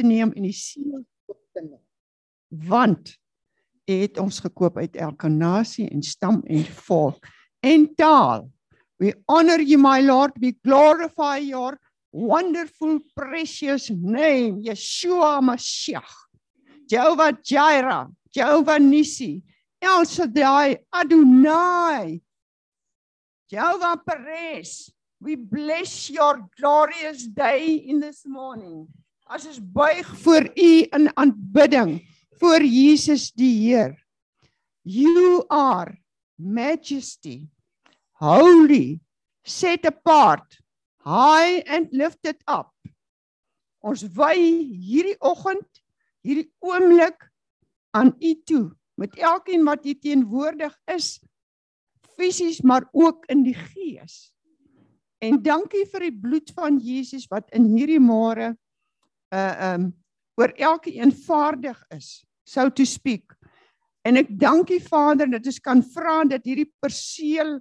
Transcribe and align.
te 0.00 0.06
neem 0.06 0.32
en 0.32 0.48
die 0.48 0.56
seël 0.56 1.04
op 1.28 1.40
te 1.52 1.64
neem. 1.64 1.82
Want 2.48 3.12
U 3.90 3.92
het 3.92 4.18
ons 4.22 4.38
gekoop 4.40 4.76
uit 4.78 4.96
elke 4.96 5.28
nasie 5.28 5.88
en 5.90 6.02
stam 6.02 6.42
en 6.46 6.64
volk 6.86 7.26
en 7.66 7.88
taal. 7.98 8.46
We 9.00 9.14
honor 9.26 9.60
you 9.60 9.80
my 9.80 10.00
Lord, 10.04 10.36
we 10.38 10.54
glorify 10.62 11.38
your 11.38 11.78
wonderful 12.12 13.00
precious 13.16 13.90
name, 13.90 14.62
Yeshua 14.62 15.40
Mashiach. 15.40 16.28
Jehovah 16.86 17.32
Jireh, 17.42 18.06
Jehovah 18.34 18.78
Nissi, 18.78 19.42
El 19.80 20.04
Shaddai, 20.04 20.76
Adonai. 20.92 22.20
Jehovah 23.50 24.00
Perez, 24.06 24.92
we 25.20 25.36
bless 25.36 26.10
your 26.10 26.48
glorious 26.58 27.26
day 27.26 27.74
in 27.74 28.00
this 28.00 28.22
morning. 28.26 28.88
As 29.30 29.46
ons 29.46 29.60
buig 29.62 30.06
voor 30.24 30.48
U 30.58 30.70
in 30.90 31.06
aanbidding 31.14 32.00
voor 32.40 32.64
Jesus 32.66 33.28
die 33.30 33.52
Heer. 33.62 33.92
You 34.82 35.44
are 35.46 35.94
majesty, 36.34 37.46
holy, 38.18 38.98
set 39.46 39.86
apart, 39.86 40.58
high 41.04 41.62
and 41.70 41.92
lifted 41.94 42.42
up. 42.50 42.74
Ons 43.86 44.02
wy 44.16 44.34
hierdie 44.34 45.14
oggend, 45.22 45.68
hierdie 46.26 46.48
oomblik 46.58 47.22
aan 47.94 48.10
U 48.18 48.32
toe 48.50 48.64
met 48.98 49.14
elkeen 49.14 49.62
wat 49.64 49.86
hier 49.86 50.00
teenwoordig 50.02 50.74
is 50.90 51.20
fisies 52.18 52.64
maar 52.66 52.88
ook 52.92 53.24
in 53.30 53.44
die 53.46 53.54
gees. 53.54 54.32
En 55.22 55.38
dankie 55.38 55.86
vir 55.92 56.08
die 56.08 56.16
bloed 56.18 56.50
van 56.56 56.82
Jesus 56.82 57.28
wat 57.30 57.46
in 57.56 57.70
hierdie 57.76 58.02
môre 58.02 58.56
uh 59.34 59.74
um 59.74 59.90
oor 60.40 60.52
elke 60.56 60.94
een 60.96 61.12
vaardig 61.12 61.78
is, 61.94 62.24
so 62.44 62.70
to 62.70 62.84
speak. 62.84 63.34
En 64.02 64.16
ek 64.16 64.30
dankie 64.40 64.80
Vader 64.80 65.28
dat 65.30 65.46
ons 65.46 65.60
kan 65.60 65.82
vra 65.84 66.22
dat 66.24 66.46
hierdie 66.48 66.70
perseel 66.80 67.58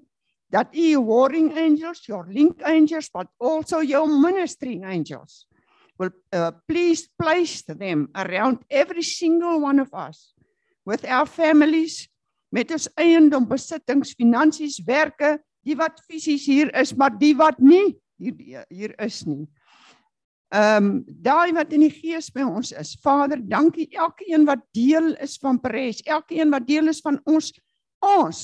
dat 0.49 0.71
u 0.73 0.97
warring 1.05 1.51
angels, 1.57 2.05
your 2.07 2.25
link 2.31 2.63
angels, 2.65 3.09
but 3.13 3.27
also 3.37 3.81
your 3.81 4.07
ministering 4.07 4.85
angels 4.85 5.45
will 5.99 6.09
uh, 6.31 6.51
please 6.67 7.09
place 7.21 7.61
them 7.61 8.09
around 8.15 8.63
every 8.69 9.03
single 9.03 9.59
one 9.61 9.79
of 9.79 9.93
us 9.93 10.33
with 10.85 11.05
our 11.05 11.27
families 11.27 12.07
met 12.55 12.71
ons 12.73 12.87
eiendom 12.97 13.45
besittings 13.45 14.15
finansies 14.17 14.79
werke 14.87 15.35
die 15.67 15.75
wat 15.77 15.99
fisies 16.07 16.47
hier 16.49 16.71
is 16.79 16.95
maar 16.97 17.13
die 17.19 17.35
wat 17.37 17.59
nie 17.61 17.99
hier 18.17 18.63
hier 18.71 18.95
is 19.03 19.21
nie 19.27 19.45
Ehm 20.49 20.85
um, 20.85 21.03
daai 21.05 21.53
wat 21.53 21.73
in 21.77 21.83
die 21.85 21.93
gees 21.93 22.31
by 22.33 22.41
ons 22.41 22.71
is. 22.73 22.95
Vader, 23.03 23.37
dankie 23.37 23.85
elkeen 23.93 24.47
wat 24.49 24.63
deel 24.73 25.11
is 25.21 25.37
van 25.37 25.59
Pres, 25.61 26.01
elkeen 26.09 26.49
wat 26.49 26.65
deel 26.65 26.89
is 26.89 27.03
van 27.05 27.19
ons 27.29 27.51
ons 28.01 28.39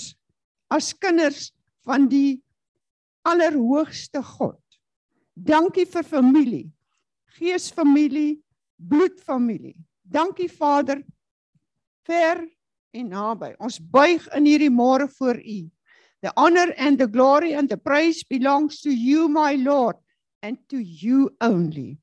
as 0.70 0.92
kinders 0.94 1.50
van 1.82 2.06
die 2.12 2.44
allerhoogste 3.26 4.22
God. 4.22 4.62
Dankie 5.34 5.88
vir 5.90 6.06
familie. 6.06 6.68
Geesfamilie, 7.40 8.38
bloedfamilie. 8.78 9.76
Dankie 10.06 10.52
Vader 10.52 11.02
ver 12.06 12.46
en 12.94 13.10
naby. 13.10 13.56
Ons 13.58 13.82
buig 13.82 14.30
in 14.38 14.46
hierdie 14.46 14.70
môre 14.70 15.10
voor 15.18 15.42
U. 15.42 15.60
The 16.22 16.32
honor 16.38 16.70
and 16.78 17.02
the 17.02 17.10
glory 17.10 17.56
and 17.58 17.70
the 17.70 17.78
praise 17.78 18.22
belongs 18.24 18.82
to 18.86 18.94
you 18.94 19.28
my 19.28 19.56
Lord 19.58 19.98
and 20.46 20.58
to 20.70 20.78
you 20.78 21.34
only. 21.42 21.98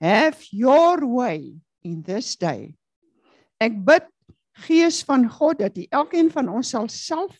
Have 0.00 0.38
your 0.50 1.04
way 1.06 1.58
in 1.82 2.02
this 2.06 2.36
day. 2.36 2.74
Ek 3.58 3.74
bid 3.74 4.06
Gees 4.64 5.02
van 5.02 5.26
God 5.26 5.58
dat 5.58 5.74
U 5.82 5.86
elkeen 5.90 6.30
van 6.30 6.46
ons 6.52 6.70
sal 6.70 6.86
self 6.92 7.34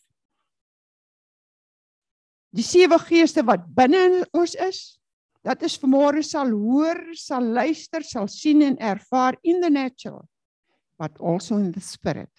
die 2.54 2.66
sewe 2.66 2.98
geeste 3.02 3.42
wat 3.46 3.64
binne 3.74 4.22
ons 4.34 4.54
is, 4.62 4.80
dat 5.42 5.62
ons 5.66 5.78
vanmôre 5.82 6.22
sal 6.22 6.52
hoor, 6.54 7.00
sal 7.18 7.42
luister, 7.42 8.02
sal 8.06 8.28
sien 8.30 8.62
en 8.62 8.76
ervaar 8.78 9.34
in 9.42 9.58
the 9.62 9.70
natural 9.70 10.22
but 10.98 11.10
also 11.18 11.58
in 11.58 11.72
the 11.74 11.82
spirit 11.82 12.30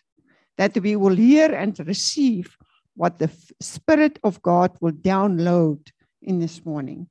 that 0.57 0.75
we 0.79 0.95
will 0.95 1.15
hear 1.15 1.51
and 1.51 1.79
receive 1.87 2.55
what 2.95 3.19
the 3.19 3.29
spirit 3.59 4.19
of 4.23 4.41
God 4.41 4.71
will 4.79 4.95
download 4.95 5.83
in 6.21 6.39
this 6.39 6.63
morning. 6.63 7.09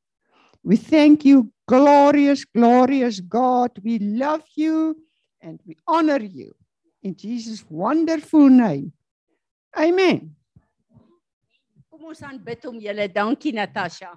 We 0.65 0.77
thank 0.77 1.27
you, 1.27 1.53
glorious, 1.69 2.45
glorious 2.47 3.21
God. 3.21 3.71
We 3.85 3.99
love 3.99 4.43
you 4.57 4.97
and 5.43 5.61
we 5.67 5.77
honor 5.87 6.21
you 6.21 6.55
in 7.03 7.15
Jesus' 7.15 7.63
wonderful 7.69 8.49
name. 8.49 8.93
Amen. 9.79 10.35
Kom 11.91 12.09
ons 12.11 12.23
aanbid 12.25 12.65
hom 12.65 12.81
julle. 12.81 13.05
Dankie 13.13 13.53
Natasha. 13.53 14.15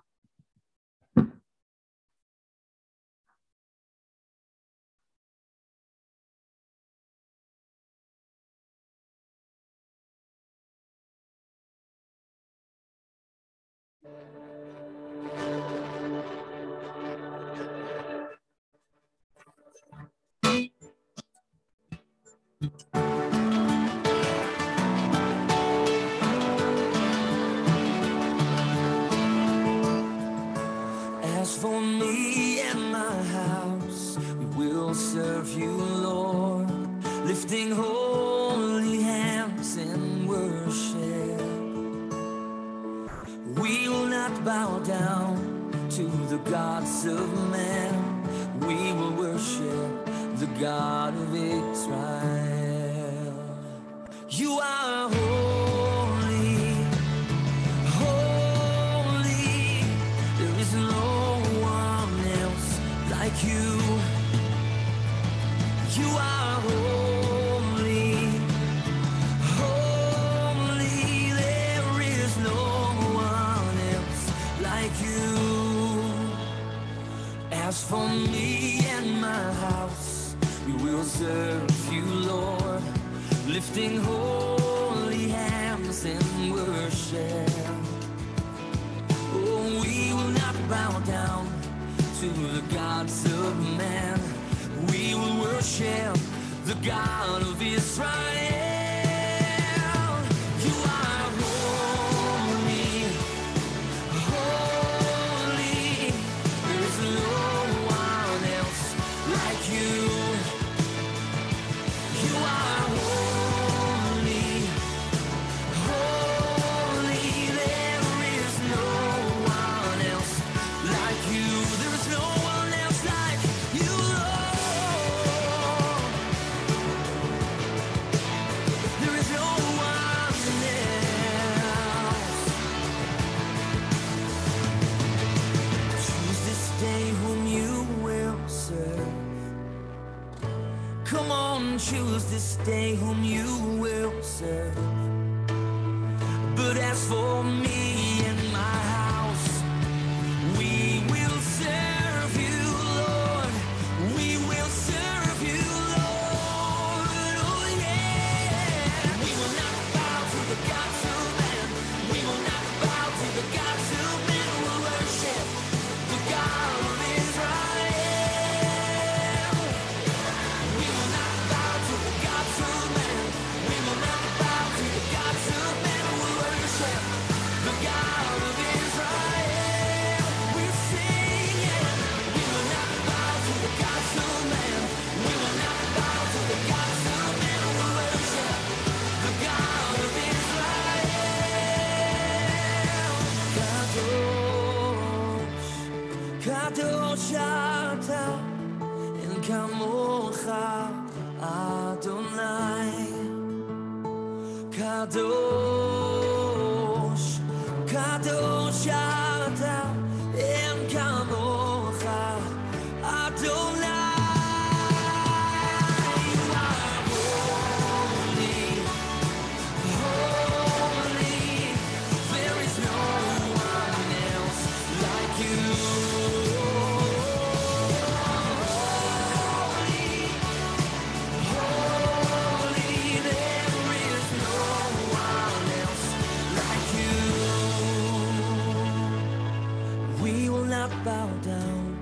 bow 241.07 241.29
down 241.41 241.97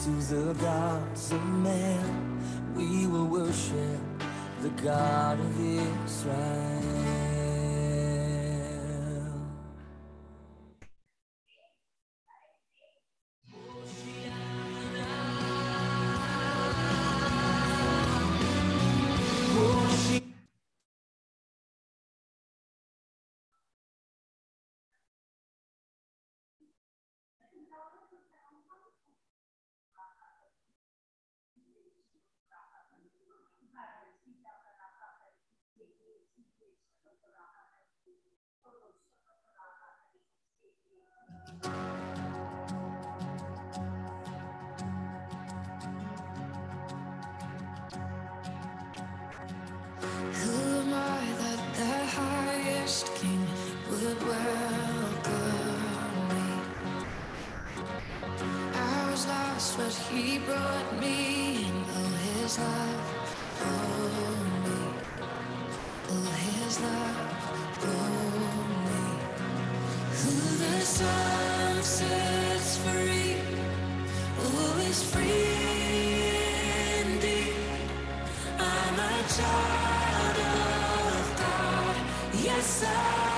to 0.00 0.10
the 0.34 0.52
gods 0.54 1.30
of 1.30 1.44
man. 1.46 2.10
We 2.74 3.06
will 3.06 3.26
worship 3.26 4.00
the 4.62 4.70
God 4.82 5.38
of 5.38 5.60
Israel. 5.60 7.27
But 59.78 59.94
he 60.10 60.38
brought 60.40 61.00
me 61.00 61.64
and 61.64 61.86
all 61.86 62.02
oh, 62.02 62.42
his 62.42 62.58
love 62.58 63.06
for 63.58 63.78
me. 64.64 64.78
All 66.10 66.32
his 66.46 66.80
love 66.80 67.16
for 67.82 68.10
me. 68.86 69.02
Who 70.18 70.34
the 70.62 70.80
sun 70.80 71.82
sets 71.84 72.78
free, 72.78 73.36
always 74.44 74.98
free 75.12 75.46
indeed. 77.00 77.54
I'm 78.58 78.98
a 78.98 79.16
child 79.36 80.38
of 80.58 81.24
God, 81.38 81.96
yes 82.34 82.84
I 82.84 83.37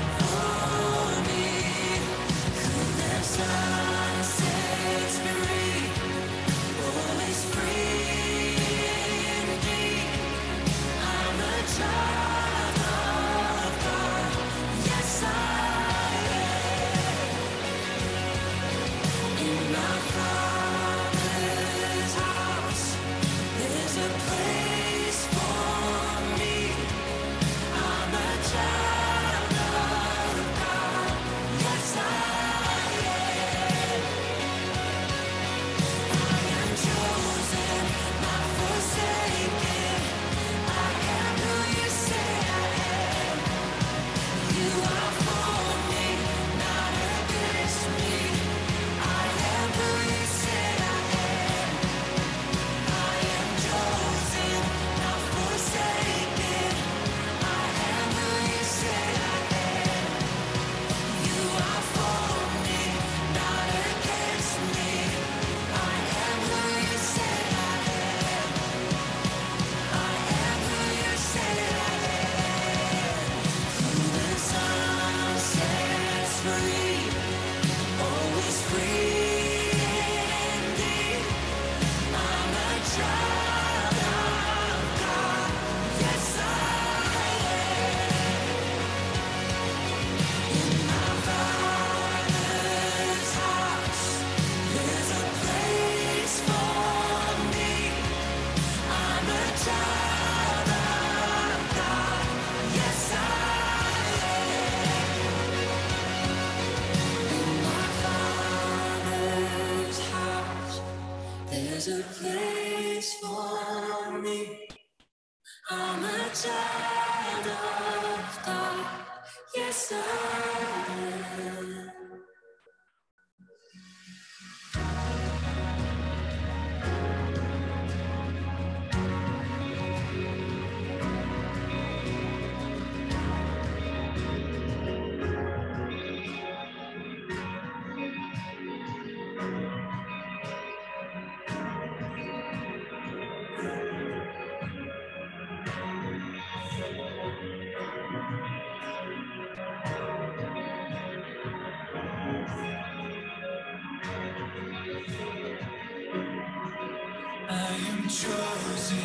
chosen, 158.11 158.97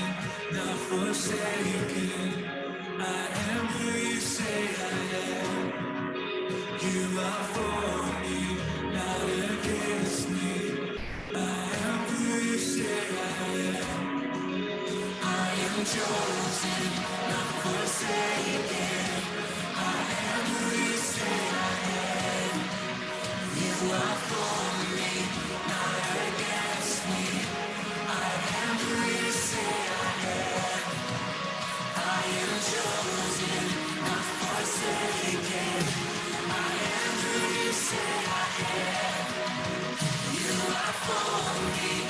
not 0.52 0.76
forsaken. 0.90 2.44
I 2.98 3.28
am 3.52 3.66
who 3.68 3.98
you 4.08 4.16
say 4.20 4.68
I 4.82 4.98
am. 5.22 5.84
You 6.80 7.20
are 7.20 7.44
for 7.54 8.20
me, 8.22 8.58
not 8.94 9.24
against 9.52 10.28
me. 10.30 10.98
I 11.36 11.38
am 11.86 11.98
who 12.08 12.34
you 12.50 12.58
say 12.58 12.98
I 13.22 13.46
am. 13.78 14.10
I 15.22 15.50
am 15.66 15.78
chosen, 15.94 16.90
not 17.30 17.50
forsaken. 17.62 19.06
I 19.76 20.02
am 20.34 20.44
who 20.50 20.76
you 20.84 20.96
say 20.96 21.38
I 21.54 22.58
am. 22.58 22.60
You 23.56 23.94
are. 23.94 24.25
for 34.66 35.36
me. 41.76 42.05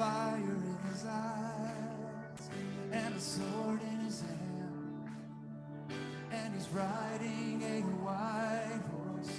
fire 0.00 0.38
in 0.38 0.78
his 0.90 1.04
eyes 1.04 2.48
and 2.90 3.14
a 3.14 3.20
sword 3.20 3.80
in 3.82 3.98
his 4.06 4.22
hand. 4.22 5.10
And 6.32 6.54
he's 6.54 6.68
riding 6.70 7.62
a 7.62 7.80
white 8.02 8.80
horse 8.90 9.34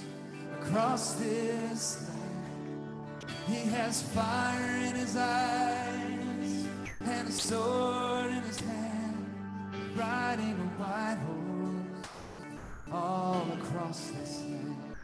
across 0.61 1.13
this 1.15 2.07
land. 2.07 3.31
He 3.47 3.69
has 3.71 4.03
fire 4.03 4.77
in 4.85 4.93
his 4.93 5.17
eyes 5.17 6.67
and 7.05 7.27
a 7.27 7.31
sword 7.31 8.29
in 8.29 8.43
his 8.43 8.59
hand, 8.59 9.25
riding 9.95 10.53
a 10.67 10.69
white 10.79 11.17
horse 11.25 12.05
all 12.93 13.47
across 13.59 14.11
this 14.11 14.43
land. 14.43 14.95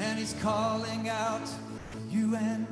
And 0.00 0.18
he's 0.18 0.34
calling 0.42 1.08
out, 1.08 1.48
You 2.10 2.36
and 2.36 2.67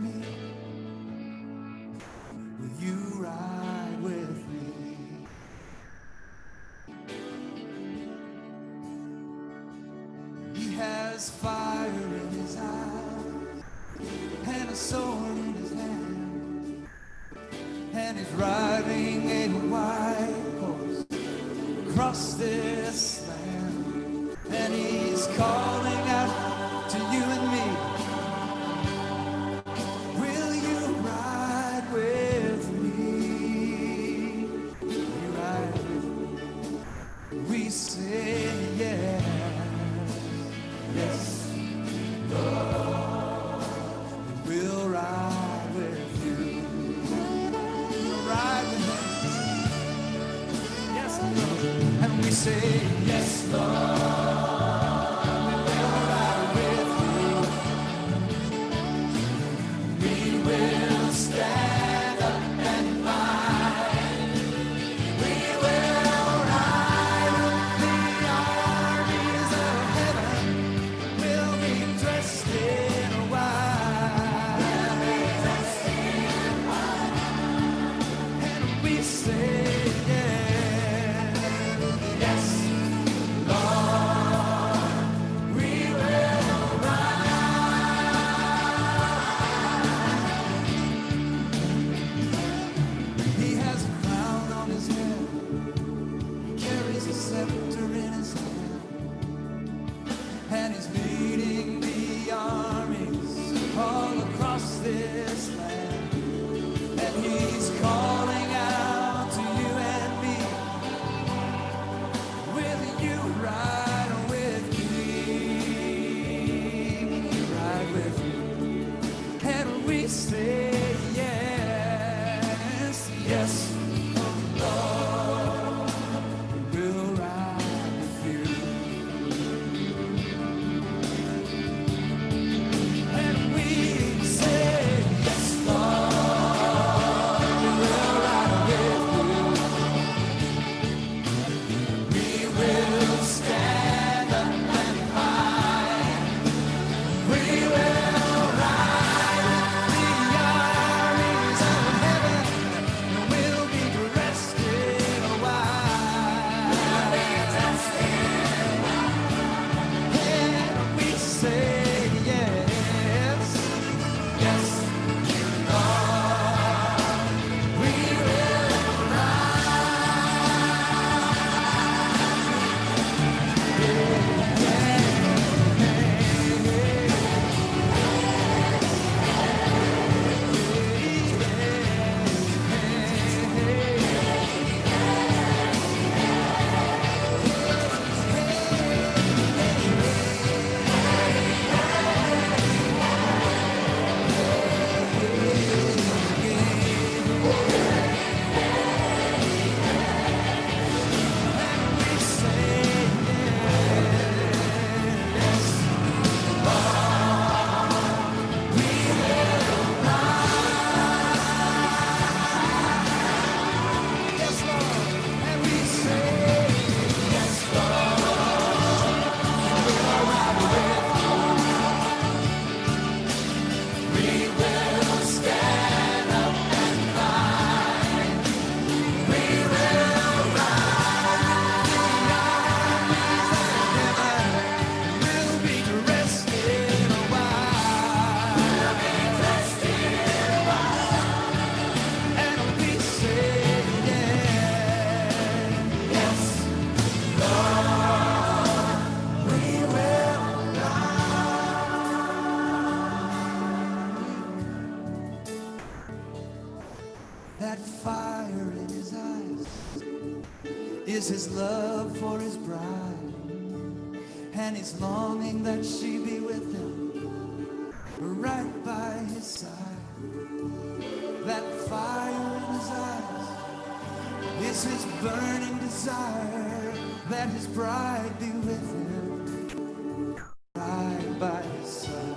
that 277.37 277.51
his 277.51 277.67
bride 277.67 278.33
be 278.41 278.51
with 278.65 278.87
him 278.95 280.37
right 280.75 281.39
by 281.39 281.61
his 281.77 281.91
side. 281.91 282.37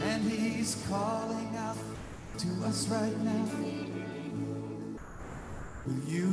And 0.00 0.22
he's 0.22 0.82
calling 0.88 1.54
out 1.58 1.76
to 2.38 2.48
us 2.64 2.88
right 2.88 3.18
now. 3.20 3.44
Will 5.84 6.02
you 6.08 6.31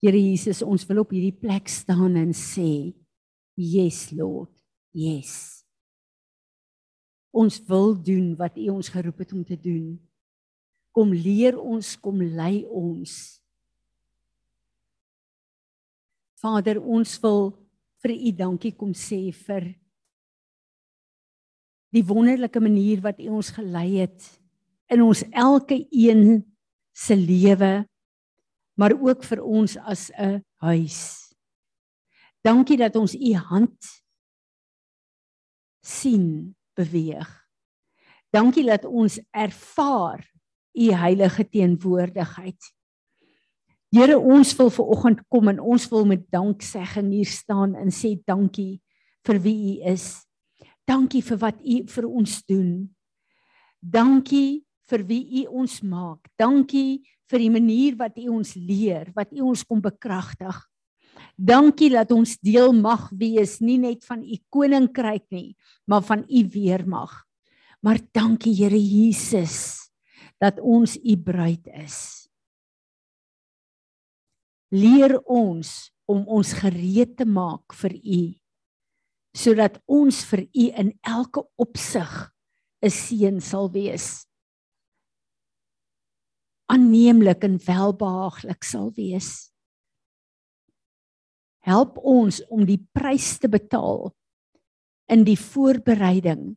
Here 0.00 0.16
Jesus, 0.16 0.62
ons 0.64 0.86
wil 0.88 1.02
op 1.02 1.10
hierdie 1.12 1.36
plek 1.36 1.68
staan 1.68 2.16
en 2.16 2.32
sê, 2.36 2.92
Yes 3.60 4.08
Lord. 4.16 4.52
Yes. 4.96 5.60
Ons 7.30 7.60
wil 7.68 7.92
doen 7.94 8.32
wat 8.38 8.56
U 8.58 8.70
ons 8.72 8.88
geroep 8.90 9.20
het 9.22 9.34
om 9.36 9.44
te 9.46 9.58
doen. 9.60 9.98
Kom 10.90 11.12
leer 11.14 11.58
ons, 11.60 11.92
kom 12.00 12.18
lei 12.18 12.64
ons. 12.66 13.12
Vader, 16.40 16.80
ons 16.80 17.12
wil 17.22 17.52
vir 18.00 18.16
U 18.16 18.32
dankie 18.40 18.72
kom 18.72 18.96
sê 18.96 19.28
vir 19.44 19.74
die 21.92 22.04
wonderlike 22.06 22.62
manier 22.62 23.02
wat 23.04 23.20
U 23.20 23.36
ons 23.36 23.50
gelei 23.52 24.00
het 24.00 24.26
in 24.90 25.02
ons 25.04 25.22
elke 25.30 25.76
een 25.90 26.40
se 26.96 27.14
lewe 27.18 27.84
maar 28.80 28.96
ook 28.96 29.24
vir 29.28 29.42
ons 29.44 29.76
as 29.76 30.08
'n 30.16 30.40
huis. 30.64 31.28
Dankie 32.40 32.76
dat 32.76 32.96
ons 32.96 33.14
u 33.14 33.34
hand 33.34 33.76
sien 35.84 36.56
beweeg. 36.74 37.28
Dankie 38.32 38.64
dat 38.64 38.84
ons 38.84 39.20
ervaar 39.30 40.24
u 40.72 40.92
heilige 40.92 41.48
teenwoordigheid. 41.48 42.74
Here, 43.90 44.18
ons 44.18 44.56
wil 44.56 44.70
ver 44.70 44.84
oggend 44.84 45.20
kom 45.28 45.48
en 45.48 45.60
ons 45.60 45.88
wil 45.90 46.06
met 46.06 46.30
danksegging 46.30 47.10
hier 47.12 47.26
staan 47.26 47.74
en 47.74 47.90
sê 47.90 48.14
dankie 48.24 48.80
vir 49.26 49.40
wie 49.42 49.58
u 49.82 49.90
is. 49.90 50.26
Dankie 50.86 51.22
vir 51.22 51.38
wat 51.38 51.60
u 51.60 51.82
vir 51.86 52.06
ons 52.06 52.44
doen. 52.46 52.96
Dankie 53.80 54.64
vir 54.88 55.06
wie 55.06 55.42
u 55.42 55.46
ons 55.46 55.80
maak. 55.82 56.30
Dankie 56.38 57.02
vir 57.30 57.44
die 57.44 57.52
manier 57.52 57.96
wat 57.98 58.18
u 58.18 58.28
ons 58.40 58.54
leer, 58.58 59.10
wat 59.14 59.32
u 59.32 59.46
ons 59.52 59.62
kom 59.66 59.80
bekragtig. 59.82 60.56
Dankie 61.36 61.90
dat 61.94 62.10
ons 62.12 62.36
deel 62.42 62.72
mag 62.76 63.08
wees 63.16 63.58
nie 63.64 63.78
net 63.80 64.04
van 64.08 64.24
u 64.24 64.36
koninkryk 64.52 65.26
nie, 65.32 65.54
maar 65.86 66.02
van 66.04 66.24
u 66.28 66.42
weermag. 66.52 67.12
Maar 67.80 68.00
dankie 68.12 68.54
Here 68.54 68.78
Jesus 68.78 69.88
dat 70.40 70.60
ons 70.60 70.96
u 70.96 71.16
bruid 71.16 71.66
is. 71.84 72.28
Leer 74.70 75.18
ons 75.24 75.90
om 76.10 76.26
ons 76.28 76.52
gereed 76.60 77.16
te 77.16 77.26
maak 77.26 77.74
vir 77.82 77.96
u 77.96 78.22
sodat 79.36 79.78
ons 79.86 80.24
vir 80.26 80.40
u 80.42 80.64
in 80.82 80.88
elke 81.06 81.42
opsig 81.54 82.10
'n 82.82 82.90
seën 82.90 83.40
sal 83.40 83.70
wees. 83.70 84.26
Aanneemlik 86.70 87.42
en 87.42 87.58
welbehaaglik 87.64 88.62
sal 88.62 88.92
wees. 88.94 89.50
Help 91.66 91.98
ons 91.98 92.38
om 92.46 92.62
die 92.64 92.78
prys 92.94 93.38
te 93.42 93.50
betaal 93.50 94.12
in 95.10 95.24
die 95.26 95.38
voorbereiding 95.38 96.54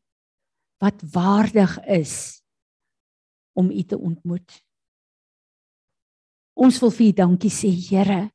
wat 0.84 1.02
waardig 1.16 1.80
is 1.90 2.44
om 3.58 3.72
u 3.72 3.82
te 3.84 3.98
ontmoet. 3.98 4.62
Ons 6.54 6.78
wil 6.84 6.94
vir 6.94 7.08
u 7.08 7.12
dankie 7.24 7.52
sê 7.52 7.74
Here 7.74 8.30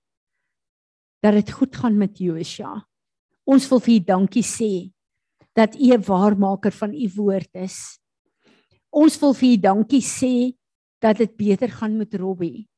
dat 1.23 1.35
dit 1.35 1.51
goed 1.51 1.77
gaan 1.77 1.99
met 1.99 2.19
Joshua. 2.19 2.75
Ons 3.47 3.67
wil 3.71 3.81
vir 3.83 3.95
u 3.95 4.01
dankie 4.11 4.45
sê 4.47 4.91
dat 5.55 5.75
u 5.75 5.95
'n 5.95 6.03
waarmaker 6.03 6.73
van 6.73 6.95
u 6.95 7.07
woord 7.15 7.55
is. 7.55 7.99
Ons 8.91 9.19
wil 9.21 9.35
vir 9.35 9.49
u 9.53 9.57
dankie 9.57 10.03
sê 10.03 10.58
dat 10.99 11.21
dit 11.21 11.37
beter 11.37 11.71
gaan 11.71 11.97
met 11.97 12.15
Robbie. 12.15 12.69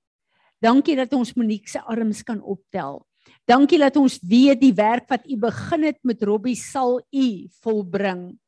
Dankie 0.60 0.96
dat 0.96 1.12
ons 1.16 1.32
Monique 1.34 1.68
se 1.68 1.80
arms 1.80 2.22
kan 2.22 2.42
optel. 2.42 3.00
Dankie 3.48 3.78
dat 3.80 3.96
ons 3.96 4.18
weet 4.22 4.60
die 4.60 4.74
werk 4.76 5.08
wat 5.08 5.24
u 5.28 5.36
begin 5.40 5.86
het 5.88 5.98
met 6.06 6.22
Robbie 6.22 6.56
sal 6.56 7.00
u 7.10 7.26
volbring. 7.62 8.38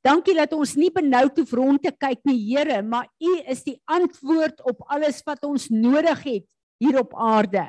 Dankie 0.00 0.34
dat 0.34 0.52
ons 0.56 0.72
nie 0.80 0.88
benoud 0.92 1.36
hoef 1.36 1.52
rond 1.52 1.82
te 1.84 1.92
kyk 1.92 2.22
nie, 2.24 2.38
Here, 2.48 2.80
maar 2.82 3.08
u 3.20 3.32
is 3.52 3.60
die 3.66 3.76
antwoord 3.84 4.62
op 4.64 4.80
alles 4.88 5.20
wat 5.26 5.44
ons 5.44 5.68
nodig 5.68 6.24
het 6.24 6.46
hier 6.80 6.96
op 7.02 7.12
aarde. 7.12 7.66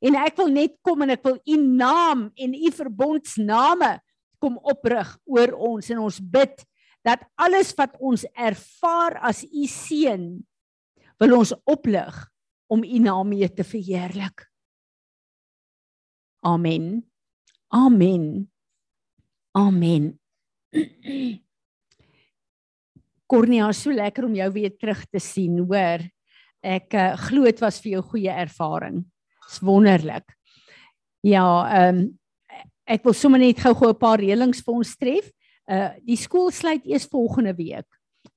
En 0.00 0.16
ek 0.20 0.40
wil 0.40 0.48
net 0.52 0.76
kom 0.84 1.04
en 1.04 1.12
ek 1.12 1.24
wil 1.24 1.36
u 1.36 1.58
naam 1.60 2.30
en 2.32 2.56
u 2.56 2.72
verbondsname 2.72 3.98
kom 4.40 4.56
oprig 4.64 5.12
oor 5.28 5.52
ons 5.72 5.92
en 5.92 6.02
ons 6.04 6.20
bid 6.20 6.64
dat 7.06 7.22
alles 7.38 7.70
wat 7.76 7.94
ons 8.00 8.24
ervaar 8.32 9.20
as 9.24 9.44
u 9.44 9.68
seun 9.70 10.40
wil 11.22 11.38
ons 11.38 11.54
oplig 11.64 12.18
om 12.72 12.84
u 12.84 12.98
naam 12.98 13.28
mee 13.30 13.48
te 13.52 13.64
verheerlik. 13.64 14.46
Amen. 16.46 17.10
Amen. 17.68 18.50
Amen. 19.56 20.12
Cornelia, 23.30 23.72
so 23.74 23.90
lekker 23.90 24.28
om 24.28 24.36
jou 24.38 24.50
weer 24.54 24.76
terug 24.78 25.02
te 25.10 25.18
sien, 25.22 25.58
hoor. 25.66 26.04
Ek 26.66 26.94
uh, 26.94 27.14
glo 27.26 27.46
dit 27.46 27.62
was 27.62 27.80
vir 27.82 27.96
jou 27.96 28.02
goeie 28.12 28.32
ervaring. 28.32 29.00
Dis 29.46 29.58
wonderlik. 29.64 30.30
Ja, 31.26 31.46
ehm 31.70 32.04
um, 32.04 32.06
ek 32.86 33.02
wil 33.02 33.16
sommer 33.18 33.40
net 33.42 33.58
gou-gou 33.58 33.90
'n 33.90 33.98
paar 33.98 34.20
reëlings 34.22 34.62
vir 34.62 34.74
ons 34.74 34.92
tref. 34.94 35.26
Uh 35.66 35.90
die 36.06 36.18
skool 36.18 36.52
sluit 36.54 36.86
eers 36.86 37.08
volgende 37.10 37.54
week. 37.58 37.86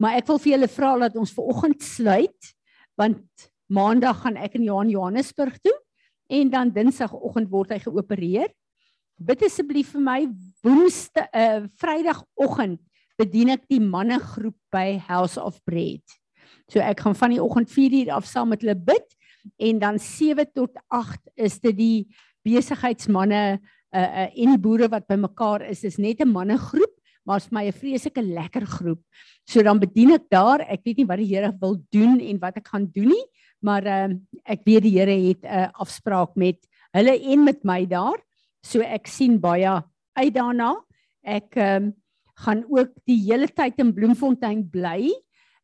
Maar 0.02 0.18
ek 0.18 0.28
wil 0.28 0.40
vir 0.42 0.52
julle 0.56 0.68
vra 0.68 0.98
dat 0.98 1.16
ons 1.22 1.34
ver 1.34 1.46
oggend 1.54 1.84
sluit 1.86 2.54
want 3.00 3.48
maandag 3.72 4.24
gaan 4.24 4.38
ek 4.42 4.58
in 4.60 4.68
Johan 4.68 4.92
Johannesburg 4.92 5.60
toe 5.64 5.76
en 6.30 6.52
dan 6.52 6.74
dinsdagoggend 6.74 7.50
word 7.50 7.72
hy 7.74 7.80
geopereer. 7.86 8.52
Bid 9.20 9.44
asseblief 9.48 9.94
vir 9.96 10.04
my 10.04 10.20
woensdag 10.66 11.32
uh 11.36 11.66
vrydagoggend 11.80 12.82
bedien 13.20 13.56
ek 13.56 13.66
die 13.72 13.82
mannegroep 13.84 14.56
by 14.72 15.00
House 15.10 15.40
of 15.40 15.60
Bread. 15.68 16.04
So 16.72 16.84
ek 16.84 17.04
gaan 17.04 17.18
van 17.18 17.34
die 17.34 17.42
oggend 17.44 17.72
4uur 17.72 18.14
af 18.16 18.28
saam 18.30 18.54
met 18.54 18.64
hulle 18.64 18.78
bid 18.78 19.16
en 19.58 19.80
dan 19.82 20.00
7 20.00 20.46
tot 20.56 20.76
8 20.88 21.32
is 21.36 21.58
dit 21.64 21.76
die 21.78 22.00
besigheidsmanne 22.46 23.44
uh, 23.58 24.00
uh 24.00 24.28
en 24.30 24.54
die 24.54 24.62
boere 24.62 24.90
wat 24.92 25.08
bymekaar 25.10 25.66
is. 25.70 25.84
Dis 25.84 25.98
net 25.98 26.22
'n 26.22 26.32
mannegroep, 26.32 26.96
maar 27.24 27.38
is 27.38 27.52
my 27.52 27.66
'n 27.68 27.74
vreeslike 27.74 28.22
lekker 28.22 28.66
groep. 28.66 29.02
So 29.46 29.62
dan 29.64 29.80
bedien 29.80 30.12
ek 30.12 30.30
daar. 30.30 30.62
Ek 30.62 30.82
weet 30.84 30.98
nie 30.98 31.06
wat 31.06 31.18
die 31.18 31.36
Here 31.36 31.52
wil 31.60 31.78
doen 31.92 32.20
en 32.20 32.40
wat 32.40 32.58
ek 32.58 32.68
gaan 32.68 32.90
doen 32.94 33.10
nie, 33.10 33.26
maar 33.62 33.86
uh 33.86 34.10
ek 34.46 34.64
weet 34.66 34.84
die 34.84 34.98
Here 34.98 35.18
het 35.28 35.44
'n 35.44 35.48
uh, 35.48 35.70
afspraak 35.74 36.36
met 36.36 36.58
hulle 36.94 37.16
en 37.32 37.44
met 37.44 37.64
my 37.64 37.86
daar. 37.86 38.20
So 38.64 38.82
ek 38.82 39.08
sien 39.08 39.40
baie 39.40 39.84
uit 40.18 40.34
daarna. 40.34 40.76
Ek 41.24 41.56
ehm 41.56 41.84
um, 41.84 41.94
gaan 42.40 42.64
ook 42.72 42.94
die 43.04 43.20
hele 43.28 43.48
tyd 43.48 43.80
in 43.80 43.94
Bloemfontein 43.94 44.70
bly. 44.70 45.12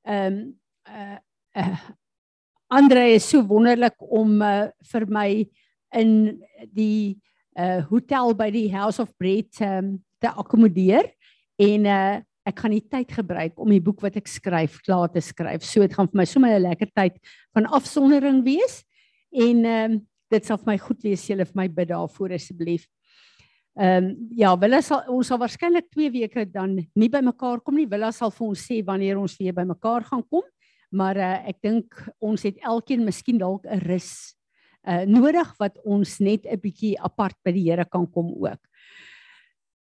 Ehm 0.03 0.33
um, 0.33 0.59
uh, 0.87 1.17
uh 1.55 1.79
Andre 2.67 3.13
is 3.13 3.29
so 3.29 3.43
wonderlik 3.45 3.95
om 3.99 4.41
uh, 4.41 4.67
vir 4.91 5.05
my 5.07 5.29
in 5.93 6.41
die 6.73 7.21
uh 7.55 7.85
hotel 7.89 8.33
by 8.35 8.49
die 8.51 8.67
House 8.73 8.99
of 8.99 9.13
Bread 9.17 9.53
um, 9.61 10.03
te 10.19 10.27
akkommodeer 10.27 11.14
en 11.59 11.85
uh 11.85 12.21
ek 12.45 12.59
gaan 12.61 12.75
die 12.75 12.83
tyd 12.85 13.09
gebruik 13.09 13.55
om 13.57 13.71
die 13.73 13.81
boek 13.81 14.03
wat 14.05 14.19
ek 14.19 14.27
skryf 14.29 14.77
klaar 14.85 15.09
te 15.09 15.21
skryf. 15.23 15.63
So 15.65 15.81
dit 15.81 15.93
gaan 15.95 16.05
vir 16.11 16.19
my 16.21 16.25
sommer 16.29 16.53
'n 16.53 16.61
lekker 16.61 16.91
tyd 16.93 17.17
van 17.57 17.65
afsondering 17.65 18.43
wees 18.45 18.83
en 19.33 19.65
ehm 19.65 19.91
um, 19.91 20.07
dit 20.29 20.45
sal 20.45 20.57
vir 20.57 20.73
my 20.73 20.77
goed 20.77 21.01
wees 21.03 21.25
julle 21.25 21.45
vir 21.45 21.57
my 21.57 21.67
bid 21.67 21.89
daarvoor 21.89 22.35
asseblief. 22.37 22.85
Ehm 23.75 24.05
um, 24.05 24.29
ja, 24.31 24.55
Willa 24.55 24.81
sal 24.81 25.03
ons 25.09 25.27
sal 25.27 25.39
waarskynlik 25.41 25.89
2 25.91 26.11
weke 26.11 26.45
dan 26.45 26.77
nie 26.95 27.09
by 27.09 27.21
mekaar 27.21 27.59
kom 27.61 27.75
nie. 27.75 27.89
Willa 27.89 28.11
sal 28.11 28.31
vir 28.31 28.47
ons 28.47 28.67
sê 28.67 28.83
wanneer 28.85 29.17
ons 29.17 29.37
weer 29.39 29.53
by 29.53 29.65
mekaar 29.65 30.03
gaan 30.03 30.23
kom. 30.29 30.43
Maar 30.91 31.17
uh, 31.17 31.49
ek 31.49 31.61
dink 31.63 31.97
ons 32.21 32.43
het 32.43 32.55
elkeen 32.61 33.03
miskien 33.05 33.37
dalk 33.37 33.65
'n 33.65 33.81
rus 33.89 34.35
uh 34.85 35.01
nodig 35.09 35.49
wat 35.57 35.79
ons 35.83 36.19
net 36.19 36.45
'n 36.45 36.61
bietjie 36.61 36.95
apart 37.01 37.35
by 37.43 37.51
die 37.51 37.65
Here 37.69 37.85
kan 37.85 38.05
kom 38.05 38.29
ook. 38.29 38.61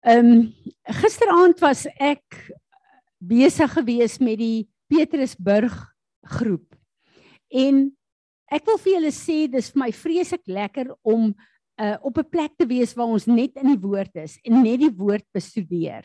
Ehm 0.03 0.27
um, 0.27 0.55
gisteraand 0.83 1.61
was 1.63 1.85
ek 1.95 2.51
besig 3.23 3.71
gewees 3.71 4.17
met 4.19 4.41
die 4.41 4.67
Petrusburg 4.91 5.77
groep. 6.27 6.75
En 7.47 7.85
ek 8.51 8.67
wil 8.67 8.81
vir 8.83 8.93
julle 8.97 9.13
sê 9.15 9.37
dis 9.53 9.71
vir 9.71 9.83
my 9.85 9.91
vreeslik 9.95 10.43
lekker 10.51 10.91
om 11.07 11.31
uh 11.79 11.95
op 12.03 12.19
'n 12.19 12.31
plek 12.35 12.59
te 12.59 12.67
wees 12.67 12.97
waar 12.99 13.15
ons 13.15 13.29
net 13.31 13.55
in 13.63 13.71
die 13.71 13.79
woord 13.79 14.19
is 14.19 14.41
en 14.43 14.63
net 14.63 14.83
die 14.83 14.91
woord 14.91 15.25
bestudeer. 15.31 16.03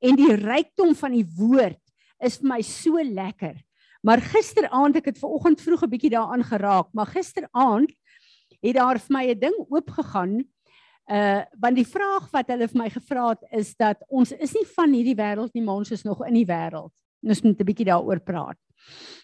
En 0.00 0.16
die 0.16 0.32
rykdom 0.32 0.96
van 0.96 1.12
die 1.12 1.28
woord 1.36 1.82
is 2.24 2.40
vir 2.40 2.48
my 2.48 2.62
so 2.62 2.96
lekker. 2.96 3.60
Maar 4.00 4.24
gisteraand 4.32 4.96
ek 4.96 5.12
het 5.12 5.18
ver 5.20 5.28
oggend 5.28 5.60
vroeg 5.60 5.84
'n 5.84 5.92
bietjie 5.92 6.16
daaraan 6.16 6.44
geraak, 6.44 6.88
maar 6.94 7.12
gisteraand 7.12 7.92
het 8.64 8.74
daar 8.74 8.98
vir 8.98 9.12
my 9.12 9.24
'n 9.28 9.38
ding 9.38 9.56
oopgegaan. 9.68 10.44
Uh 11.06 11.44
want 11.62 11.78
die 11.78 11.86
vraag 11.86 12.30
wat 12.32 12.48
hulle 12.50 12.66
vir 12.66 12.80
my 12.80 12.88
gevra 12.90 13.28
het 13.28 13.44
is 13.54 13.74
dat 13.78 14.00
ons 14.08 14.32
is 14.32 14.54
nie 14.56 14.66
van 14.74 14.90
hierdie 14.90 15.18
wêreld 15.18 15.52
nie, 15.54 15.62
maar 15.62 15.78
ons 15.78 15.92
is 15.94 16.02
nog 16.02 16.24
in 16.26 16.34
die 16.34 16.48
wêreld. 16.48 16.92
Ons 17.22 17.42
moet 17.42 17.60
'n 17.60 17.66
bietjie 17.66 17.86
daaroor 17.86 18.20
praat. 18.20 18.58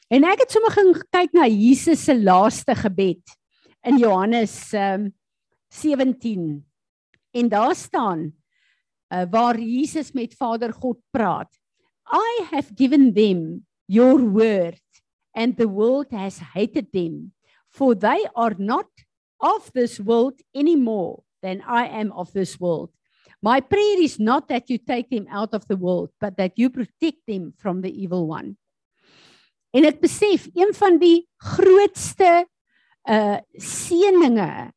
En 0.08 0.24
ek 0.24 0.44
het 0.44 0.50
sommer 0.52 0.70
gaan 0.70 0.92
kyk 1.10 1.32
na 1.34 1.46
Jesus 1.46 2.04
se 2.04 2.14
laaste 2.14 2.74
gebed 2.74 3.22
in 3.82 3.98
Johannes 3.98 4.72
um 4.72 5.10
17. 5.72 6.64
En 7.32 7.48
daar 7.48 7.74
staan 7.74 8.32
uh, 9.12 9.24
waar 9.30 9.58
Jesus 9.58 10.12
met 10.12 10.34
Vader 10.34 10.72
God 10.72 10.98
praat. 11.10 11.50
I 12.12 12.44
have 12.50 12.72
given 12.76 13.12
them 13.14 13.66
your 13.86 14.20
word 14.20 14.82
and 15.34 15.56
the 15.56 15.68
world 15.68 16.10
has 16.10 16.38
hated 16.38 16.92
them 16.92 17.32
for 17.68 17.94
they 17.94 18.28
are 18.34 18.54
not 18.58 18.88
of 19.38 19.70
this 19.72 19.98
world 19.98 20.42
any 20.54 20.76
more 20.76 21.22
than 21.42 21.60
I 21.66 21.86
am 22.00 22.12
of 22.12 22.32
this 22.32 22.58
world. 22.60 22.90
My 23.42 23.60
prayer 23.60 24.00
is 24.00 24.18
not 24.18 24.48
that 24.48 24.70
you 24.70 24.78
take 24.78 25.10
them 25.10 25.26
out 25.30 25.54
of 25.54 25.66
the 25.66 25.76
world 25.76 26.10
but 26.20 26.36
that 26.36 26.56
you 26.56 26.70
protect 26.70 27.26
them 27.26 27.52
from 27.58 27.82
the 27.82 27.90
evil 27.90 28.26
one. 28.26 28.56
En 29.72 29.88
ek 29.88 30.02
besef 30.02 30.46
een 30.54 30.74
van 30.76 31.00
die 31.00 31.26
grootste 31.40 32.46
uh 33.08 33.40
seëninge 33.58 34.70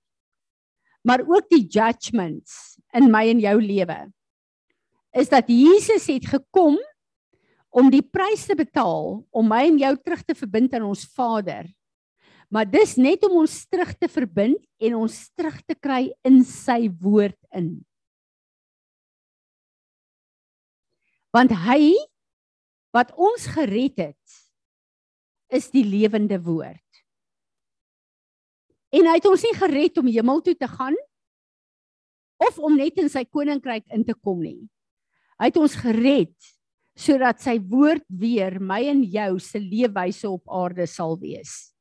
maar 1.06 1.22
ook 1.22 1.46
die 1.52 1.68
judgments 1.70 2.80
in 2.98 3.12
my 3.14 3.28
en 3.30 3.42
jou 3.44 3.60
lewe 3.62 3.98
is 5.16 5.30
dat 5.30 5.52
Jesus 5.52 6.08
het 6.10 6.26
gekom 6.28 6.80
om 7.76 7.92
die 7.92 8.04
prys 8.04 8.48
te 8.48 8.56
betaal 8.58 9.22
om 9.30 9.48
my 9.52 9.66
en 9.70 9.78
jou 9.80 9.94
terug 10.02 10.24
te 10.24 10.36
verbind 10.36 10.74
aan 10.76 10.88
ons 10.88 11.06
Vader. 11.16 11.68
Maar 12.54 12.68
dis 12.70 12.96
net 13.02 13.24
om 13.26 13.42
ons 13.42 13.54
terug 13.70 13.94
te 13.98 14.10
verbind 14.12 14.60
en 14.82 14.98
ons 15.02 15.18
terug 15.36 15.58
te 15.66 15.76
kry 15.76 16.10
in 16.28 16.44
sy 16.48 16.86
woord 17.02 17.40
in. 17.56 17.78
Want 21.36 21.52
hy 21.66 21.92
wat 22.96 23.12
ons 23.20 23.48
gered 23.52 23.98
het 24.00 24.38
is 25.56 25.68
die 25.74 25.84
lewende 25.84 26.38
woord. 26.40 26.82
En 28.96 29.10
hy 29.10 29.18
het 29.18 29.28
ons 29.28 29.44
nie 29.44 29.56
gered 29.58 30.00
om 30.00 30.08
hemel 30.08 30.42
toe 30.46 30.56
te 30.56 30.70
gaan 30.72 30.96
of 32.46 32.60
om 32.60 32.76
net 32.78 33.00
in 33.02 33.12
sy 33.12 33.26
koninkryk 33.28 33.88
in 33.96 34.04
te 34.08 34.16
kom 34.16 34.42
nie. 34.44 34.62
Hy 35.40 35.50
het 35.52 35.60
ons 35.60 35.76
gered 35.80 36.36
sodat 36.96 37.42
sy 37.44 37.58
woord 37.60 38.06
weer 38.08 38.56
my 38.64 38.80
en 38.88 39.02
jou 39.04 39.32
se 39.44 39.60
leefwyse 39.60 40.30
op 40.32 40.48
aarde 40.48 40.88
sal 40.88 41.18
wees. 41.20 41.75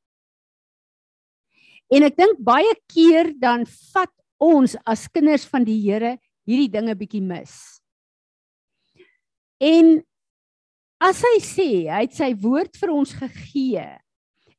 En 1.93 2.05
ek 2.07 2.17
dink 2.17 2.39
baie 2.41 2.73
keer 2.89 3.31
dan 3.37 3.65
vat 3.93 4.11
ons 4.41 4.75
as 4.85 5.05
kinders 5.13 5.45
van 5.49 5.65
die 5.67 5.77
Here 5.83 6.15
hierdie 6.45 6.71
dinge 6.71 6.95
bietjie 6.97 7.23
mis. 7.23 7.53
En 9.61 9.99
as 11.03 11.21
hy 11.25 11.37
sê 11.43 11.69
hy 11.89 12.01
het 12.05 12.15
sy 12.17 12.31
woord 12.41 12.75
vir 12.79 12.93
ons 12.93 13.13
gegee 13.15 13.85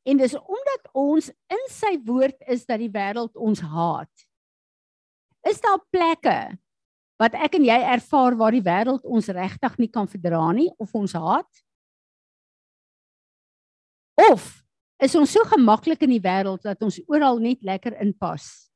en 0.07 0.21
dis 0.21 0.37
omdat 0.39 0.91
ons 0.95 1.31
in 1.51 1.65
sy 1.73 1.97
woord 2.07 2.39
is 2.53 2.62
dat 2.69 2.79
die 2.83 2.93
wêreld 2.93 3.35
ons 3.35 3.62
haat. 3.65 4.12
Is 5.47 5.59
daar 5.62 5.83
plekke 5.91 6.39
wat 7.21 7.35
ek 7.39 7.57
en 7.59 7.67
jy 7.67 7.77
ervaar 7.97 8.37
waar 8.39 8.55
die 8.55 8.65
wêreld 8.65 9.07
ons 9.09 9.31
regtig 9.35 9.79
nie 9.83 9.91
kan 9.91 10.07
verdra 10.11 10.45
nie 10.55 10.69
of 10.79 10.95
ons 10.95 11.17
haat? 11.17 11.51
Of 14.31 14.65
is 15.03 15.15
ons 15.19 15.33
so 15.33 15.45
gemaklik 15.51 16.03
in 16.07 16.15
die 16.15 16.23
wêreld 16.23 16.63
dat 16.65 16.81
ons 16.83 17.01
oral 17.09 17.41
net 17.43 17.63
lekker 17.65 17.97
inpas? 18.01 18.69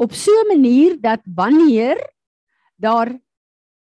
Op 0.00 0.12
so 0.12 0.32
'n 0.32 0.48
manier 0.48 1.00
dat 1.00 1.20
wanneer 1.24 1.98
daar 2.76 3.20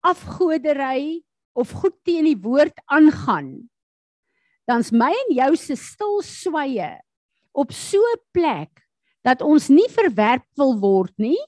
afgodery 0.03 1.23
of 1.55 1.71
goed 1.71 1.95
teen 2.03 2.25
die 2.25 2.37
woord 2.37 2.75
aangaan, 2.87 3.71
dan's 4.67 4.91
my 4.91 5.11
en 5.11 5.35
jou 5.35 5.57
se 5.57 5.77
stil 5.77 6.23
sweye 6.23 6.99
op 7.53 7.73
so 7.73 7.99
'n 7.99 8.23
plek 8.33 8.83
dat 9.23 9.43
ons 9.43 9.69
nie 9.69 9.88
verwerp 9.88 10.47
wil 10.57 10.79
word 10.79 11.15
nie 11.19 11.38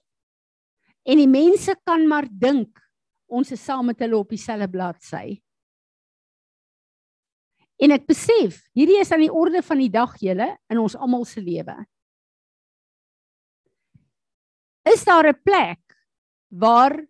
en 1.05 1.19
die 1.19 1.29
mense 1.29 1.75
kan 1.85 2.07
maar 2.09 2.27
dink 2.31 2.81
ons 3.27 3.51
is 3.53 3.65
saam 3.65 3.87
met 3.87 3.99
hulle 3.99 4.17
op 4.17 4.29
dieselfde 4.29 4.69
bladsy. 4.69 5.41
En 7.83 7.91
ek 7.91 8.07
besef, 8.07 8.61
hierdie 8.77 9.01
is 9.01 9.11
aan 9.13 9.25
die 9.25 9.33
orde 9.33 9.63
van 9.63 9.81
die 9.83 9.91
dag 9.91 10.15
julle 10.23 10.53
in 10.71 10.79
ons 10.79 10.95
almal 10.95 11.25
se 11.27 11.43
lewe. 11.43 11.75
Is 14.85 15.05
daar 15.05 15.27
'n 15.29 15.43
plek 15.43 15.81
waar 16.51 17.07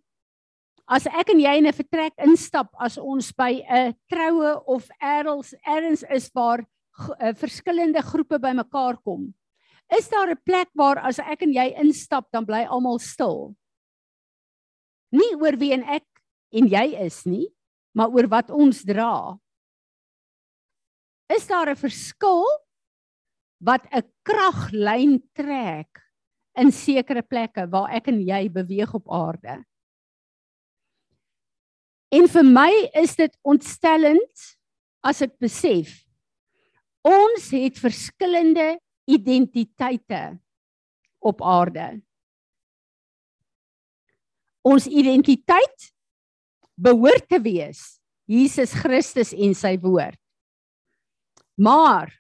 as 0.87 1.07
ek 1.07 1.31
en 1.33 1.40
jy 1.40 1.57
in 1.59 1.66
'n 1.66 1.72
vertrek 1.72 2.14
instap 2.18 2.70
as 2.79 2.98
ons 2.98 3.33
by 3.33 3.64
'n 3.68 3.94
troue 4.09 4.62
of 4.66 4.88
erns 5.00 5.55
erns 5.66 6.05
is 6.11 6.31
waar 6.35 6.61
uh, 6.61 7.35
verskillende 7.35 8.03
groepe 8.03 8.38
bymekaar 8.38 8.96
kom. 9.03 9.35
Is 9.90 10.09
daar 10.09 10.31
'n 10.31 10.42
plek 10.44 10.68
waar 10.74 10.98
as 10.98 11.18
ek 11.18 11.42
en 11.42 11.53
jy 11.53 11.74
instap 11.81 12.31
dan 12.33 12.44
bly 12.44 12.64
almal 12.64 12.98
stil? 12.98 13.55
Nie 15.12 15.35
oor 15.37 15.57
wie 15.57 15.72
en 15.72 15.83
ek 15.83 16.07
en 16.53 16.66
jy 16.66 16.96
is 17.05 17.24
nie, 17.27 17.48
maar 17.94 18.09
oor 18.09 18.29
wat 18.29 18.50
ons 18.50 18.83
dra. 18.83 19.38
Is 21.33 21.47
daar 21.47 21.71
'n 21.71 21.77
verskil 21.77 22.45
wat 23.59 23.87
'n 23.91 24.05
kraglyn 24.23 25.23
trek 25.33 26.01
in 26.55 26.71
sekere 26.73 27.23
plekke 27.23 27.67
waar 27.71 27.91
ek 27.91 28.09
en 28.09 28.21
jy 28.21 28.49
beweeg 28.49 28.95
op 28.95 29.11
aarde? 29.11 29.65
En 32.13 32.29
vir 32.29 32.45
my 32.45 32.91
is 32.95 33.17
dit 33.17 33.33
ontstellend 33.43 34.57
as 35.03 35.23
ek 35.23 35.39
besef 35.39 36.05
ons 37.05 37.51
het 37.51 37.79
verskillende 37.79 38.79
identiteite 39.05 40.39
op 41.21 41.43
aarde. 41.43 42.01
Ons 44.65 44.87
identiteit 44.87 45.93
behoort 46.75 47.29
te 47.29 47.41
wees 47.41 48.01
Jesus 48.25 48.73
Christus 48.73 49.35
en 49.37 49.53
sy 49.55 49.77
woord. 49.83 50.24
Maar 51.55 52.11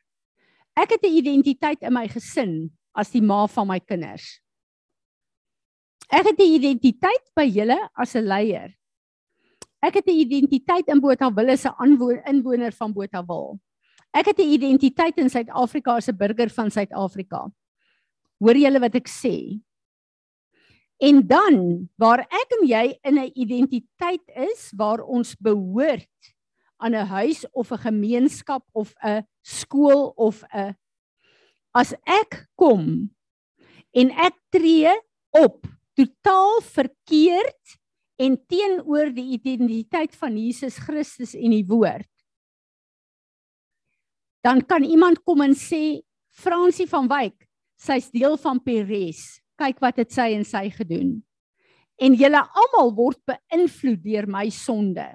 ek 0.74 0.90
het 0.90 1.02
'n 1.02 1.16
identiteit 1.16 1.82
in 1.82 1.92
my 1.92 2.08
gesin 2.08 2.70
as 2.94 3.10
die 3.10 3.22
ma 3.22 3.46
van 3.46 3.66
my 3.66 3.80
kinders. 3.80 4.40
Ek 6.10 6.26
het 6.26 6.38
'n 6.38 6.54
identiteit 6.54 7.24
by 7.34 7.44
julle 7.44 7.88
as 7.94 8.14
'n 8.14 8.26
leier. 8.26 8.74
Ek 9.82 9.94
het 9.94 10.06
'n 10.06 10.20
identiteit 10.20 10.88
in 10.88 11.00
Botawil 11.00 11.56
se 11.56 11.70
inwoner 12.26 12.72
van 12.72 12.92
Botawil. 12.92 13.60
Ek 14.12 14.26
het 14.26 14.38
'n 14.38 14.52
identiteit 14.52 15.18
in 15.18 15.28
Suid-Afrika 15.28 15.96
as 15.96 16.08
'n 16.08 16.16
burger 16.16 16.50
van 16.50 16.70
Suid-Afrika. 16.70 17.50
Hoor 18.38 18.56
julle 18.56 18.80
wat 18.80 18.94
ek 18.94 19.08
sê? 19.08 19.60
En 21.00 21.26
dan 21.26 21.88
waar 21.96 22.20
ek 22.20 22.48
en 22.60 22.66
jy 22.66 22.98
in 23.02 23.18
'n 23.18 23.32
identiteit 23.34 24.22
is 24.36 24.72
waar 24.76 25.02
ons 25.02 25.34
behoort 25.36 26.33
aan 26.84 26.94
'n 26.94 27.08
huis 27.16 27.44
of 27.52 27.72
'n 27.72 27.84
gemeenskap 27.88 28.64
of 28.72 28.94
'n 29.02 29.24
skool 29.42 30.12
of 30.16 30.44
'n 30.52 30.76
as 31.72 31.94
ek 32.04 32.46
kom 32.54 33.10
en 33.92 34.10
ek 34.10 34.36
tree 34.50 34.92
op 35.32 35.66
totaal 35.96 36.60
verkeerd 36.60 37.64
en 38.16 38.36
teenoor 38.46 39.10
die 39.10 39.32
identiteit 39.38 40.14
van 40.14 40.36
Jesus 40.36 40.76
Christus 40.78 41.34
en 41.34 41.50
die 41.50 41.66
woord 41.66 42.10
dan 44.44 44.60
kan 44.66 44.84
iemand 44.84 45.24
kom 45.24 45.40
en 45.40 45.56
sê 45.56 46.04
Fransie 46.30 46.86
van 46.86 47.08
Wyk 47.08 47.48
sy's 47.80 48.10
deel 48.10 48.36
van 48.36 48.60
Peres 48.62 49.40
kyk 49.60 49.80
wat 49.82 50.00
het 50.02 50.12
sy 50.14 50.32
en 50.34 50.44
sy 50.46 50.66
gedoen. 50.74 51.18
En 52.02 52.16
julle 52.18 52.40
almal 52.42 52.90
word 52.96 53.20
beïnvloed 53.28 54.02
deur 54.02 54.26
my 54.30 54.48
sonde 54.50 55.06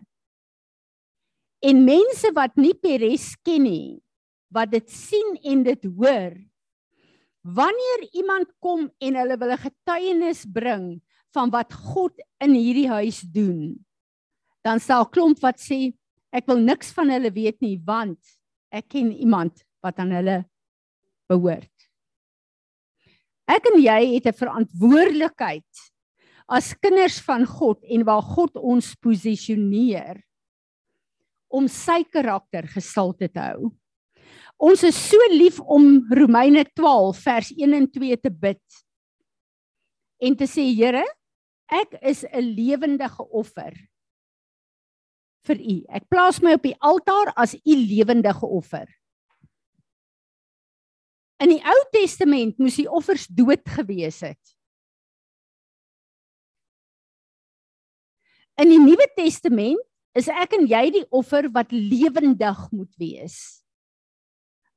en 1.61 1.83
mense 1.83 2.31
wat 2.35 2.55
nie 2.55 2.73
Peres 2.73 3.33
ken 3.43 3.63
nie 3.63 3.99
wat 4.53 4.71
dit 4.71 4.89
sien 4.89 5.35
en 5.43 5.63
dit 5.63 5.83
hoor 5.85 6.33
wanneer 7.43 8.07
iemand 8.11 8.49
kom 8.59 8.89
en 8.99 9.15
hulle 9.15 9.37
wil 9.37 9.51
'n 9.51 9.63
getuienis 9.65 10.45
bring 10.45 11.01
van 11.33 11.49
wat 11.49 11.73
God 11.73 12.13
in 12.41 12.53
hierdie 12.53 12.89
huis 12.89 13.21
doen. 13.21 13.77
Dan 14.65 14.79
sal 14.79 15.05
klomp 15.05 15.39
wat 15.39 15.59
sê 15.59 15.93
ek 16.31 16.47
wil 16.47 16.59
niks 16.59 16.91
van 16.91 17.09
hulle 17.09 17.31
weet 17.31 17.61
nie 17.61 17.77
want 17.85 18.19
ek 18.71 18.89
ken 18.89 19.11
iemand 19.11 19.63
wat 19.81 19.99
aan 19.99 20.11
hulle 20.11 20.45
behoort. 21.29 21.73
Ek 23.49 23.65
en 23.65 23.81
jy 23.81 24.15
het 24.15 24.27
'n 24.27 24.33
verantwoordelikheid 24.33 25.71
as 26.47 26.73
kinders 26.73 27.19
van 27.21 27.45
God 27.45 27.83
en 27.83 28.03
waar 28.03 28.21
God 28.21 28.55
ons 28.55 28.95
posisioneer 28.95 30.21
om 31.49 31.67
sy 31.67 32.03
karakter 32.13 32.67
gestalte 32.69 33.27
te 33.27 33.41
hou. 33.41 33.71
Ons 34.59 34.83
is 34.83 34.95
so 34.95 35.17
lief 35.31 35.59
om 35.59 36.05
Romeine 36.11 36.65
12 36.75 37.23
vers 37.23 37.51
1 37.55 37.75
en 37.77 37.87
2 37.87 38.17
te 38.21 38.29
bid 38.29 38.81
en 40.19 40.35
te 40.35 40.47
sê 40.49 40.65
Here, 40.75 41.05
Ek 41.69 41.93
is 42.01 42.25
'n 42.25 42.41
lewendige 42.57 43.23
offer 43.29 43.73
vir 45.45 45.59
u. 45.61 45.75
Ek 45.89 46.09
plaas 46.09 46.41
my 46.41 46.53
op 46.57 46.65
die 46.65 46.77
altaar 46.81 47.33
as 47.37 47.53
u 47.53 47.75
lewendige 47.75 48.45
offer. 48.45 48.87
In 51.39 51.53
die 51.53 51.61
Ou 51.61 51.79
Testament 51.93 52.57
moes 52.59 52.75
die 52.75 52.89
offers 52.89 53.27
dood 53.27 53.63
gewees 53.69 54.19
het. 54.25 54.41
In 58.59 58.73
die 58.73 58.81
Nuwe 58.81 59.07
Testament 59.15 59.79
is 60.17 60.29
ek 60.31 60.55
en 60.57 60.65
jy 60.69 60.85
die 60.99 61.05
offer 61.13 61.49
wat 61.53 61.71
lewendig 61.71 62.61
moet 62.71 62.93
wees. 63.01 63.61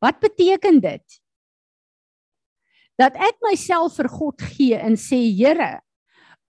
Wat 0.02 0.18
beteken 0.20 0.80
dit? 0.82 1.18
Dat 3.00 3.16
ek 3.16 3.38
myself 3.46 3.96
vir 3.96 4.10
God 4.12 4.42
gee 4.52 4.76
en 4.76 4.98
sê 5.00 5.22
Here, 5.32 5.80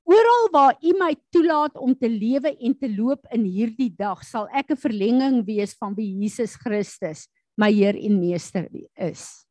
Oral 0.03 0.49
waar 0.51 0.75
U 0.83 0.91
my 0.99 1.13
toelaat 1.31 1.77
om 1.79 1.93
te 1.95 2.09
lewe 2.11 2.51
en 2.59 2.73
te 2.75 2.89
loop 2.91 3.23
in 3.31 3.45
hierdie 3.47 3.91
dag, 3.95 4.19
sal 4.27 4.49
ek 4.51 4.75
'n 4.75 4.81
verlenging 4.83 5.37
wees 5.47 5.71
van 5.79 5.95
wie 5.95 6.11
Jesus 6.19 6.59
Christus, 6.59 7.29
my 7.55 7.71
Heer 7.71 7.95
en 7.95 8.19
Meester 8.19 8.67
is. 8.99 9.47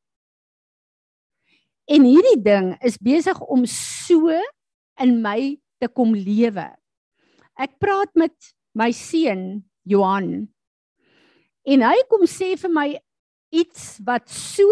En 1.89 2.05
hierdie 2.05 2.43
ding 2.43 2.77
is 2.85 3.01
besig 3.01 3.41
om 3.41 3.65
so 3.67 4.29
in 5.01 5.23
my 5.23 5.57
te 5.81 5.89
kom 5.89 6.13
lewe. 6.15 6.69
Ek 7.59 7.79
praat 7.81 8.13
met 8.15 8.37
my 8.75 8.91
seun 8.97 9.63
Johan 9.85 10.49
en 11.63 11.87
hy 11.87 11.99
kom 12.11 12.27
sê 12.27 12.55
vir 12.59 12.73
my 12.73 12.89
iets 13.53 14.01
wat 14.07 14.29
so 14.33 14.69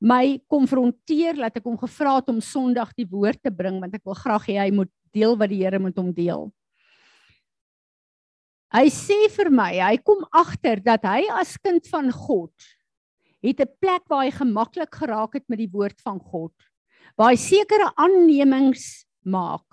my 0.00 0.38
konfronteer 0.50 1.38
dat 1.38 1.56
ek 1.56 1.66
hom 1.66 1.76
gevra 1.80 2.18
het 2.18 2.30
om 2.32 2.40
Sondag 2.44 2.92
die 2.96 3.08
woord 3.08 3.40
te 3.44 3.52
bring 3.52 3.80
want 3.80 3.94
ek 3.96 4.04
wil 4.04 4.18
graag 4.18 4.48
hê 4.50 4.58
hy 4.60 4.70
moet 4.74 4.92
deel 5.16 5.36
wat 5.40 5.52
die 5.52 5.62
Here 5.62 5.80
met 5.80 5.96
hom 5.96 6.12
deel. 6.12 6.50
Hy 8.74 8.88
sê 8.92 9.16
vir 9.32 9.48
my, 9.54 9.70
hy 9.78 9.96
kom 10.04 10.24
agter 10.34 10.82
dat 10.84 11.06
hy 11.08 11.22
as 11.38 11.54
kind 11.56 11.86
van 11.88 12.10
God 12.12 12.52
het 13.44 13.60
'n 13.60 13.72
plek 13.80 14.04
waar 14.10 14.26
hy 14.26 14.32
gemaklik 14.34 14.92
geraak 14.92 15.34
het 15.38 15.46
met 15.48 15.58
die 15.58 15.70
woord 15.70 16.00
van 16.02 16.18
God. 16.18 16.52
waar 17.16 17.32
hy 17.32 17.38
sekere 17.40 17.92
aannemings 17.96 19.06
maak 19.24 19.64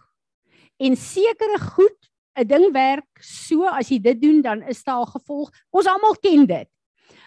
en 0.80 0.96
sekere 0.96 1.60
goed 1.60 2.03
'n 2.36 2.48
ding 2.48 2.72
werk 2.74 3.22
so 3.22 3.66
as 3.66 3.90
jy 3.90 4.00
dit 4.00 4.22
doen 4.22 4.42
dan 4.42 4.62
is 4.64 4.84
daar 4.84 5.06
'n 5.06 5.14
gevolg. 5.18 5.52
Ons 5.72 5.88
almal 5.88 6.16
ken 6.22 6.46
dit. 6.46 6.70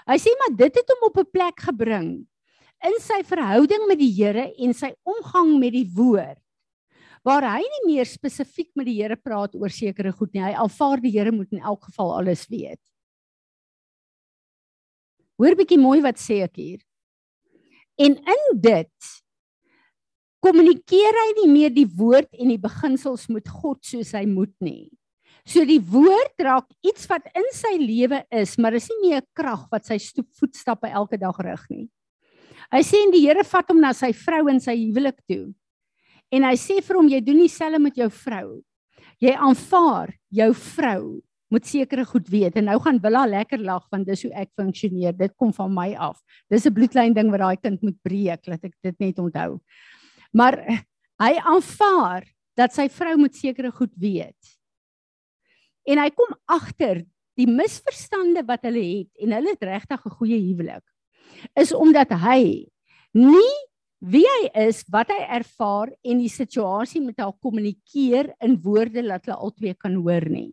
Hy 0.06 0.16
sê 0.18 0.30
maar 0.38 0.56
dit 0.56 0.74
het 0.74 0.88
hom 0.88 1.08
op 1.08 1.18
'n 1.18 1.30
plek 1.32 1.60
gebring 1.60 2.26
in 2.84 2.98
sy 3.00 3.22
verhouding 3.22 3.86
met 3.88 3.98
die 3.98 4.12
Here 4.12 4.52
en 4.58 4.74
sy 4.74 4.92
omgang 5.04 5.58
met 5.58 5.72
die 5.72 5.88
woord 5.94 6.38
waar 7.26 7.42
hy 7.42 7.62
nie 7.62 7.94
meer 7.96 8.06
spesifiek 8.06 8.70
met 8.78 8.86
die 8.86 9.00
Here 9.02 9.16
praat 9.16 9.56
oor 9.58 9.70
sekere 9.70 10.12
goed 10.12 10.32
nie. 10.32 10.44
Hy 10.44 10.52
aanvaar 10.54 11.00
die 11.02 11.10
Here 11.10 11.32
moet 11.32 11.50
in 11.50 11.58
elk 11.58 11.88
geval 11.88 12.12
alles 12.20 12.46
weet. 12.46 12.78
Hoor 15.36 15.56
bietjie 15.58 15.80
mooi 15.80 15.98
wat 16.04 16.22
sê 16.22 16.44
ek 16.44 16.54
hier. 16.56 16.84
En 17.98 18.14
in 18.14 18.60
dit 18.62 19.10
kommunikeer 20.46 21.16
hy 21.18 21.30
nie 21.40 21.48
meer 21.50 21.72
die 21.74 21.88
woord 21.98 22.28
en 22.38 22.52
die 22.52 22.60
beginsels 22.62 23.26
met 23.32 23.48
God 23.50 23.80
soos 23.86 24.12
hy 24.14 24.22
moet 24.30 24.54
nie. 24.62 24.86
So 25.46 25.62
die 25.66 25.80
woord 25.82 26.42
raak 26.42 26.66
iets 26.86 27.06
wat 27.10 27.26
in 27.38 27.46
sy 27.54 27.76
lewe 27.78 28.22
is, 28.34 28.56
maar 28.58 28.74
is 28.78 28.86
nie 28.90 29.10
meer 29.10 29.22
'n 29.22 29.30
krag 29.34 29.66
wat 29.70 29.86
sy 29.86 29.98
stoep 29.98 30.26
voetstappe 30.38 30.86
elke 30.86 31.18
dag 31.18 31.38
rig 31.38 31.64
nie. 31.70 31.88
Hy 32.72 32.82
sê 32.82 33.02
en 33.02 33.12
die 33.12 33.26
Here 33.26 33.44
vat 33.44 33.68
hom 33.70 33.80
na 33.80 33.92
sy 33.92 34.12
vrou 34.12 34.48
in 34.50 34.60
sy 34.60 34.74
huwelik 34.74 35.18
toe. 35.28 35.54
En 36.32 36.42
hy 36.42 36.54
sê 36.54 36.82
vir 36.82 36.96
hom 36.96 37.08
jy 37.08 37.20
doen 37.20 37.38
dieselfde 37.38 37.78
met 37.78 37.94
jou 37.94 38.08
vrou. 38.10 38.62
Jy 39.22 39.32
aanvaar 39.34 40.14
jou 40.30 40.52
vrou 40.52 41.22
moet 41.50 41.66
sekere 41.66 42.04
goed 42.04 42.28
weet 42.28 42.56
en 42.56 42.64
nou 42.64 42.78
gaan 42.82 42.98
Willa 43.02 43.24
lekker 43.26 43.62
lag 43.62 43.86
want 43.92 44.06
dis 44.06 44.22
hoe 44.26 44.32
ek 44.34 44.50
funksioneer. 44.58 45.14
Dit 45.16 45.36
kom 45.38 45.52
van 45.52 45.72
my 45.72 45.94
af. 45.94 46.18
Dis 46.50 46.66
'n 46.66 46.74
bloedlyn 46.74 47.14
ding 47.14 47.30
wat 47.30 47.40
daai 47.40 47.56
kind 47.56 47.82
moet 47.82 48.02
breek, 48.02 48.46
laat 48.46 48.64
ek 48.64 48.74
dit 48.82 49.00
net 49.00 49.18
onthou. 49.18 49.60
Maar 50.32 50.58
hy 51.22 51.32
aanvaar 51.42 52.26
dat 52.56 52.74
sy 52.74 52.88
vrou 52.88 53.16
moet 53.20 53.36
sekere 53.36 53.70
goed 53.70 53.92
weet. 54.00 54.56
En 55.86 56.00
hy 56.02 56.10
kom 56.10 56.32
agter 56.50 57.04
die 57.36 57.46
misverstande 57.46 58.42
wat 58.48 58.64
hulle 58.64 58.82
het 58.82 59.22
en 59.22 59.36
hulle 59.36 59.52
het 59.54 59.62
regtig 59.62 60.06
'n 60.06 60.16
goeie 60.18 60.40
huwelik 60.48 60.84
is 61.54 61.72
omdat 61.74 62.10
hy 62.10 62.66
nie 63.12 63.54
wie 64.00 64.26
hy 64.28 64.68
is, 64.68 64.84
wat 64.92 65.08
hy 65.08 65.22
ervaar 65.38 65.90
en 66.04 66.20
die 66.20 66.30
situasie 66.30 67.00
met 67.00 67.18
haar 67.18 67.32
kommunikeer 67.42 68.34
in 68.44 68.58
woorde 68.62 69.02
dat 69.02 69.24
hulle 69.24 69.38
albei 69.40 69.74
kan 69.74 69.96
hoor 69.96 70.26
nie. 70.30 70.50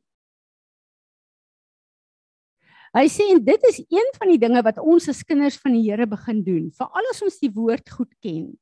Hy 2.93 3.07
sê 3.09 3.25
en 3.33 3.41
dit 3.43 3.63
is 3.69 3.81
een 3.89 4.09
van 4.15 4.29
die 4.29 4.39
dinge 4.39 4.61
wat 4.63 4.79
ons 4.79 5.09
as 5.09 5.23
kinders 5.25 5.57
van 5.61 5.73
die 5.73 5.83
Here 5.89 6.05
begin 6.07 6.43
doen, 6.45 6.67
veral 6.77 7.09
as 7.09 7.21
ons 7.25 7.39
die 7.41 7.51
woord 7.51 7.89
goed 7.89 8.11
ken. 8.21 8.53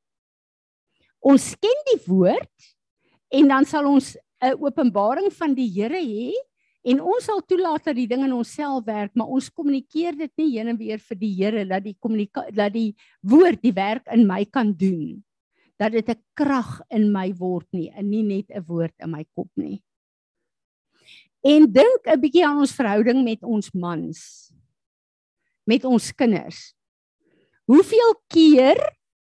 Ons 1.21 1.53
ken 1.61 1.83
die 1.91 1.99
woord 2.07 2.71
en 3.31 3.51
dan 3.53 3.65
sal 3.69 3.85
ons 3.85 4.17
'n 4.41 4.57
openbaring 4.57 5.29
van 5.31 5.53
die 5.53 5.69
Here 5.69 6.01
hê 6.01 6.33
en 6.83 6.99
ons 6.99 7.23
sal 7.23 7.41
toelaat 7.45 7.85
dat 7.85 7.95
die 7.95 8.07
ding 8.07 8.23
in 8.25 8.33
onsself 8.33 8.85
werk, 8.85 9.13
maar 9.13 9.29
ons 9.29 9.49
kommunikeer 9.49 10.17
dit 10.17 10.31
nie 10.37 10.57
heen 10.57 10.67
en 10.67 10.77
weer 10.77 10.97
vir 10.97 11.17
die 11.17 11.33
Here 11.37 11.65
dat 11.65 11.83
die 11.83 11.95
dat 12.51 12.73
die 12.73 12.95
woord 13.21 13.61
die 13.61 13.73
werk 13.73 14.07
in 14.11 14.25
my 14.25 14.45
kan 14.45 14.73
doen. 14.73 15.23
Dat 15.77 15.91
dit 15.91 16.09
'n 16.09 16.23
krag 16.33 16.81
in 16.89 17.11
my 17.11 17.33
word 17.33 17.67
nie, 17.71 17.89
en 17.89 18.09
nie 18.09 18.23
net 18.23 18.49
'n 18.49 18.65
woord 18.65 18.93
in 18.99 19.11
my 19.11 19.25
kop 19.35 19.49
nie. 19.55 19.83
En 21.43 21.71
dink 21.71 22.01
'n 22.07 22.19
bietjie 22.19 22.45
aan 22.45 22.59
ons 22.59 22.73
verhouding 22.73 23.23
met 23.23 23.43
ons 23.43 23.71
mans. 23.73 24.51
Met 25.65 25.85
ons 25.85 26.11
kinders. 26.11 26.73
Hoeveel 27.65 28.15
keer 28.27 28.77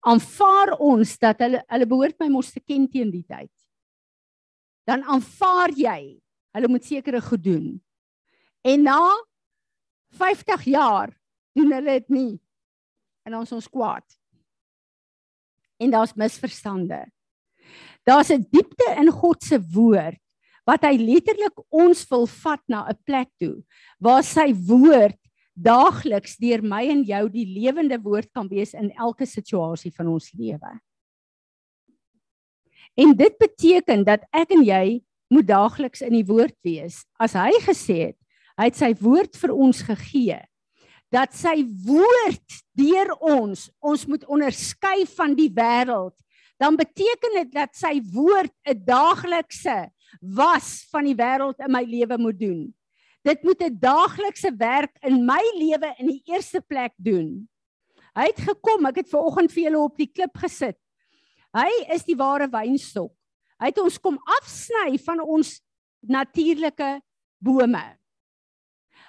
aanvaar 0.07 0.75
ons 0.79 1.17
dat 1.19 1.41
hulle 1.43 1.61
hulle 1.67 1.87
behoort 1.89 2.17
my 2.21 2.29
mos 2.31 2.53
te 2.53 2.61
ken 2.63 2.87
teen 2.91 3.11
die 3.11 3.25
tyd. 3.27 3.51
Dan 4.87 5.03
aanvaar 5.03 5.73
jy 5.75 5.99
hulle 6.55 6.71
moet 6.71 6.85
sekere 6.87 7.21
goed 7.21 7.43
doen. 7.43 7.65
En 8.63 8.83
na 8.87 9.01
50 10.17 10.63
jaar 10.71 11.11
doen 11.57 11.73
hulle 11.75 11.99
dit 11.99 12.15
nie. 12.15 12.33
En 13.27 13.35
ons 13.41 13.51
ons 13.51 13.69
kwaad. 13.69 14.05
En 15.77 15.91
daar's 15.93 16.15
misverstande. 16.15 17.03
Daar's 18.07 18.31
'n 18.31 18.47
diepte 18.49 18.87
in 18.97 19.11
God 19.11 19.43
se 19.43 19.59
woord 19.59 20.19
wat 20.65 20.83
hy 20.83 20.97
letterlik 20.97 21.59
ons 21.69 22.07
wil 22.09 22.27
vat 22.27 22.61
na 22.67 22.87
'n 22.87 22.99
plek 23.03 23.29
toe 23.39 23.63
waar 23.99 24.23
sy 24.23 24.53
woord 24.53 25.19
daagliks 25.57 26.37
deur 26.37 26.61
my 26.61 26.83
en 26.91 27.01
jou 27.07 27.23
die 27.33 27.45
lewende 27.49 27.97
woord 28.01 28.29
kan 28.35 28.49
wees 28.51 28.75
in 28.77 28.91
elke 28.93 29.25
situasie 29.25 29.91
van 29.95 30.11
ons 30.13 30.29
lewe. 30.37 30.73
En 32.97 33.13
dit 33.17 33.37
beteken 33.37 34.05
dat 34.05 34.25
ek 34.33 34.53
en 34.53 34.63
jy 34.65 34.99
moet 35.33 35.47
daagliks 35.49 36.01
in 36.05 36.15
die 36.15 36.25
woord 36.25 36.55
wees. 36.65 37.03
As 37.19 37.35
hy 37.37 37.51
gesê 37.65 37.97
het, 38.09 38.17
hy 38.57 38.69
het 38.69 38.77
sy 38.77 38.93
woord 39.01 39.37
vir 39.37 39.53
ons 39.53 39.81
gegee 39.85 40.39
dat 41.13 41.31
sy 41.35 41.61
woord 41.87 42.57
deur 42.77 43.13
ons 43.23 43.67
ons 43.79 44.05
moet 44.11 44.25
onderskei 44.27 45.05
van 45.15 45.35
die 45.37 45.49
wêreld, 45.55 46.15
dan 46.59 46.75
beteken 46.75 47.37
dit 47.41 47.53
dat 47.53 47.75
sy 47.77 47.99
woord 48.13 48.51
'n 48.67 48.83
daaglikse 48.83 49.87
was 50.21 50.87
van 50.91 51.05
die 51.05 51.15
wêreld 51.15 51.59
in 51.59 51.71
my 51.71 51.83
lewe 51.83 52.17
moet 52.17 52.39
doen. 52.39 52.73
Dit 53.25 53.43
moet 53.43 53.61
'n 53.61 53.79
daaglikse 53.79 54.51
werk 54.57 54.97
in 55.01 55.25
my 55.25 55.41
lewe 55.55 55.95
in 55.97 56.07
die 56.07 56.21
eerste 56.25 56.61
plek 56.61 56.93
doen. 56.97 57.49
Hy 58.15 58.25
het 58.25 58.39
gekom, 58.39 58.85
ek 58.85 58.95
het 58.95 59.09
ver 59.09 59.19
oggend 59.19 59.51
vir 59.51 59.63
julle 59.63 59.79
op 59.79 59.97
die 59.97 60.11
klip 60.11 60.37
gesit. 60.37 60.77
Hy 61.53 61.69
is 61.93 62.03
die 62.03 62.15
ware 62.15 62.47
wynstok. 62.47 63.13
Hy 63.59 63.65
het 63.65 63.79
ons 63.81 63.97
kom 63.97 64.17
afsny 64.41 64.97
van 64.97 65.21
ons 65.21 65.61
natuurlike 66.01 67.01
bome. 67.41 67.97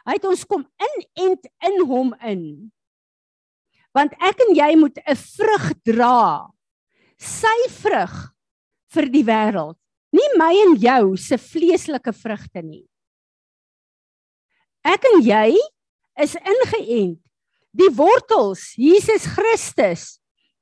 Hy 0.08 0.16
het 0.16 0.24
ons 0.24 0.44
kom 0.48 0.64
inent 0.80 1.48
in 1.68 1.82
hom 1.84 2.14
in. 2.24 2.44
Want 3.92 4.14
ek 4.24 4.40
en 4.46 4.54
jy 4.56 4.76
moet 4.76 4.98
'n 5.04 5.16
vrug 5.16 5.72
dra. 5.84 6.48
Sy 7.18 7.58
vrug 7.68 8.32
vir 8.94 9.06
die 9.12 9.24
wêreld. 9.24 9.76
Nie 10.12 10.28
my 10.38 10.52
en 10.64 10.76
jou 10.80 11.16
se 11.16 11.36
vleeslike 11.36 12.12
vrugte 12.12 12.62
nie. 12.62 12.87
Ek 14.88 15.04
en 15.04 15.20
jy 15.20 15.58
is 16.22 16.34
ingeënt. 16.38 17.18
Die 17.78 17.90
wortels, 17.94 18.72
Jesus 18.80 19.26
Christus, 19.28 20.16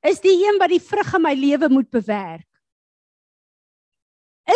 is 0.05 0.19
die 0.21 0.35
een 0.43 0.59
wat 0.59 0.73
die 0.73 0.83
vrug 0.83 1.13
in 1.15 1.23
my 1.23 1.33
lewe 1.37 1.69
moet 1.71 1.87
bewerk. 1.93 2.45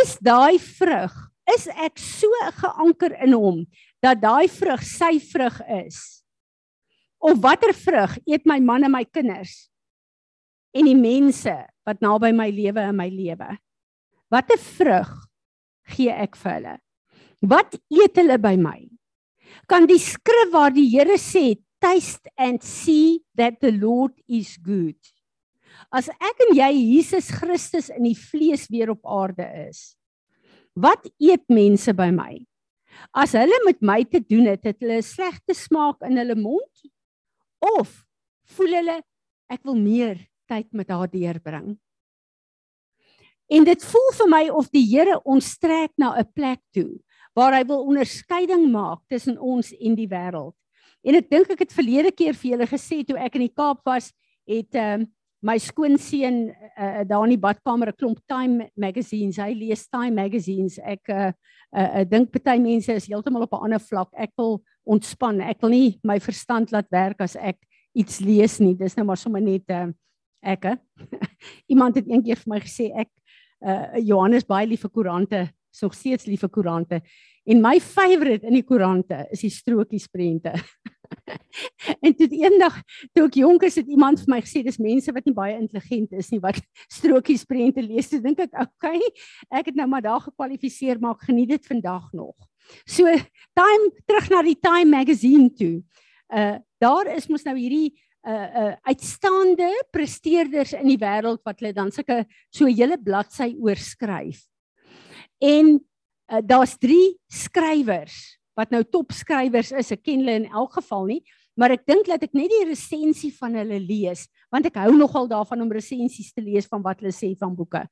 Is 0.01 0.17
daai 0.23 0.59
vrug, 0.59 1.15
is 1.55 1.65
ek 1.71 1.99
so 1.99 2.27
geanker 2.59 3.15
in 3.23 3.33
hom 3.35 3.63
dat 4.03 4.21
daai 4.21 4.51
vrug 4.51 4.83
sy 4.87 5.15
vrug 5.23 5.57
is? 5.81 6.21
Of 7.23 7.39
watter 7.43 7.73
vrug 7.75 8.19
eet 8.27 8.47
my 8.49 8.59
man 8.63 8.87
en 8.87 8.93
my 8.93 9.03
kinders 9.07 9.69
en 10.75 10.87
die 10.87 10.97
mense 10.97 11.53
wat 11.87 11.99
naby 12.03 12.31
my 12.35 12.47
lewe 12.51 12.87
in 12.91 12.97
my 12.99 13.09
lewe? 13.11 13.55
Watter 14.31 14.59
vrug 14.59 15.11
gee 15.95 16.11
ek 16.11 16.39
vir 16.39 16.57
hulle? 16.57 16.77
Wat 17.41 17.75
eet 17.91 18.19
hulle 18.19 18.39
by 18.39 18.55
my? 18.59 18.90
Kan 19.67 19.87
die 19.89 19.99
skrif 19.99 20.51
waar 20.53 20.73
die 20.73 20.89
Here 20.89 21.17
sê 21.17 21.57
taste 21.81 22.29
and 22.37 22.61
see 22.63 23.21
that 23.35 23.59
the 23.59 23.71
Lord 23.71 24.13
is 24.29 24.57
good. 24.57 24.97
As 25.91 26.07
ek 26.13 26.45
en 26.45 26.53
jy 26.55 26.69
Jesus 26.77 27.31
Christus 27.33 27.89
in 27.89 28.05
die 28.05 28.17
vlees 28.17 28.67
weer 28.71 28.93
op 28.93 29.01
aarde 29.03 29.47
is, 29.67 29.97
wat 30.77 31.09
eet 31.19 31.43
mense 31.51 31.91
by 31.97 32.11
my? 32.13 32.37
As 33.17 33.33
hulle 33.35 33.57
met 33.65 33.81
my 33.81 34.01
te 34.05 34.21
doen 34.21 34.47
het, 34.51 34.63
het 34.67 34.77
hulle 34.83 34.99
'n 35.01 35.03
slegte 35.03 35.55
smaak 35.57 36.03
in 36.05 36.17
hulle 36.17 36.35
mond 36.35 36.91
of 37.59 38.05
voel 38.55 38.75
hulle 38.79 38.97
ek 39.49 39.63
wil 39.63 39.75
meer 39.75 40.19
tyd 40.47 40.67
met 40.73 40.89
haar 40.89 41.09
deurbring? 41.09 41.79
En 43.51 43.63
dit 43.63 43.83
voel 43.83 44.11
vir 44.15 44.29
my 44.29 44.43
of 44.49 44.69
die 44.71 44.85
Here 44.85 45.19
ons 45.25 45.57
trek 45.57 45.91
na 45.97 46.15
'n 46.19 46.31
plek 46.33 46.61
toe 46.71 47.01
waar 47.37 47.55
hy 47.55 47.63
wil 47.67 47.85
onderskeiding 47.87 48.67
maak 48.71 49.01
tussen 49.07 49.39
ons 49.39 49.71
en 49.71 49.95
die 49.95 50.09
wêreld. 50.09 50.55
En 51.01 51.17
ek 51.17 51.29
dink 51.31 51.53
ek 51.55 51.65
het 51.65 51.73
verlede 51.73 52.11
keer 52.13 52.37
vir 52.37 52.51
julle 52.53 52.67
gesê 52.69 53.01
toe 53.07 53.17
ek 53.17 53.39
in 53.39 53.47
die 53.47 53.55
Kaap 53.55 53.81
was, 53.87 54.11
het 54.49 54.77
ehm 54.77 55.07
uh, 55.07 55.09
my 55.41 55.55
skoonseun 55.57 56.51
uh, 56.77 57.01
daar 57.09 57.23
in 57.25 57.33
die 57.33 57.41
badkamer 57.41 57.89
'n 57.89 57.97
klomp 57.97 58.19
Time 58.29 58.69
magazines. 58.77 59.37
Hy 59.37 59.53
lees 59.57 59.87
Time 59.89 60.13
magazines. 60.13 60.77
Ek 60.77 61.09
uh, 61.09 61.31
uh, 61.73 62.01
uh 62.01 62.03
dink 62.05 62.29
party 62.29 62.59
mense 62.61 62.93
is 62.93 63.07
heeltemal 63.09 63.47
op 63.47 63.53
'n 63.53 63.63
ander 63.65 63.79
vlak. 63.79 64.09
Ek 64.13 64.31
wil 64.37 64.61
ontspan. 64.85 65.41
Ek 65.41 65.61
wil 65.61 65.69
nie 65.69 65.99
my 66.03 66.19
verstand 66.19 66.71
laat 66.71 66.89
werk 66.91 67.21
as 67.21 67.35
ek 67.35 67.57
iets 67.93 68.19
lees 68.19 68.59
nie. 68.59 68.75
Dis 68.75 68.95
nou 68.95 69.05
maar 69.05 69.17
sommer 69.17 69.41
net 69.41 69.65
uh, 69.69 69.87
ek. 70.43 70.63
He. 70.63 70.75
Iemand 71.73 71.95
het 71.95 72.07
eendag 72.07 72.37
vir 72.37 72.49
my 72.53 72.59
gesê 72.59 72.91
ek 72.93 73.09
uh 73.65 73.97
Johannes 73.97 74.45
baie 74.45 74.67
lief 74.67 74.81
vir 74.81 74.89
koerante 74.89 75.49
is 75.71 75.81
nog 75.81 75.95
steeds 75.95 76.25
lief 76.25 76.43
vir 76.45 76.49
koerante. 76.49 77.01
En 77.45 77.61
my 77.61 77.79
favourite 77.81 78.45
in 78.45 78.53
die 78.53 78.65
koerante 78.65 79.25
is 79.33 79.41
die 79.41 79.53
strokies 79.53 80.07
prente. 80.11 80.53
en 82.05 82.13
toe 82.15 82.27
eendag 82.29 82.77
toe 83.15 83.25
ek 83.25 83.39
jonk 83.41 83.65
is 83.67 83.79
het 83.81 83.89
iemand 83.91 84.21
vir 84.21 84.31
my 84.35 84.39
gesê 84.43 84.61
dis 84.63 84.79
mense 84.81 85.11
wat 85.15 85.25
nie 85.27 85.35
baie 85.35 85.57
intelligent 85.57 86.13
is 86.17 86.29
nie 86.31 86.39
wat 86.43 86.59
strokies 86.97 87.47
prente 87.49 87.83
lees. 87.83 88.11
Toe 88.11 88.21
dink 88.23 88.43
ek, 88.45 88.53
okay, 88.61 89.01
ek 89.49 89.71
het 89.71 89.79
nou 89.79 89.89
maar 89.91 90.05
daar 90.05 90.21
gekwalifiseer 90.27 91.01
maar 91.01 91.17
ek 91.17 91.27
geniet 91.31 91.55
dit 91.55 91.71
vandag 91.73 92.11
nog. 92.13 92.35
So 92.85 93.09
time 93.57 93.89
terug 94.05 94.29
na 94.31 94.45
die 94.45 94.59
Time 94.59 94.91
magazine 94.93 95.49
toe. 95.57 95.79
Uh 96.31 96.59
daar 96.81 97.11
is 97.13 97.27
mos 97.29 97.43
nou 97.45 97.57
hierdie 97.57 97.91
uh 98.25 98.47
uh 98.61 98.71
uitstaande 98.89 99.69
presteerders 99.93 100.73
in 100.77 100.87
die 100.89 101.01
wêreld 101.01 101.41
wat 101.45 101.59
hulle 101.61 101.73
dan 101.73 101.91
sulke 101.93 102.23
so 102.49 102.65
'n 102.65 102.77
hele 102.77 102.97
bladsy 103.01 103.53
oorskryf. 103.57 104.45
En 105.41 105.73
uh, 105.77 106.41
daar's 106.45 106.77
3 106.77 107.17
skrywers 107.27 108.37
wat 108.57 108.71
nou 108.73 108.83
topskrywers 108.83 109.71
is. 109.73 109.93
Ek 109.95 110.03
ken 110.05 110.21
hulle 110.21 110.41
in 110.43 110.49
elk 110.51 110.75
geval 110.77 111.07
nie, 111.09 111.21
maar 111.57 111.73
ek 111.73 111.85
dink 111.89 112.07
dat 112.09 112.23
ek 112.27 112.35
net 112.37 112.51
die 112.51 112.67
resensie 112.69 113.31
van 113.35 113.55
hulle 113.59 113.79
lees, 113.81 114.27
want 114.53 114.67
ek 114.69 114.77
hou 114.83 114.91
nogal 114.95 115.29
daarvan 115.31 115.63
om 115.63 115.71
resensies 115.71 116.33
te 116.35 116.43
lees 116.43 116.67
van 116.69 116.83
wat 116.85 117.01
hulle 117.01 117.15
sê 117.15 117.31
van 117.39 117.55
boeke. 117.55 117.85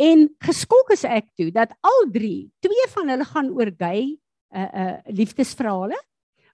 En 0.00 0.26
geskok 0.42 0.94
is 0.94 1.04
ek 1.06 1.28
toe 1.38 1.50
dat 1.54 1.74
al 1.86 2.08
drie, 2.14 2.48
twee 2.64 2.86
van 2.94 3.12
hulle 3.12 3.26
gaan 3.28 3.52
oor 3.54 3.70
gay 3.78 4.14
uh 4.54 4.70
uh 4.70 4.96
liefdesverhale 5.10 5.98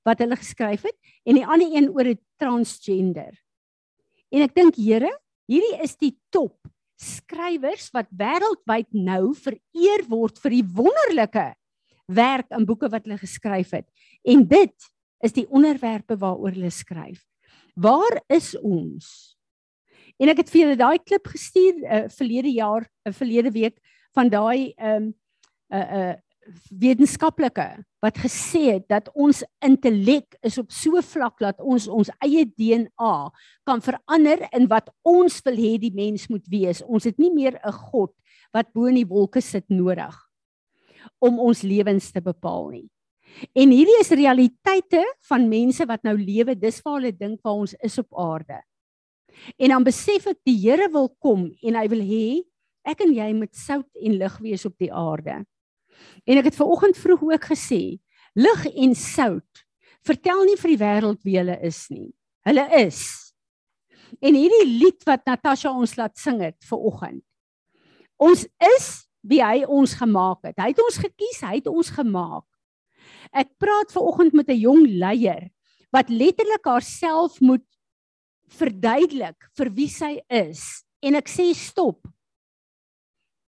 wat 0.09 0.21
hulle 0.25 0.37
geskryf 0.41 0.87
het 0.89 0.97
en 1.29 1.37
die 1.37 1.45
ander 1.45 1.69
een 1.69 1.89
oor 1.93 2.09
'n 2.09 2.21
transgender. 2.41 3.33
En 4.33 4.43
ek 4.43 4.55
dink 4.55 4.77
Here, 4.77 5.11
hierdie 5.49 5.83
is 5.83 5.97
die 5.97 6.17
top 6.31 6.57
skrywers 7.01 7.89
wat 7.95 8.11
wêreldwyd 8.13 8.91
nou 8.93 9.33
vereer 9.35 10.05
word 10.09 10.39
vir 10.43 10.57
die 10.59 10.67
wonderlike 10.77 11.49
werk 12.11 12.51
in 12.57 12.67
boeke 12.69 12.91
wat 12.93 13.07
hulle 13.07 13.21
geskryf 13.21 13.73
het. 13.77 13.87
En 14.27 14.45
dit 14.49 14.91
is 15.25 15.37
die 15.37 15.47
onderwerpe 15.49 16.17
waaroor 16.21 16.53
hulle 16.57 16.73
skryf. 16.75 17.23
Waar 17.75 18.21
is 18.29 18.53
ons? 18.61 19.37
En 20.21 20.29
ek 20.29 20.43
het 20.43 20.51
vir 20.53 20.61
julle 20.65 20.81
daai 20.81 20.99
klip 21.01 21.31
gestuur 21.33 21.79
uh, 21.81 22.03
verlede 22.13 22.53
jaar, 22.53 22.85
uh, 23.07 23.13
verlede 23.17 23.53
week 23.55 23.79
van 24.17 24.29
daai 24.33 24.73
ehm 24.77 25.09
um, 25.09 25.15
'n 25.71 25.77
uh, 25.77 25.87
'n 25.87 26.11
uh, 26.11 26.17
wetenskaplike 26.71 27.67
wat 28.03 28.19
gesê 28.19 28.63
het 28.77 28.87
dat 28.89 29.11
ons 29.15 29.43
intellek 29.65 30.39
is 30.47 30.59
op 30.59 30.71
so 30.73 30.97
'n 30.97 31.03
vlak 31.03 31.39
dat 31.39 31.61
ons 31.61 31.89
ons 31.89 32.11
eie 32.25 32.45
DNA 32.45 33.31
kan 33.65 33.81
verander 33.81 34.49
in 34.53 34.67
wat 34.69 34.91
ons 35.05 35.41
wil 35.45 35.57
hê 35.57 35.79
die 35.79 35.95
mens 35.95 36.29
moet 36.29 36.47
wees. 36.49 36.83
Ons 36.83 37.05
het 37.05 37.19
nie 37.19 37.33
meer 37.33 37.61
'n 37.65 37.73
God 37.73 38.13
wat 38.53 38.73
bo 38.73 38.87
in 38.87 38.95
die 38.95 39.07
wolke 39.09 39.41
sit 39.41 39.69
nodig 39.69 40.17
om 41.19 41.39
ons 41.39 41.63
lewens 41.63 42.11
te 42.13 42.21
bepaal 42.21 42.71
nie. 42.71 42.91
En 43.55 43.71
hierdie 43.71 44.01
is 44.01 44.11
realiteite 44.11 45.05
van 45.29 45.49
mense 45.49 45.87
wat 45.87 46.03
nou 46.03 46.17
lewe, 46.17 46.55
dis 46.59 46.81
waar 46.83 47.01
hulle 47.01 47.13
dink 47.13 47.41
waar 47.43 47.63
ons 47.63 47.75
is 47.83 47.99
op 47.99 48.09
aarde. 48.19 48.61
En 49.57 49.69
dan 49.69 49.85
besef 49.87 50.27
ek 50.27 50.41
die 50.45 50.59
Here 50.59 50.89
wil 50.93 51.09
kom 51.23 51.51
en 51.63 51.79
hy 51.79 51.87
wil 51.89 52.03
hê 52.05 52.43
ek 52.85 53.05
en 53.05 53.13
jy 53.15 53.33
moet 53.37 53.55
sout 53.57 53.89
en 54.01 54.19
lig 54.19 54.39
wees 54.39 54.67
op 54.67 54.77
die 54.81 54.93
aarde. 54.93 55.45
En 56.27 56.39
ek 56.41 56.51
het 56.51 56.57
ver 56.57 56.71
oggend 56.71 56.99
vroeg 56.99 57.23
ook 57.23 57.51
gesê, 57.53 57.99
lig 58.35 58.67
en 58.71 58.95
sout 58.95 59.65
vertel 60.07 60.45
nie 60.49 60.57
vir 60.57 60.73
die 60.73 60.81
wêreld 60.81 61.21
wie 61.27 61.37
hulle 61.39 61.57
is 61.67 61.83
nie. 61.93 62.09
Hulle 62.49 62.65
is. 62.79 63.01
En 64.19 64.35
hierdie 64.35 64.67
lied 64.67 65.05
wat 65.07 65.27
Natasha 65.29 65.73
ons 65.73 65.97
laat 65.99 66.17
sing 66.19 66.41
het 66.43 66.57
ver 66.67 66.87
oggend. 66.91 67.25
Ons 68.21 68.47
is 68.77 68.89
wie 69.21 69.43
hy 69.45 69.65
ons 69.69 69.93
gemaak 69.97 70.49
het. 70.49 70.57
Hy 70.61 70.71
het 70.73 70.83
ons 70.83 70.99
gekies, 71.01 71.43
hy 71.45 71.59
het 71.61 71.69
ons 71.71 71.93
gemaak. 71.93 72.47
Ek 73.37 73.53
praat 73.61 73.93
ver 73.93 74.07
oggend 74.09 74.37
met 74.37 74.49
'n 74.49 74.61
jong 74.61 74.87
leier 74.87 75.51
wat 75.93 76.09
letterlik 76.09 76.65
haarself 76.65 77.41
moet 77.41 77.67
verduidelik 78.49 79.39
vir 79.57 79.69
wie 79.75 79.89
sy 79.89 80.21
is 80.29 80.85
en 81.03 81.15
ek 81.15 81.29
sê 81.29 81.53
stop. 81.55 82.07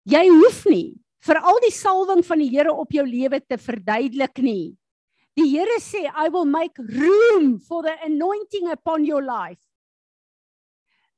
Jy 0.05 0.29
hoef 0.29 0.65
nie 0.67 1.01
vir 1.27 1.41
al 1.41 1.59
die 1.65 1.75
salwing 1.75 2.23
van 2.27 2.41
die 2.41 2.51
Here 2.53 2.73
op 2.73 2.93
jou 2.95 3.05
lewe 3.07 3.41
te 3.45 3.59
verduidelik 3.61 4.41
nie. 4.45 4.77
Die 5.37 5.49
Here 5.53 5.79
sê 5.83 6.07
I 6.09 6.29
will 6.33 6.49
make 6.49 6.81
room 6.81 7.59
for 7.61 7.85
the 7.85 7.97
anointing 8.07 8.71
upon 8.73 9.05
your 9.05 9.23
life. 9.25 9.61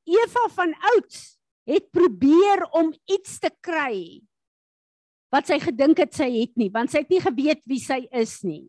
Eva 0.06 0.48
van 0.56 0.74
ouds 0.96 1.38
het 1.68 1.86
probeer 1.94 2.64
om 2.74 2.90
iets 3.06 3.38
te 3.38 3.52
kry 3.62 4.22
wat 5.32 5.48
sy 5.48 5.56
gedink 5.62 6.02
het 6.02 6.12
sy 6.12 6.26
het 6.34 6.52
nie, 6.60 6.68
want 6.68 6.92
sy 6.92 7.00
het 7.06 7.12
nie 7.12 7.22
geweet 7.22 7.62
wie 7.70 7.80
sy 7.80 8.02
is 8.12 8.42
nie. 8.44 8.66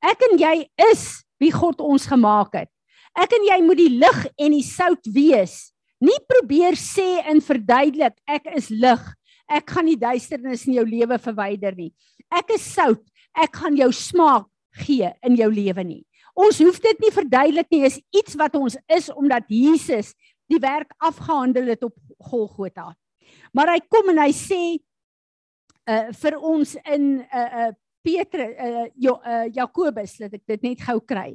Ek 0.00 0.22
en 0.30 0.38
jy 0.40 0.54
is 0.88 1.02
wie 1.42 1.50
God 1.52 1.82
ons 1.84 2.06
gemaak 2.08 2.54
het. 2.56 2.70
Ek 3.18 3.34
en 3.36 3.44
jy 3.50 3.58
moet 3.66 3.80
die 3.82 3.92
lig 4.00 4.20
en 4.40 4.54
die 4.54 4.64
sout 4.64 5.10
wees. 5.12 5.74
Nie 6.00 6.16
probeer 6.24 6.78
sê 6.80 7.18
en 7.28 7.42
verduidelik 7.44 8.16
ek 8.24 8.48
is 8.56 8.70
lig 8.72 9.02
ek 9.50 9.74
gaan 9.74 9.88
die 9.90 9.98
duisternis 9.98 10.66
in 10.68 10.78
jou 10.78 10.86
lewe 10.86 11.18
verwyder 11.18 11.74
nie. 11.76 11.90
Ek 12.30 12.54
is 12.54 12.64
sout. 12.74 13.02
Ek 13.34 13.54
gaan 13.60 13.76
jou 13.78 13.90
smaak 13.94 14.46
gee 14.84 15.10
in 15.26 15.36
jou 15.38 15.50
lewe 15.50 15.84
nie. 15.86 16.02
Ons 16.38 16.60
hoef 16.62 16.78
dit 16.82 17.02
nie 17.02 17.10
verduidelik 17.12 17.68
nie, 17.72 17.82
is 17.88 17.98
iets 18.14 18.36
wat 18.38 18.54
ons 18.58 18.78
is 18.90 19.10
omdat 19.12 19.48
Jesus 19.50 20.14
die 20.50 20.60
werk 20.62 20.92
afgehandel 21.02 21.72
het 21.74 21.82
op 21.86 21.96
Golgotha. 22.30 22.92
Maar 23.54 23.74
hy 23.74 23.80
kom 23.90 24.12
en 24.14 24.22
hy 24.22 24.30
sê 24.34 24.62
uh 25.90 26.10
vir 26.22 26.36
ons 26.38 26.76
in 26.84 27.06
uh 27.26 27.48
uh 27.66 27.70
Petrus 28.00 28.54
uh, 28.56 28.86
jo, 28.96 29.18
uh 29.20 29.44
Jakobus, 29.52 30.16
laat 30.22 30.38
ek 30.38 30.46
dit 30.48 30.70
net 30.70 30.86
gou 30.86 31.00
kry. 31.04 31.34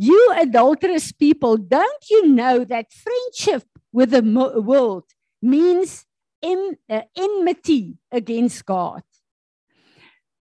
You 0.00 0.32
adulterous 0.40 1.12
people, 1.12 1.58
don't 1.58 2.08
you 2.10 2.26
know 2.26 2.64
that 2.64 2.90
friendship 2.90 3.66
with 3.92 4.10
the 4.10 4.22
world 4.22 5.04
means 5.42 6.06
en, 6.44 6.62
uh, 6.92 7.02
enmity 7.16 7.96
against 8.12 8.64
God. 8.68 9.02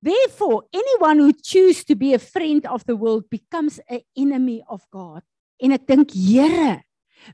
Therefore, 0.02 0.64
anyone 0.72 1.18
who 1.18 1.32
chooses 1.32 1.84
to 1.84 1.96
be 1.96 2.14
a 2.14 2.18
friend 2.18 2.66
of 2.66 2.84
the 2.86 2.94
world 2.94 3.30
becomes 3.30 3.80
an 3.88 4.02
enemy 4.16 4.62
of 4.68 4.86
God. 4.90 5.22
En 5.62 5.72
ek 5.74 5.86
dink, 5.88 6.12
Here, 6.12 6.82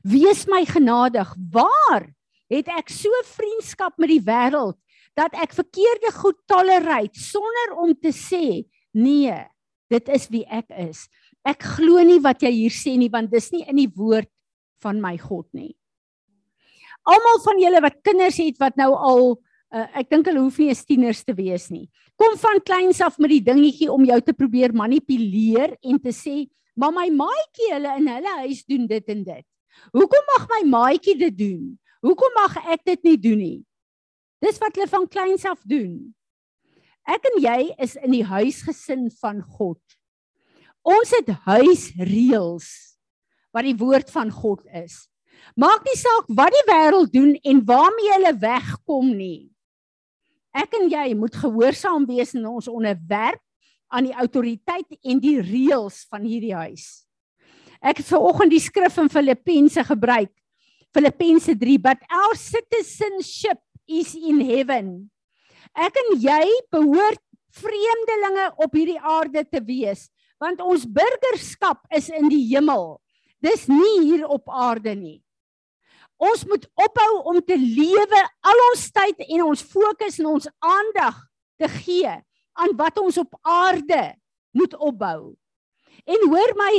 wees 0.01 0.45
my 0.49 0.63
genadig. 0.65 1.33
Waar 1.51 2.07
het 2.49 2.69
ek 2.71 2.89
so 2.93 3.11
vriendskap 3.33 3.97
met 4.01 4.13
die 4.13 4.23
wêreld 4.23 4.77
dat 5.17 5.35
ek 5.37 5.53
verkeerde 5.53 6.09
goed 6.15 6.39
tolereer 6.49 7.11
sonder 7.13 7.75
om 7.77 7.93
te 7.93 8.09
sê, 8.15 8.63
nee, 8.97 9.35
dit 9.93 10.09
is 10.09 10.25
wie 10.33 10.45
ek 10.49 10.71
is. 10.87 11.05
Ek 11.45 11.61
glo 11.75 12.01
nie 12.01 12.21
wat 12.23 12.41
jy 12.41 12.49
hier 12.55 12.73
sê 12.73 12.95
nie 12.97 13.11
want 13.13 13.29
dis 13.33 13.51
nie 13.53 13.65
in 13.67 13.77
die 13.83 13.91
woord 13.93 14.31
van 14.81 15.01
my 15.03 15.13
God 15.21 15.45
nie. 15.53 15.75
Almal 17.03 17.41
van 17.43 17.59
julle 17.59 17.81
wat 17.83 17.99
kinders 18.05 18.37
het 18.39 18.59
wat 18.61 18.77
nou 18.79 18.93
al 18.95 19.23
uh, 19.73 19.87
ek 19.99 20.09
dink 20.13 20.29
hulle 20.29 20.43
hoef 20.45 20.59
nie 20.61 20.69
eens 20.71 20.85
tieners 20.87 21.23
te 21.27 21.35
wees 21.35 21.67
nie. 21.73 21.89
Kom 22.19 22.37
van 22.39 22.61
kleins 22.63 23.01
af 23.03 23.17
met 23.19 23.33
die 23.33 23.43
dingetjie 23.43 23.89
om 23.91 24.05
jou 24.07 24.19
te 24.23 24.35
probeer 24.37 24.75
manipuleer 24.75 25.75
en 25.81 25.99
te 25.99 26.13
sê, 26.15 26.47
"Maar 26.75 26.93
my 26.93 27.09
maatjie 27.09 27.73
hulle 27.73 27.97
in 27.99 28.07
hulle 28.07 28.33
huis 28.45 28.63
doen 28.65 28.87
dit 28.87 29.09
en 29.09 29.23
dit. 29.23 29.45
Hoekom 29.91 30.23
mag 30.37 30.47
my 30.49 30.61
maatjie 30.69 31.17
dit 31.17 31.37
doen? 31.37 31.79
Hoekom 32.01 32.33
mag 32.35 32.57
ek 32.71 32.85
dit 32.85 33.03
nie 33.03 33.17
doen 33.17 33.37
nie?" 33.37 33.65
Dis 34.41 34.59
wat 34.59 34.75
hulle 34.75 34.87
van 34.87 35.07
kleins 35.07 35.45
af 35.45 35.61
doen. 35.63 36.13
Ek 37.07 37.25
en 37.25 37.41
jy 37.43 37.73
is 37.83 37.95
in 37.99 38.11
die 38.11 38.23
huisgesin 38.23 39.09
van 39.19 39.41
God. 39.41 39.79
Ons 40.83 41.11
het 41.15 41.29
huisreëls 41.47 42.67
wat 43.55 43.63
die 43.63 43.75
woord 43.75 44.11
van 44.11 44.31
God 44.31 44.63
is. 44.67 45.07
Maak 45.59 45.85
nie 45.85 45.97
saak 45.99 46.29
wat 46.33 46.53
die 46.55 46.65
wêreld 46.69 47.11
doen 47.13 47.33
en 47.43 47.63
waarmee 47.67 48.13
hulle 48.15 48.33
wegkom 48.41 49.11
nie. 49.13 49.49
Ek 50.53 50.75
en 50.77 50.89
jy 50.89 51.13
moet 51.17 51.35
gehoorsaam 51.37 52.05
wees 52.09 52.33
in 52.37 52.45
ons 52.49 52.69
onderwerp 52.69 53.41
aan 53.93 54.07
die 54.09 54.15
autoriteit 54.17 54.97
en 55.01 55.21
die 55.21 55.39
reëls 55.41 56.03
van 56.09 56.25
hierdie 56.25 56.53
huis. 56.53 57.05
Ek 57.83 57.99
het 57.99 58.07
vanoggend 58.07 58.53
die 58.53 58.61
skrif 58.63 58.97
in 59.01 59.11
Filippense 59.11 59.83
gebruik. 59.85 60.31
Filippense 60.93 61.55
3, 61.57 61.77
but 61.81 62.01
our 62.13 62.37
citizenship 62.37 63.59
is 63.89 64.13
in 64.15 64.39
heaven. 64.45 65.09
Ek 65.73 65.97
en 65.97 66.13
jy 66.21 66.45
behoort 66.73 67.21
vreemdelinge 67.53 68.49
op 68.61 68.77
hierdie 68.77 69.01
aarde 69.01 69.43
te 69.45 69.61
wees, 69.65 70.07
want 70.41 70.61
ons 70.61 70.85
burgerskap 70.89 71.81
is 71.93 72.09
in 72.13 72.29
die 72.31 72.43
hemel. 72.53 72.97
Dis 73.43 73.67
nie 73.67 73.97
hier 74.05 74.27
op 74.31 74.49
aarde 74.49 74.93
nie. 74.95 75.19
Ons 76.23 76.45
moet 76.47 76.65
ophou 76.79 77.11
om 77.33 77.39
te 77.43 77.57
lewe 77.59 78.21
al 78.49 78.63
ons 78.69 78.83
tyd 78.95 79.25
en 79.27 79.45
ons 79.49 79.65
fokus 79.73 80.19
en 80.21 80.29
ons 80.35 80.49
aandag 80.63 81.19
te 81.59 81.69
gee 81.81 82.13
aan 82.63 82.75
wat 82.79 82.99
ons 83.01 83.17
op 83.19 83.35
aarde 83.41 84.03
moet 84.55 84.75
opbou. 84.77 85.33
En 86.05 86.27
hoor 86.29 86.55
my 86.59 86.73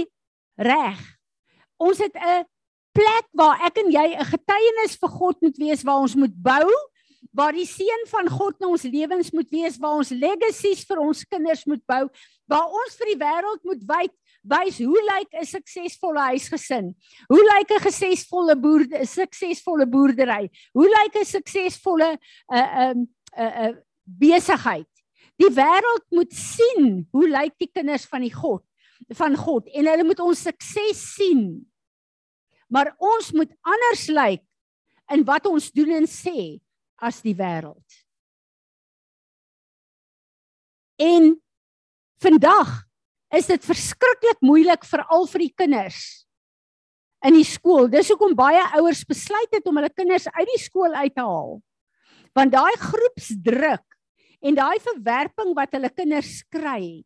reg. 0.71 1.01
Ons 1.77 1.99
het 1.99 2.15
'n 2.15 2.47
plek 2.95 3.27
waar 3.33 3.61
ek 3.67 3.79
en 3.83 3.91
jy 3.91 4.07
'n 4.15 4.33
getuienis 4.33 4.97
vir 4.97 5.11
God 5.11 5.41
moet 5.43 5.57
wees 5.59 5.83
waar 5.83 6.01
ons 6.07 6.15
moet 6.15 6.35
bou 6.35 6.71
waar 7.35 7.53
die 7.53 7.67
seën 7.67 8.07
van 8.11 8.29
God 8.31 8.61
in 8.61 8.69
ons 8.69 8.83
lewens 8.87 9.33
moet 9.35 9.51
wees, 9.51 9.79
waar 9.83 9.99
ons 9.99 10.13
legasies 10.15 10.85
vir 10.87 11.01
ons 11.03 11.25
kinders 11.27 11.65
moet 11.67 11.83
bou, 11.91 12.05
waar 12.51 12.71
ons 12.71 12.95
vir 13.01 13.11
die 13.11 13.19
wêreld 13.19 13.63
moet 13.67 13.83
wys 13.89 14.13
wys 14.45 14.79
hoe 14.79 15.03
lyk 15.11 15.33
'n 15.41 15.47
suksesvolle 15.47 16.21
huisgesin? 16.33 16.95
Hoe 17.29 17.43
lyk 17.43 17.71
'n 17.71 17.81
suksesvolle 17.81 18.57
boer 18.57 18.85
'n 18.85 19.07
suksesvolle 19.07 19.87
boerdery? 19.87 20.51
Hoe 20.73 20.89
lyk 20.89 21.17
'n 21.17 21.25
suksesvolle 21.25 22.11
'n 22.13 22.19
uh, 22.57 22.59
'n 22.59 22.91
um, 22.91 22.99
'n 23.37 23.43
uh, 23.43 23.69
uh, 23.69 23.77
besigheid? 24.05 24.91
Die 25.37 25.51
wêreld 25.51 26.05
moet 26.11 26.33
sien 26.33 27.09
hoe 27.11 27.29
lyk 27.29 27.59
die 27.59 27.71
kinders 27.73 28.07
van 28.07 28.21
die 28.21 28.35
God 28.35 28.63
van 29.13 29.37
God 29.37 29.67
en 29.75 29.87
hulle 29.87 30.05
moet 30.05 30.21
ons 30.21 30.43
sukses 30.47 31.01
sien. 31.15 31.65
Maar 32.69 32.95
ons 32.99 33.33
moet 33.33 33.51
anders 33.61 34.07
lyk 34.09 34.45
in 35.13 35.25
wat 35.25 35.47
ons 35.47 35.71
doen 35.73 35.91
en 35.91 36.07
sê 36.09 36.61
as 36.97 37.21
die 37.21 37.35
wêreld. 37.37 37.85
En 40.97 41.35
vandag 42.23 42.85
is 43.35 43.49
dit 43.51 43.67
verskriklik 43.67 44.39
moeilik 44.45 44.85
veral 44.87 45.27
vir 45.31 45.47
die 45.47 45.55
kinders 45.57 46.03
in 47.25 47.39
die 47.39 47.47
skool. 47.47 47.89
Dis 47.91 48.11
hoekom 48.13 48.37
baie 48.37 48.63
ouers 48.79 49.03
besluit 49.09 49.57
het 49.57 49.67
om 49.69 49.81
hulle 49.81 49.93
kinders 49.93 50.29
uit 50.37 50.49
die 50.53 50.61
skool 50.61 50.95
uit 50.95 51.15
te 51.17 51.25
haal. 51.25 51.59
Want 52.37 52.55
daai 52.55 52.75
groepsdruk 52.81 53.85
en 54.45 54.59
daai 54.59 54.77
verwerping 54.85 55.55
wat 55.57 55.73
hulle 55.77 55.91
kinders 55.95 56.43
kry. 56.53 57.03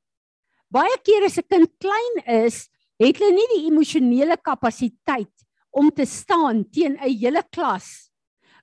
Baie 0.69 0.97
kere 1.07 1.31
as 1.31 1.39
'n 1.39 1.49
kind 1.49 1.71
klein 1.81 2.17
is, 2.45 2.69
het 2.99 3.17
hulle 3.17 3.33
nie 3.33 3.49
die 3.55 3.67
emosionele 3.71 4.37
kapasiteit 4.37 5.33
om 5.71 5.91
te 5.91 6.05
staan 6.05 6.65
teen 6.65 6.99
'n 6.99 7.09
hele 7.09 7.43
klas 7.53 8.11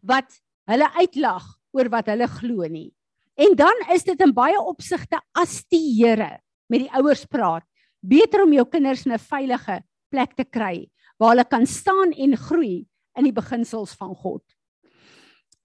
wat 0.04 0.28
hulle 0.68 0.90
uitlag 1.00 1.46
oor 1.74 1.90
wat 1.90 2.08
hulle 2.08 2.28
glo 2.28 2.68
nie. 2.68 2.94
En 3.38 3.56
dan 3.56 3.76
is 3.94 4.04
dit 4.04 4.20
in 4.22 4.34
baie 4.34 4.60
opsigte 4.60 5.20
as 5.34 5.64
die 5.72 6.04
Here 6.04 6.40
met 6.70 6.86
die 6.86 6.92
ouers 6.98 7.26
praat. 7.26 7.66
Beter 8.02 8.44
om 8.44 8.54
jou 8.54 8.66
kinders 8.70 9.06
in 9.06 9.14
'n 9.14 9.20
veilige 9.20 9.84
plek 10.12 10.36
te 10.36 10.46
kry 10.46 10.90
waar 11.20 11.30
hulle 11.30 11.46
kan 11.48 11.66
staan 11.66 12.12
en 12.12 12.38
groei 12.38 12.86
in 13.18 13.24
die 13.24 13.36
beginsels 13.36 13.96
van 13.96 14.16
God. 14.16 14.44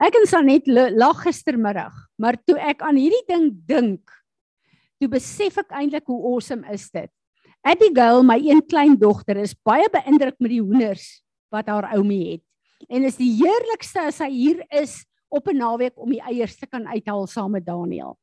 Ek 0.00 0.14
en 0.16 0.26
Sanet 0.26 0.66
lag 0.66 1.22
gistermiddag, 1.26 1.92
maar 2.16 2.38
toe 2.46 2.56
ek 2.56 2.80
aan 2.80 2.96
hierdie 2.96 3.26
ding 3.28 3.50
dink, 3.66 4.10
toe 5.00 5.08
besef 5.08 5.58
ek 5.58 5.74
eintlik 5.76 6.06
hoe 6.06 6.22
awesome 6.32 6.64
is 6.72 6.88
dit. 6.90 7.10
Abigail, 7.60 8.22
my 8.24 8.38
een 8.40 8.62
klein 8.64 8.96
dogter, 8.96 9.36
is 9.36 9.52
baie 9.52 9.84
beïndruk 9.92 10.38
met 10.40 10.54
die 10.54 10.62
hoenders 10.62 11.20
wat 11.52 11.68
haar 11.68 11.90
oumie 11.92 12.22
het. 12.30 12.44
En 12.88 13.04
is 13.04 13.18
die 13.20 13.34
heerlikste 13.42 14.06
as 14.08 14.22
hy 14.24 14.30
hier 14.32 14.62
is 14.72 15.02
op 15.28 15.48
'n 15.48 15.56
naweek 15.56 15.98
om 16.00 16.10
die 16.10 16.22
eiers 16.22 16.56
te 16.56 16.66
kan 16.66 16.86
uithaal 16.86 17.26
saam 17.26 17.52
met 17.52 17.66
Daniel. 17.66 18.16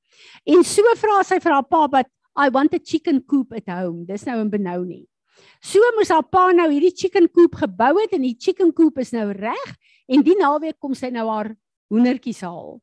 En 0.46 0.64
so 0.64 0.82
vra 0.98 1.24
sy 1.24 1.40
vir 1.40 1.54
haar 1.54 1.64
pa 1.70 1.88
wat 1.88 2.10
I 2.38 2.50
want 2.50 2.74
a 2.74 2.80
chicken 2.80 3.22
coop 3.22 3.54
at 3.58 3.68
home. 3.68 4.06
Dis 4.06 4.26
nou 4.28 4.40
in 4.40 4.50
Benoni. 4.54 5.04
So 5.62 5.82
moes 5.98 6.12
haar 6.14 6.26
pa 6.30 6.52
nou 6.54 6.68
hierdie 6.70 6.94
chicken 6.96 7.28
coop 7.34 7.58
gebou 7.58 7.96
het 8.00 8.14
en 8.14 8.26
die 8.26 8.38
chicken 8.40 8.72
coop 8.78 9.00
is 9.02 9.14
nou 9.14 9.32
reg 9.34 9.72
en 10.10 10.24
die 10.26 10.38
naweek 10.38 10.78
kom 10.82 10.94
sy 10.98 11.10
nou 11.14 11.28
haar 11.30 11.52
hoendertjies 11.92 12.44
haal. 12.46 12.78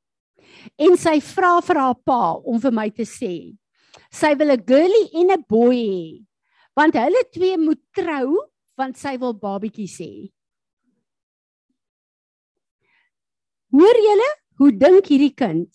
En 0.78 0.98
sy 1.00 1.20
vra 1.22 1.56
vir 1.64 1.80
haar 1.80 1.98
pa 2.06 2.22
om 2.42 2.58
vir 2.62 2.74
my 2.74 2.88
te 2.90 3.06
sê 3.08 3.54
sy 4.14 4.34
wil 4.38 4.50
'n 4.54 4.64
girlie 4.66 5.10
en 5.20 5.30
'n 5.30 5.44
boy 5.48 5.76
hê. 5.76 6.24
Want 6.76 6.94
hulle 6.94 7.22
twee 7.32 7.56
moet 7.58 7.82
trou 7.94 8.38
want 8.76 8.96
sy 8.98 9.16
wil 9.16 9.34
babatjies 9.34 9.98
hê. 9.98 10.30
Hoor 13.74 13.96
julle, 14.06 14.30
hoe 14.58 14.72
dink 14.72 15.06
hierdie 15.06 15.34
kind? 15.34 15.70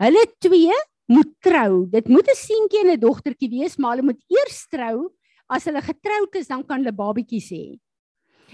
Hulle 0.00 0.24
twee 0.40 0.72
moet 1.08 1.30
trou. 1.40 1.86
Dit 1.88 2.08
moet 2.08 2.28
'n 2.28 2.36
seentjie 2.36 2.80
en 2.80 2.90
'n 2.92 3.00
dogtertjie 3.00 3.50
wees, 3.50 3.76
maar 3.76 3.96
hulle 3.96 4.12
moet 4.12 4.22
eers 4.28 4.66
trou. 4.68 5.08
As 5.48 5.64
hulle 5.64 5.80
getroud 5.82 6.34
is, 6.34 6.46
dan 6.46 6.64
kan 6.64 6.78
hulle 6.78 6.92
babatjies 6.92 7.50
hê. 7.50 7.80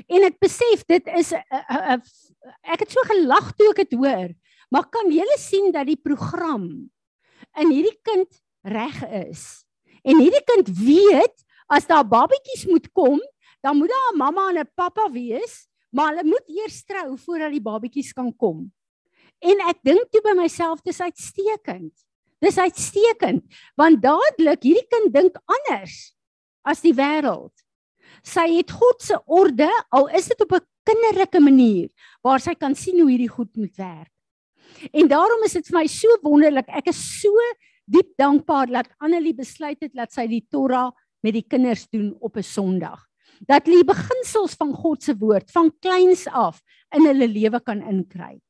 En 0.09 0.25
ek 0.27 0.39
besef 0.39 0.85
dit 0.87 1.07
is 1.19 1.33
'n 1.33 2.03
ek 2.63 2.81
het 2.81 2.91
so 2.91 3.01
gelag 3.03 3.53
toe 3.57 3.71
ek 3.71 3.89
dit 3.89 3.99
hoor. 3.99 4.31
Maar 4.71 4.89
kan 4.91 5.11
julle 5.11 5.39
sien 5.39 5.73
dat 5.73 5.87
die 5.87 5.97
program 5.97 6.91
in 7.59 7.71
hierdie 7.71 7.99
kind 8.03 8.31
reg 8.63 9.03
is? 9.31 9.65
En 10.05 10.19
hierdie 10.19 10.45
kind 10.45 10.69
weet 10.69 11.45
as 11.69 11.87
daar 11.87 12.05
babatjies 12.05 12.67
moet 12.67 12.93
kom, 12.93 13.21
dan 13.63 13.77
moet 13.77 13.89
daar 13.89 14.13
'n 14.13 14.19
mamma 14.19 14.49
en 14.51 14.59
'n 14.59 14.71
pappa 14.75 15.11
wees, 15.11 15.69
maar 15.91 16.15
hulle 16.15 16.25
moet 16.25 16.49
eers 16.49 16.85
trou 16.85 17.17
voordat 17.17 17.51
die 17.51 17.63
babatjies 17.63 18.13
kan 18.13 18.37
kom. 18.37 18.73
En 19.41 19.61
ek 19.69 19.79
dink 19.83 20.11
toe 20.11 20.21
by 20.23 20.35
myself 20.37 20.83
dis 20.83 21.01
uitstekend. 21.01 21.93
Dis 22.45 22.59
uitstekend 22.61 23.45
want 23.81 24.03
dadelik 24.05 24.67
hierdie 24.67 24.89
kind 24.93 25.13
dink 25.15 25.39
anders 25.49 26.13
as 26.65 26.83
die 26.85 26.95
wêreld. 26.97 27.53
Sy 28.25 28.47
het 28.59 28.73
God 28.73 29.01
se 29.05 29.17
orde 29.27 29.69
al 29.93 30.11
is 30.17 30.29
dit 30.29 30.41
op 30.45 30.53
'n 30.53 30.67
kinderlike 30.85 31.41
manier 31.41 31.89
waar 32.23 32.41
sy 32.41 32.55
kan 32.55 32.75
sien 32.75 33.01
hoe 33.01 33.11
hierdie 33.11 33.33
goed 33.33 33.57
moet 33.57 33.77
werk. 33.77 34.13
En 34.93 35.09
daarom 35.09 35.45
is 35.45 35.53
dit 35.53 35.67
vir 35.67 35.79
my 35.79 35.87
so 35.87 36.09
wonderlik. 36.23 36.69
Ek 36.69 36.89
is 36.89 37.21
so 37.21 37.33
diep 37.87 38.17
dankbaar 38.17 38.67
dat 38.67 38.89
Annelie 38.99 39.35
besluit 39.35 39.81
het 39.81 39.95
dat 39.95 40.13
sy 40.13 40.27
die 40.27 40.45
Torah 40.51 40.93
met 41.23 41.35
die 41.35 41.47
kinders 41.49 41.89
doen 41.89 42.15
op 42.21 42.37
'n 42.37 42.43
Sondag. 42.43 43.01
Dat 43.47 43.67
hulle 43.67 43.83
die 43.83 43.93
beginsels 43.95 44.55
van 44.55 44.73
God 44.73 45.03
se 45.03 45.15
woord 45.17 45.51
van 45.51 45.73
kleins 45.81 46.27
af 46.27 46.61
in 46.95 47.07
hulle 47.07 47.29
lewe 47.29 47.61
kan 47.61 47.83
inkry. 47.83 48.41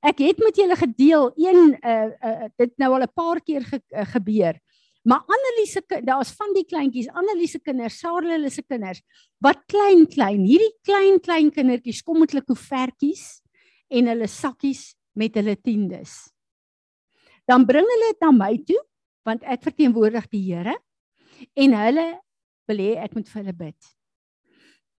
Ek 0.00 0.22
het 0.24 0.38
met 0.38 0.56
julle 0.56 0.76
gedeel 0.76 1.32
een 1.36 1.76
uh, 1.84 2.08
uh 2.24 2.48
dit 2.56 2.72
nou 2.78 2.92
al 2.94 3.04
'n 3.04 3.12
paar 3.14 3.40
keer 3.40 3.64
ge, 3.64 3.82
uh, 3.90 4.06
gebeur. 4.06 4.56
Maar 5.02 5.24
Anneliese 5.26 5.82
daar's 6.04 6.30
van 6.30 6.52
die 6.54 6.64
kleintjies, 6.64 7.08
Anneliese 7.08 7.58
kinders, 7.58 7.98
Sarah 7.98 8.48
se 8.48 8.62
kinders 8.62 9.02
wat 9.38 9.64
klein 9.66 10.06
klein, 10.06 10.44
hierdie 10.46 10.76
klein 10.86 11.18
klein 11.20 11.50
kindertjies 11.50 12.02
kom 12.02 12.20
met 12.20 12.30
hulle 12.30 12.44
koevertjies 12.44 13.42
en 13.90 14.06
hulle 14.06 14.26
sakkies 14.26 14.94
met 15.12 15.34
hulle 15.34 15.56
tiendes. 15.56 16.30
Dan 17.44 17.66
bring 17.66 17.86
hulle 17.86 18.12
dit 18.12 18.20
na 18.22 18.30
my 18.30 18.54
toe 18.62 18.78
want 19.26 19.42
ek 19.42 19.62
verteenwoordig 19.62 20.28
die 20.30 20.44
Here 20.46 20.76
en 21.58 21.74
hulle 21.74 22.06
wil 22.70 22.78
hê 22.78 22.94
ek 23.02 23.14
moet 23.18 23.28
vir 23.28 23.42
hulle 23.42 23.58
bid. 23.58 23.92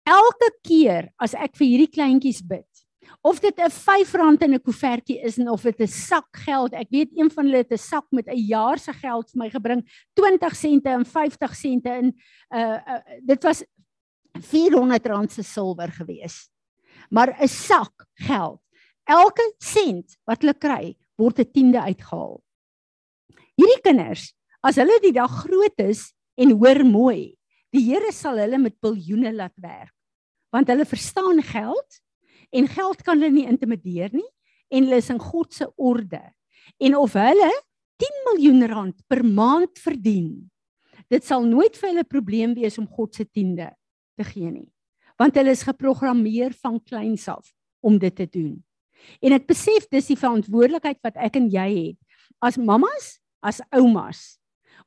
Elke 0.03 0.49
keer 0.67 1.13
as 1.15 1.33
ek 1.33 1.55
vir 1.55 1.69
hierdie 1.69 1.93
kleintjies 1.95 2.43
bid, 2.43 2.67
of 3.21 3.39
dit 3.39 3.57
'n 3.59 3.69
R5 3.69 4.13
in 4.41 4.53
'n 4.53 4.61
koevertjie 4.61 5.21
is 5.21 5.37
en 5.37 5.49
of 5.49 5.61
dit 5.61 5.79
'n 5.79 5.87
sak 5.87 6.27
geld. 6.31 6.73
Ek 6.73 6.89
weet 6.89 7.09
een 7.13 7.31
van 7.31 7.45
hulle 7.45 7.57
het 7.57 7.71
'n 7.71 7.77
sak 7.77 8.05
met 8.11 8.27
'n 8.27 8.37
jaar 8.37 8.77
se 8.79 8.93
geld 8.93 9.29
vir 9.31 9.39
my 9.39 9.49
gebring, 9.49 9.81
20 10.13 10.55
sente 10.55 10.89
en 10.89 11.05
50 11.05 11.55
sente 11.55 11.89
in 11.89 12.15
uh, 12.49 12.79
uh 12.87 13.01
dit 13.21 13.43
was 13.43 13.63
R400 14.39 15.31
se 15.31 15.43
silwer 15.43 15.91
gewees. 15.91 16.49
Maar 17.09 17.35
'n 17.41 17.47
sak 17.47 18.05
geld. 18.13 18.61
Elke 19.03 19.53
sent 19.59 20.17
wat 20.25 20.41
hulle 20.41 20.53
kry, 20.53 20.97
word 21.15 21.39
'n 21.39 21.51
tiende 21.51 21.81
uitgehaal. 21.81 22.41
Hierdie 23.55 23.81
kinders, 23.81 24.33
as 24.61 24.75
hulle 24.75 24.99
die 25.01 25.13
dag 25.13 25.31
groot 25.43 25.77
is 25.77 26.13
en 26.35 26.51
hoor 26.51 26.83
mooi, 26.85 27.35
die 27.73 27.83
Here 27.83 28.11
sal 28.11 28.37
hulle 28.37 28.57
met 28.57 28.79
biljoene 28.81 29.33
laat 29.33 29.55
werk. 29.61 29.93
Want 30.53 30.69
hulle 30.69 30.85
verstaan 30.85 31.41
geld 31.41 31.99
en 32.53 32.69
geld 32.69 33.03
kan 33.05 33.19
hulle 33.19 33.33
nie 33.33 33.49
intimideer 33.49 34.13
nie 34.13 34.27
en 34.73 34.87
hulle 34.87 34.99
is 35.01 35.11
in 35.13 35.21
God 35.21 35.53
se 35.53 35.67
orde. 35.77 36.21
En 36.81 36.97
of 36.97 37.15
hulle 37.17 37.49
10 38.01 38.19
miljoen 38.29 38.67
rand 38.71 38.97
per 39.07 39.21
maand 39.25 39.79
verdien, 39.81 40.31
dit 41.11 41.25
sal 41.25 41.45
nooit 41.45 41.75
vir 41.77 41.91
hulle 41.91 42.05
probleem 42.09 42.55
wees 42.57 42.79
om 42.81 42.87
God 42.89 43.13
se 43.15 43.25
tiende 43.25 43.69
te 44.17 44.25
gee 44.27 44.49
nie. 44.51 44.69
Want 45.19 45.37
hulle 45.37 45.53
is 45.53 45.65
geprogrammeer 45.65 46.55
van 46.63 46.79
kleins 46.81 47.27
af 47.29 47.51
om 47.85 47.99
dit 48.01 48.15
te 48.15 48.25
doen. 48.29 48.55
En 49.21 49.35
ek 49.35 49.45
besef 49.49 49.85
dis 49.91 50.13
die 50.13 50.17
verantwoordelikheid 50.19 51.01
wat 51.03 51.19
ek 51.21 51.37
en 51.41 51.49
jy 51.53 51.67
het 51.75 51.99
as 52.43 52.57
mammas, 52.57 53.17
as 53.43 53.61
oumas 53.75 54.39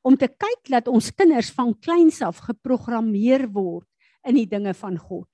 om 0.07 0.17
te 0.19 0.29
kyk 0.29 0.71
dat 0.71 0.89
ons 0.91 1.11
kinders 1.14 1.49
van 1.55 1.73
kleins 1.83 2.21
af 2.25 2.39
geprogrammeer 2.47 3.47
word 3.53 3.87
in 4.27 4.39
die 4.39 4.49
dinge 4.51 4.75
van 4.79 4.99
God 4.99 5.29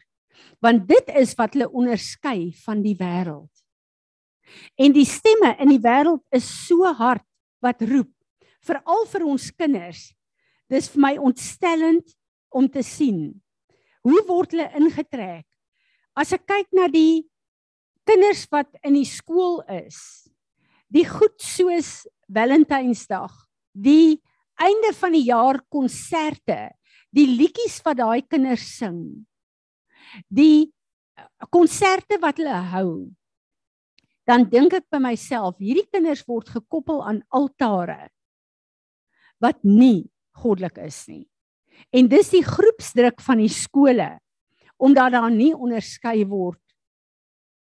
want 0.63 0.87
dit 0.89 1.13
is 1.19 1.35
wat 1.39 1.57
hulle 1.57 1.71
onderskei 1.71 2.53
van 2.65 2.83
die 2.85 2.97
wêreld. 2.99 3.51
En 4.77 4.93
die 4.95 5.07
stemme 5.09 5.55
in 5.63 5.73
die 5.73 5.83
wêreld 5.83 6.23
is 6.35 6.47
so 6.67 6.89
hard 6.99 7.25
wat 7.63 7.83
roep 7.89 8.11
veral 8.63 9.07
vir 9.11 9.25
ons 9.27 9.51
kinders. 9.59 10.11
Dis 10.71 10.89
vir 10.93 11.03
my 11.03 11.13
ontstellend 11.19 12.15
om 12.53 12.69
te 12.71 12.85
sien 12.87 13.31
hoe 14.07 14.23
word 14.27 14.55
hulle 14.55 14.69
ingetrek. 14.79 15.47
As 16.19 16.33
ek 16.35 16.45
kyk 16.51 16.75
na 16.77 16.89
die 16.91 17.23
kinders 18.09 18.45
wat 18.53 18.71
in 18.83 18.97
die 18.99 19.09
skool 19.09 19.61
is, 19.71 20.29
die 20.93 21.07
goed 21.09 21.39
soos 21.41 22.03
Valentynsdag, 22.33 23.33
die 23.73 24.19
einde 24.61 24.93
van 24.99 25.15
die 25.15 25.27
jaar 25.29 25.61
konserte, 25.73 26.73
die 27.15 27.29
liedjies 27.29 27.79
wat 27.87 28.01
daai 28.01 28.23
kinders 28.27 28.67
sing 28.79 29.23
die 30.29 30.73
konserte 31.51 32.19
wat 32.23 32.39
hulle 32.41 32.61
hou 32.73 32.93
dan 34.29 34.47
dink 34.47 34.75
ek 34.77 34.87
by 34.93 35.01
myself, 35.03 35.59
hierdie 35.59 35.89
kinders 35.91 36.23
word 36.29 36.51
gekoppel 36.53 37.03
aan 37.03 37.23
altare 37.35 38.11
wat 39.43 39.59
nie 39.67 40.07
goddelik 40.39 40.79
is 40.85 41.03
nie. 41.11 41.25
En 41.91 42.07
dis 42.11 42.31
die 42.31 42.45
groepsdruk 42.47 43.23
van 43.25 43.43
die 43.43 43.51
skole 43.53 44.15
omdat 44.83 45.15
daar 45.15 45.31
nie 45.31 45.53
onderskei 45.55 46.23
word 46.27 46.61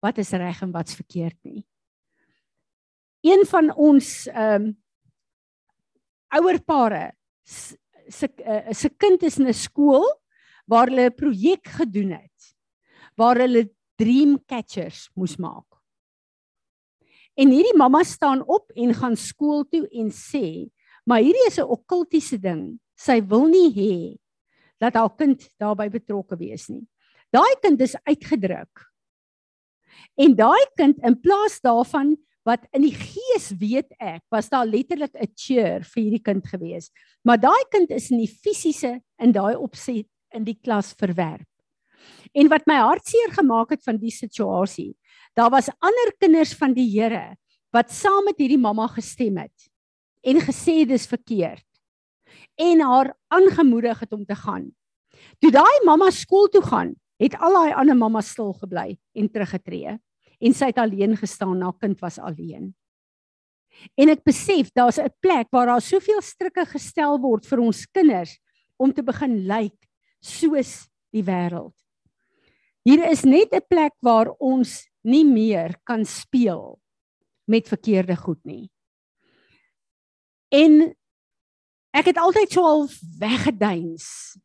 wat 0.03 0.19
is 0.23 0.33
reg 0.37 0.61
en 0.63 0.73
wat's 0.75 0.97
verkeerd 0.99 1.37
nie. 1.47 1.63
Een 3.25 3.47
van 3.49 3.71
ons 3.73 4.15
ehm 4.31 4.71
um, 4.71 4.73
ouerpare 6.35 7.13
se 7.47 8.27
uh, 8.27 8.73
se 8.75 8.89
kind 8.99 9.23
is 9.23 9.39
in 9.39 9.47
'n 9.47 9.55
skool 9.55 10.03
waar 10.67 10.89
hulle 10.89 11.11
'n 11.11 11.15
projek 11.15 11.69
gedoen 11.69 12.13
het 12.13 12.55
waar 13.17 13.39
hulle 13.39 13.71
dream 13.97 14.39
catchers 14.47 15.11
moes 15.15 15.37
maak. 15.37 15.67
En 17.35 17.51
hierdie 17.51 17.77
mamma 17.79 18.03
staan 18.07 18.43
op 18.47 18.71
en 18.79 18.95
gaan 18.95 19.17
skool 19.19 19.65
toe 19.71 19.87
en 19.91 20.11
sê, 20.15 20.71
maar 21.07 21.23
hierdie 21.23 21.47
is 21.47 21.59
'n 21.59 21.71
okkultiese 21.77 22.39
ding. 22.39 22.79
Sy 22.97 23.21
wil 23.21 23.47
nie 23.47 23.71
hê 23.75 24.17
dat 24.79 24.95
haar 24.95 25.15
kind 25.17 25.49
daarbey 25.59 25.91
betrokke 25.91 26.37
wees 26.37 26.69
nie. 26.69 26.87
Daai 27.31 27.55
kind 27.63 27.81
is 27.81 27.97
uitgedruk. 28.07 28.87
En 30.17 30.35
daai 30.35 30.67
kind 30.77 30.99
in 31.03 31.21
plaas 31.21 31.61
daarvan 31.61 32.17
wat 32.45 32.67
in 32.73 32.83
die 32.83 32.95
gees 32.95 33.51
weet 33.59 33.91
ek, 33.99 34.23
was 34.31 34.49
daar 34.49 34.67
letterlik 34.67 35.15
'n 35.15 35.33
cheer 35.35 35.83
vir 35.83 36.03
hierdie 36.03 36.23
kind 36.23 36.47
gewees. 36.47 36.91
Maar 37.25 37.39
daai 37.39 37.65
kind 37.71 37.91
is 37.91 38.11
in 38.11 38.19
die 38.19 38.29
fisiese 38.29 39.01
in 39.19 39.33
daai 39.33 39.57
opset 39.57 40.07
in 40.35 40.45
die 40.45 40.59
klas 40.59 40.93
verwerp. 40.99 41.47
En 42.35 42.51
wat 42.51 42.67
my 42.67 42.77
hartseer 42.83 43.33
gemaak 43.37 43.71
het 43.77 43.85
van 43.87 43.99
die 44.01 44.13
situasie, 44.13 44.93
daar 45.39 45.51
was 45.55 45.73
ander 45.81 46.13
kinders 46.19 46.55
van 46.59 46.75
die 46.77 46.89
Here 46.91 47.37
wat 47.75 47.91
saam 47.91 48.29
met 48.29 48.39
hierdie 48.39 48.61
mamma 48.61 48.87
gestem 48.93 49.41
het 49.43 49.71
en 50.25 50.39
gesê 50.45 50.85
dis 50.87 51.09
verkeerd 51.11 51.67
en 52.61 52.83
haar 52.87 53.11
aangemoedig 53.35 53.99
het 54.05 54.13
om 54.15 54.23
te 54.25 54.37
gaan. 54.39 54.69
Toe 55.43 55.51
daai 55.55 55.83
mamma 55.87 56.11
skool 56.15 56.47
toe 56.55 56.63
gaan, 56.63 56.95
het 57.19 57.35
al 57.43 57.57
daai 57.59 57.75
ander 57.75 57.99
mammas 57.99 58.31
stil 58.35 58.53
gebly 58.61 58.95
en 59.15 59.31
teruggetree 59.31 59.97
en 60.45 60.55
sy 60.55 60.71
het 60.71 60.79
alleen 60.83 61.17
gestaan, 61.19 61.63
haar 61.63 61.77
kind 61.81 62.01
was 62.03 62.19
alleen. 62.19 62.73
En 63.99 64.11
ek 64.13 64.23
besef 64.27 64.71
daar's 64.75 64.99
'n 64.99 65.11
plek 65.21 65.49
waar 65.51 65.67
daar 65.67 65.83
soveel 65.83 66.23
strikke 66.23 66.65
gestel 66.67 67.19
word 67.19 67.47
vir 67.47 67.59
ons 67.59 67.87
kinders 67.87 68.39
om 68.77 68.93
te 68.93 69.03
begin 69.03 69.47
lyk 69.47 69.75
soos 70.25 70.87
die 71.15 71.23
wêreld. 71.25 71.75
Hier 72.85 73.05
is 73.11 73.25
net 73.25 73.53
'n 73.53 73.65
plek 73.69 73.95
waar 74.01 74.33
ons 74.41 74.85
nie 75.05 75.25
meer 75.25 75.77
kan 75.85 76.05
speel 76.05 76.81
met 77.49 77.69
verkeerde 77.69 78.17
goed 78.17 78.41
nie. 78.45 78.71
En 80.53 80.95
ek 81.93 82.07
het 82.13 82.19
altyd 82.19 82.53
so 82.53 82.65
al 82.65 82.89
weggeduins 83.19 84.37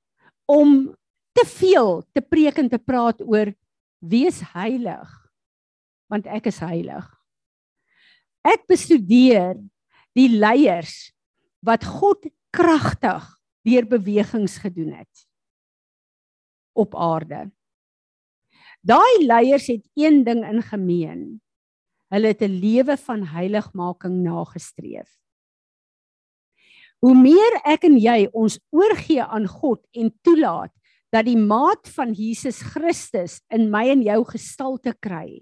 om 0.46 0.96
te 1.34 1.46
veel 1.46 2.04
te 2.14 2.22
preek 2.22 2.58
en 2.58 2.70
te 2.70 2.80
praat 2.80 3.22
oor 3.22 3.54
wees 4.00 4.42
heilig 4.54 5.16
want 6.10 6.26
ek 6.26 6.48
is 6.50 6.60
heilig. 6.60 7.06
Ek 8.42 8.66
bestudeer 8.68 9.60
die 10.18 10.30
leiers 10.30 11.14
wat 11.62 11.86
God 11.86 12.26
kragtig 12.50 13.28
deur 13.62 13.86
bewegings 13.86 14.58
gedoen 14.58 14.96
het 14.98 15.29
op 16.80 16.96
aarde. 16.96 17.48
Daai 18.82 19.26
leiers 19.26 19.68
het 19.68 19.84
een 20.00 20.24
ding 20.24 20.46
in 20.48 20.62
gemeen. 20.64 21.42
Hulle 22.10 22.28
het 22.28 22.42
'n 22.42 22.60
lewe 22.64 22.98
van 22.98 23.24
heiligmaking 23.24 24.24
nagestreef. 24.24 25.20
Hoe 27.00 27.16
meer 27.16 27.62
ek 27.64 27.84
en 27.84 27.98
jy 27.98 28.28
ons 28.32 28.60
oorgee 28.70 29.24
aan 29.24 29.48
God 29.48 29.86
en 29.92 30.12
toelaat 30.22 30.74
dat 31.10 31.26
die 31.26 31.38
maat 31.38 31.90
van 31.96 32.14
Jesus 32.14 32.62
Christus 32.62 33.42
in 33.50 33.70
my 33.70 33.88
en 33.90 34.02
jou 34.02 34.24
gestalte 34.26 34.94
kry. 35.00 35.42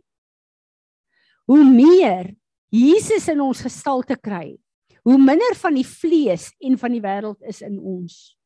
Hoe 1.46 1.64
meer 1.64 2.36
Jesus 2.70 3.28
in 3.28 3.42
ons 3.42 3.62
gestalte 3.62 4.18
kry, 4.20 4.58
hoe 5.04 5.18
minder 5.18 5.56
van 5.56 5.74
die 5.74 5.88
vlees 5.88 6.52
en 6.60 6.78
van 6.78 6.92
die 6.92 7.02
wêreld 7.02 7.42
is 7.48 7.62
in 7.62 7.80
ons. 7.80 8.37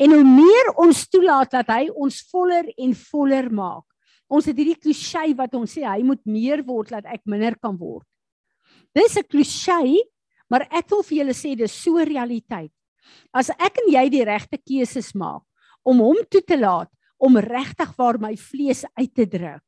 En 0.00 0.14
hoe 0.14 0.24
meer 0.24 0.72
ons 0.80 1.04
toelaat 1.08 1.50
dat 1.50 1.70
hy 1.72 1.88
ons 1.94 2.20
voller 2.30 2.68
en 2.76 2.94
voller 2.94 3.50
maak. 3.52 3.86
Ons 4.30 4.46
het 4.46 4.56
hierdie 4.56 4.78
klisjé 4.78 5.32
wat 5.38 5.54
ons 5.58 5.70
sê 5.74 5.82
hy 5.86 6.02
moet 6.06 6.22
meer 6.26 6.62
word 6.66 6.92
dat 6.94 7.06
ek 7.10 7.22
minder 7.26 7.56
kan 7.58 7.76
word. 7.78 8.06
Dis 8.94 9.16
'n 9.16 9.26
klisjé, 9.26 9.98
maar 10.50 10.66
ek 10.70 10.90
wil 10.90 11.02
vir 11.02 11.18
julle 11.18 11.34
sê 11.34 11.56
dis 11.56 11.72
so 11.72 11.98
realiteit. 11.98 12.72
As 13.32 13.50
ek 13.50 13.78
en 13.82 13.92
jy 13.92 14.08
die 14.10 14.24
regte 14.24 14.58
keuses 14.58 15.14
maak 15.14 15.42
om 15.82 15.98
hom 15.98 16.18
toe 16.30 16.42
te 16.42 16.58
laat 16.58 16.90
om 17.18 17.36
regtig 17.36 17.92
waar 17.96 18.18
my 18.18 18.36
vlees 18.36 18.84
uit 18.96 19.14
te 19.14 19.26
druk. 19.26 19.64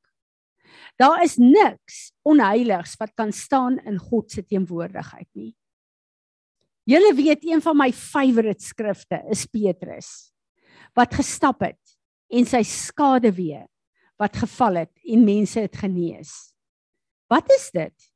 Daar 0.97 1.23
is 1.23 1.37
niks 1.37 2.13
onheiligs 2.25 2.97
wat 3.01 3.15
kan 3.15 3.33
staan 3.33 3.79
in 3.87 3.99
God 3.99 4.31
se 4.31 4.43
teenwoordigheid 4.43 5.29
nie. 5.35 5.53
Julle 6.89 7.13
weet 7.15 7.45
een 7.47 7.63
van 7.63 7.77
my 7.79 7.91
favourite 7.95 8.65
skrifte 8.65 9.21
is 9.31 9.47
Petrus 9.47 10.33
wat 10.99 11.15
gestap 11.15 11.63
het 11.65 11.79
en 12.33 12.49
sy 12.49 12.63
skade 12.67 13.31
weer 13.33 13.69
wat 14.21 14.37
geval 14.43 14.83
het 14.83 14.93
en 15.09 15.25
mense 15.25 15.61
het 15.63 15.77
genees. 15.79 16.53
Wat 17.31 17.49
is 17.55 17.71
dit? 17.75 18.09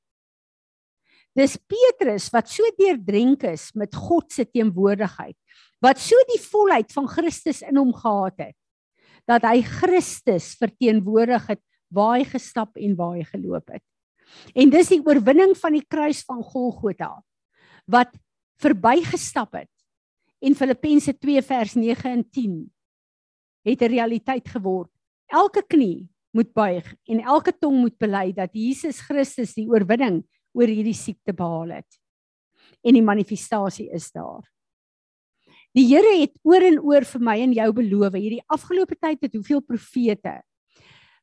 Dis 1.37 1.57
Petrus 1.69 2.29
wat 2.33 2.51
so 2.51 2.67
deurdrenk 2.79 3.45
is 3.49 3.71
met 3.77 3.95
God 3.95 4.33
se 4.33 4.47
teenwoordigheid, 4.49 5.37
wat 5.85 6.01
so 6.01 6.17
die 6.31 6.41
volheid 6.41 6.93
van 6.97 7.09
Christus 7.11 7.62
in 7.67 7.77
hom 7.77 7.93
gehad 7.97 8.39
het, 8.41 8.57
dat 9.29 9.45
hy 9.45 9.61
Christus 9.67 10.55
verteenwoordig 10.61 11.51
het 11.53 11.62
waar 11.93 12.17
hy 12.17 12.25
gestap 12.29 12.79
en 12.81 12.97
waar 12.99 13.17
hy 13.19 13.27
geloop 13.29 13.75
het. 13.75 13.85
En 14.57 14.73
dis 14.73 14.95
die 14.95 15.03
oorwinning 15.05 15.55
van 15.59 15.77
die 15.77 15.85
kruis 15.87 16.25
van 16.27 16.43
Golgotha 16.43 17.12
wat 17.87 18.11
verbygestap 18.62 19.52
het. 19.57 19.70
En 20.40 20.54
Filippense 20.54 21.14
2 21.18 21.42
vers 21.42 21.74
9 21.74 22.11
en 22.11 22.24
10 22.30 22.72
het 23.66 23.80
'n 23.82 23.92
realiteit 23.92 24.48
geword. 24.48 24.90
Elke 25.26 25.62
knie 25.66 26.09
moet 26.30 26.52
buig 26.52 26.94
en 27.04 27.20
elke 27.20 27.52
tong 27.59 27.80
moet 27.80 27.98
bely 27.98 28.32
dat 28.32 28.50
Jesus 28.52 29.00
Christus 29.00 29.54
die 29.54 29.68
oorwinning 29.68 30.24
oor 30.52 30.66
hierdie 30.66 30.94
siekte 30.94 31.32
behaal 31.32 31.70
het. 31.80 31.98
En 32.84 32.92
die 32.92 33.02
manifestasie 33.02 33.90
is 33.90 34.12
daar. 34.12 34.44
Die 35.72 35.86
Here 35.88 36.20
het 36.20 36.32
oor 36.42 36.62
en 36.62 36.78
oor 36.80 37.04
vir 37.04 37.20
my 37.20 37.40
en 37.40 37.52
jou 37.52 37.72
beloof 37.72 38.12
hierdie 38.12 38.44
afgelope 38.46 38.96
tyd 38.96 39.20
het 39.20 39.34
hoeveel 39.34 39.61
profete 39.61 40.42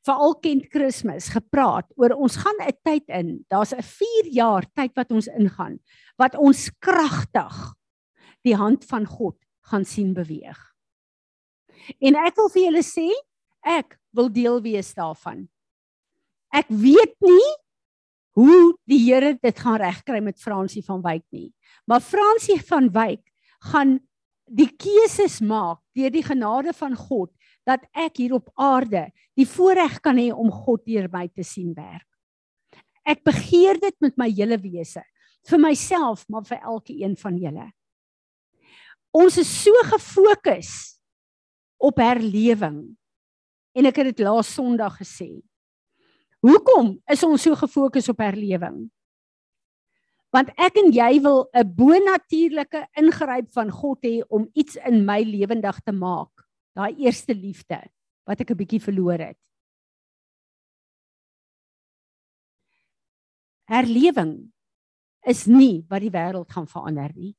veral 0.04 0.36
kent 0.44 0.68
Kersfees 0.72 1.30
gepraat 1.32 1.88
oor 1.96 2.16
ons 2.16 2.36
gaan 2.36 2.60
'n 2.62 2.76
tyd 2.84 3.08
in. 3.08 3.46
Daar's 3.50 3.74
'n 3.74 3.82
4 3.82 4.28
jaar 4.32 4.66
tyd 4.76 4.92
wat 4.96 5.12
ons 5.12 5.28
ingaan 5.28 5.80
wat 6.18 6.36
ons 6.36 6.70
kragtig 6.80 7.74
die 8.44 8.56
hand 8.56 8.86
van 8.86 9.06
God 9.06 9.38
gaan 9.70 9.86
sien 9.86 10.14
beweeg. 10.14 10.60
En 12.00 12.16
ek 12.16 12.36
wil 12.36 12.50
vir 12.50 12.64
julle 12.68 12.84
sê, 12.84 13.10
ek 13.64 13.98
wil 14.12 14.30
deel 14.30 14.62
wees 14.62 14.94
daarvan. 14.94 15.48
Ek 16.54 16.68
weet 16.70 17.16
nie 17.24 17.52
hoe 18.38 18.74
die 18.90 19.00
Here 19.00 19.34
dit 19.42 19.60
gaan 19.60 19.80
regkry 19.82 20.20
met 20.22 20.42
Fransie 20.42 20.84
van 20.86 21.02
Wyk 21.02 21.26
nie. 21.32 21.52
Maar 21.88 22.02
Fransie 22.02 22.60
van 22.62 22.90
Wyk 22.94 23.24
gaan 23.72 24.00
die 24.46 24.70
keuses 24.70 25.40
maak 25.42 25.80
deur 25.96 26.12
die 26.12 26.26
genade 26.26 26.74
van 26.76 26.96
God 26.98 27.32
dat 27.68 27.84
ek 27.96 28.20
hier 28.20 28.36
op 28.36 28.50
aarde 28.60 29.08
die 29.38 29.48
voorreg 29.48 30.00
kan 30.04 30.20
hê 30.20 30.30
om 30.32 30.52
God 30.52 30.84
deur 30.86 31.08
my 31.12 31.28
te 31.32 31.46
sien 31.48 31.72
werk. 31.78 32.08
Ek 33.04 33.24
begeer 33.24 33.80
dit 33.82 33.96
met 34.04 34.16
my 34.20 34.30
hele 34.32 34.58
wese, 34.62 35.04
vir 35.48 35.60
myself, 35.60 36.24
maar 36.32 36.46
vir 36.48 36.62
elkeen 36.64 37.16
van 37.20 37.38
julle. 37.40 37.68
Ons 39.14 39.38
is 39.38 39.50
so 39.64 39.72
gefokus 39.92 40.98
op 41.84 42.00
herlewing. 42.02 42.96
En 43.76 43.90
ek 43.90 44.00
het 44.02 44.14
dit 44.14 44.24
laas 44.26 44.50
Sondag 44.54 44.96
gesê. 45.02 45.30
Hoekom 46.44 46.96
is 47.12 47.24
ons 47.24 47.44
so 47.44 47.56
gefokus 47.56 48.10
op 48.12 48.22
herlewing? 48.24 48.86
Want 50.34 50.50
ek 50.58 50.80
en 50.82 50.90
jy 50.92 51.22
wil 51.22 51.46
'n 51.54 51.76
bonatuurlike 51.78 52.88
ingryp 52.98 53.52
van 53.54 53.70
God 53.70 54.00
hê 54.02 54.24
om 54.30 54.50
iets 54.54 54.76
in 54.76 55.06
my 55.06 55.22
lewendig 55.22 55.78
te 55.86 55.92
maak. 55.94 56.33
Daai 56.74 56.96
eerste 57.06 57.34
liefde 57.34 57.80
wat 58.26 58.42
ek 58.42 58.52
'n 58.52 58.58
bietjie 58.58 58.82
verloor 58.82 59.20
het. 59.20 59.38
Herlewing 63.70 64.52
is 65.26 65.46
nie 65.48 65.86
wat 65.90 66.02
die 66.02 66.12
wêreld 66.12 66.52
gaan 66.52 66.68
verander 66.68 67.12
nie. 67.16 67.36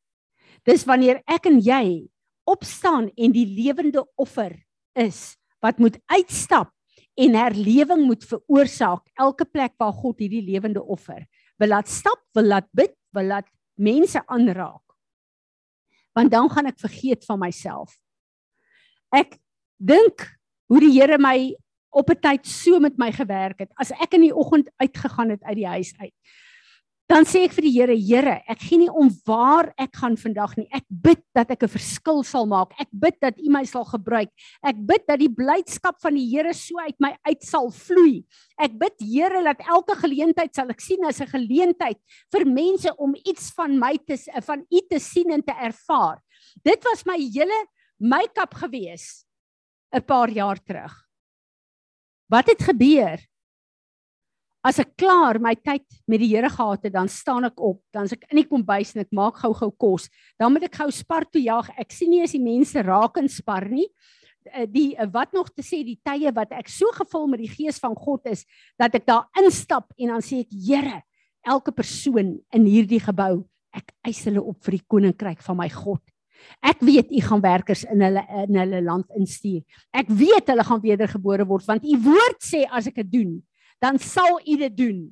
Dis 0.64 0.84
wanneer 0.84 1.22
ek 1.26 1.46
en 1.46 1.60
jy 1.60 2.08
opstaan 2.44 3.10
en 3.16 3.32
die 3.32 3.46
lewende 3.46 4.04
offer 4.16 4.64
is 4.94 5.36
wat 5.60 5.78
moet 5.78 5.98
uitstap 6.06 6.70
en 7.16 7.34
herlewing 7.34 8.06
moet 8.06 8.24
veroorsaak 8.24 9.08
elke 9.16 9.44
plek 9.44 9.74
waar 9.78 9.92
God 9.92 10.18
hierdie 10.18 10.44
lewende 10.44 10.82
offer 10.82 11.26
wil 11.58 11.70
laat 11.70 11.88
stap, 11.88 12.20
wil 12.34 12.48
laat 12.50 12.68
bid, 12.74 12.94
wil 13.14 13.28
laat 13.30 13.46
mense 13.78 14.20
aanraak. 14.26 14.82
Want 16.14 16.30
dan 16.30 16.50
gaan 16.50 16.66
ek 16.70 16.80
vergeet 16.82 17.24
van 17.26 17.38
myself. 17.38 17.94
Ek 19.12 19.38
dink 19.78 20.26
hoe 20.70 20.80
die 20.80 20.92
Here 20.92 21.18
my 21.18 21.54
op 21.94 22.10
'n 22.10 22.20
tyd 22.20 22.46
so 22.46 22.80
met 22.80 22.98
my 22.98 23.12
gewerk 23.12 23.58
het. 23.60 23.70
As 23.78 23.92
ek 23.92 24.14
in 24.14 24.22
die 24.22 24.34
oggend 24.34 24.70
uitgegaan 24.80 25.30
het 25.30 25.42
uit 25.42 25.56
die 25.56 25.66
huis 25.66 25.94
uit, 26.00 26.14
dan 27.04 27.26
sê 27.28 27.42
ek 27.44 27.52
vir 27.52 27.66
die 27.66 27.72
Here, 27.74 27.94
Here, 28.00 28.34
ek 28.48 28.62
gee 28.64 28.78
nie 28.80 28.88
om 28.88 29.10
waar 29.28 29.68
ek 29.76 29.92
gaan 30.00 30.16
vandag 30.16 30.56
nie. 30.56 30.64
Ek 30.72 30.86
bid 30.88 31.20
dat 31.36 31.50
ek 31.52 31.62
'n 31.64 31.68
verskil 31.68 32.24
sal 32.24 32.46
maak. 32.46 32.72
Ek 32.80 32.88
bid 32.90 33.20
dat 33.20 33.36
U 33.38 33.50
my 33.50 33.64
sal 33.64 33.84
gebruik. 33.84 34.30
Ek 34.64 34.76
bid 34.76 35.04
dat 35.06 35.20
die 35.20 35.28
blydskap 35.28 36.00
van 36.00 36.14
die 36.14 36.24
Here 36.24 36.54
so 36.54 36.80
uit 36.80 36.96
my 36.98 37.14
uit 37.28 37.42
sal 37.44 37.70
vloei. 37.70 38.24
Ek 38.58 38.72
bid 38.78 38.96
Here 39.00 39.44
dat 39.44 39.60
elke 39.68 39.94
geleentheid 40.00 40.54
sal 40.54 40.70
ek 40.70 40.80
sien 40.80 41.04
as 41.04 41.20
'n 41.20 41.28
geleentheid 41.28 41.98
vir 42.32 42.44
mense 42.46 42.90
om 42.96 43.14
iets 43.14 43.52
van 43.52 43.78
my 43.78 43.98
te 43.98 44.16
van 44.40 44.64
U 44.72 44.80
te 44.88 44.98
sien 44.98 45.30
en 45.30 45.42
te 45.42 45.52
ervaar. 45.52 46.18
Dit 46.64 46.82
was 46.84 47.04
my 47.04 47.18
hele 47.20 47.66
make-up 47.98 48.54
gewees 48.54 49.24
'n 49.94 50.02
paar 50.02 50.30
jaar 50.30 50.58
terug. 50.58 50.94
Wat 52.26 52.46
het 52.46 52.62
gebeur? 52.62 53.20
As 54.64 54.78
ek 54.80 54.94
klaar 54.96 55.36
my 55.38 55.52
tyd 55.54 55.84
met 56.08 56.22
die 56.22 56.30
Here 56.32 56.48
gehad 56.48 56.86
het, 56.86 56.92
dan 56.94 57.08
staan 57.08 57.44
ek 57.44 57.60
op, 57.60 57.82
dan 57.92 58.08
as 58.08 58.14
ek 58.16 58.24
in 58.32 58.40
die 58.40 58.48
kombuis 58.48 58.94
en 58.94 59.02
ek 59.04 59.12
maak 59.12 59.36
gou-gou 59.36 59.70
kos, 59.76 60.08
dan 60.40 60.54
moet 60.54 60.64
ek 60.64 60.78
gou 60.80 60.88
spar 60.90 61.26
toe 61.28 61.42
jag. 61.42 61.68
Ek 61.76 61.92
sien 61.92 62.10
nie 62.10 62.22
as 62.24 62.32
die 62.32 62.40
mense 62.40 62.80
raak 62.80 63.20
en 63.20 63.28
spar 63.28 63.68
nie. 63.68 63.86
Eh, 64.52 64.64
Die 64.66 64.96
eh, 64.96 65.06
wat 65.12 65.32
nog 65.32 65.50
te 65.52 65.62
sê 65.62 65.84
die 65.84 66.00
tye 66.04 66.32
wat 66.32 66.52
ek 66.52 66.68
so 66.68 66.88
gevul 66.96 67.28
met 67.28 67.40
die 67.44 67.52
gees 67.52 67.78
van 67.78 67.94
God 67.94 68.26
is 68.26 68.44
dat 68.80 68.94
ek 68.94 69.06
daar 69.06 69.28
instap 69.40 69.92
en 69.98 70.16
dan 70.16 70.24
sê 70.24 70.40
ek 70.44 70.52
Here, 70.52 71.02
elke 71.44 71.72
persoon 71.72 72.38
in 72.52 72.64
hierdie 72.64 73.00
gebou, 73.04 73.44
ek 73.74 73.92
eis 74.08 74.24
hulle 74.24 74.40
op 74.40 74.64
vir 74.64 74.78
die 74.78 74.86
koninkryk 74.88 75.44
van 75.44 75.60
my 75.60 75.68
God. 75.68 76.00
Ek 76.64 76.80
weet 76.84 77.10
u 77.12 77.20
gaan 77.24 77.42
werkers 77.44 77.84
in 77.90 78.02
hulle 78.04 78.22
in 78.44 78.58
hulle 78.60 78.80
land 78.84 79.10
instuur. 79.18 79.62
Ek 79.92 80.08
weet 80.08 80.48
hulle 80.52 80.64
gaan 80.64 80.82
wedergebore 80.84 81.46
word 81.48 81.68
want 81.68 81.84
u 81.84 81.98
woord 82.06 82.40
sê 82.44 82.64
as 82.70 82.88
ek 82.90 83.02
dit 83.02 83.12
doen, 83.18 83.36
dan 83.82 83.98
sal 83.98 84.40
u 84.40 84.56
dit 84.60 84.76
doen. 84.76 85.04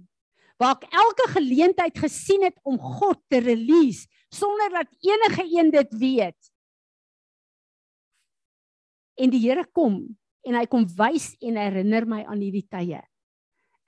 Waar 0.60 0.78
ek 0.78 0.88
elke 0.94 1.28
geleentheid 1.34 1.96
gesien 1.98 2.44
het 2.46 2.58
om 2.62 2.78
God 2.78 3.20
te 3.32 3.42
release 3.42 4.06
sonder 4.32 4.70
dat 4.72 4.88
enige 5.04 5.44
een 5.50 5.70
dit 5.70 5.94
weet. 6.00 6.38
En 9.20 9.32
die 9.32 9.42
Here 9.42 9.66
kom 9.72 10.00
en 10.42 10.56
hy 10.58 10.64
kom 10.66 10.86
wys 10.98 11.32
en 11.42 11.58
herinner 11.60 12.06
my 12.08 12.22
aan 12.24 12.40
hierdie 12.40 12.66
tye. 12.66 13.02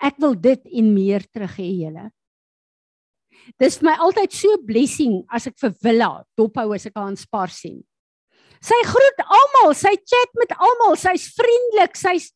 Ek 0.05 0.19
wil 0.23 0.37
dit 0.37 0.69
en 0.69 0.93
meer 0.95 1.25
terug 1.33 1.57
hê 1.59 1.71
julle. 1.87 2.11
Dis 3.61 3.79
vir 3.79 3.91
my 3.91 3.97
altyd 4.07 4.33
so 4.33 4.59
blessing 4.67 5.23
as 5.33 5.49
ek 5.51 5.59
vir 5.61 5.75
Willa 5.85 6.13
dophou 6.39 6.73
as 6.75 6.87
ek 6.87 6.97
haar 6.97 7.11
in 7.13 7.19
Spar 7.21 7.53
sien. 7.53 7.83
Sy 8.65 8.79
groet 8.89 9.21
almal, 9.25 9.75
sy 9.77 9.93
chat 10.01 10.39
met 10.41 10.55
almal, 10.57 10.97
sy's 10.97 11.29
vriendelik, 11.37 11.99
sy's 12.01 12.31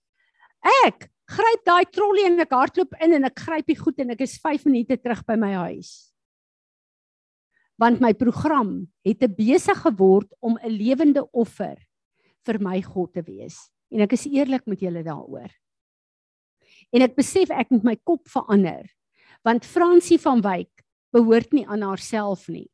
ek 0.85 1.09
gryp 1.29 1.65
daai 1.65 1.87
trollie 1.93 2.27
en 2.29 2.41
ek 2.43 2.53
hardloop 2.53 2.97
in 3.05 3.17
en 3.19 3.29
ek 3.29 3.41
gryp 3.47 3.69
die 3.69 3.79
goed 3.79 4.01
en 4.03 4.13
ek 4.15 4.25
is 4.27 4.37
5 4.43 4.67
minute 4.69 4.99
terug 5.01 5.25
by 5.29 5.37
my 5.41 5.53
huis. 5.69 6.11
Want 7.79 8.03
my 8.03 8.13
program 8.13 8.89
het 9.07 9.23
'n 9.23 9.35
besig 9.37 9.79
geword 9.87 10.29
om 10.43 10.59
'n 10.59 10.69
lewende 10.69 11.25
offer 11.33 11.77
vir 12.45 12.59
my 12.61 12.81
God 12.83 13.15
te 13.15 13.23
wees. 13.23 13.71
En 13.93 14.01
ek 14.01 14.13
is 14.13 14.27
eerlik 14.27 14.67
met 14.67 14.81
julle 14.81 15.03
daaroor. 15.05 15.51
En 16.93 17.03
ek 17.03 17.17
besef 17.17 17.51
ek 17.51 17.71
moet 17.71 17.85
my 17.85 17.97
kop 17.97 18.29
verander. 18.29 18.89
Want 19.45 19.65
Fransie 19.65 20.19
van 20.19 20.41
Wyk 20.41 20.78
behoort 21.15 21.53
nie 21.53 21.67
aan 21.67 21.83
haarself 21.83 22.49
nie. 22.49 22.69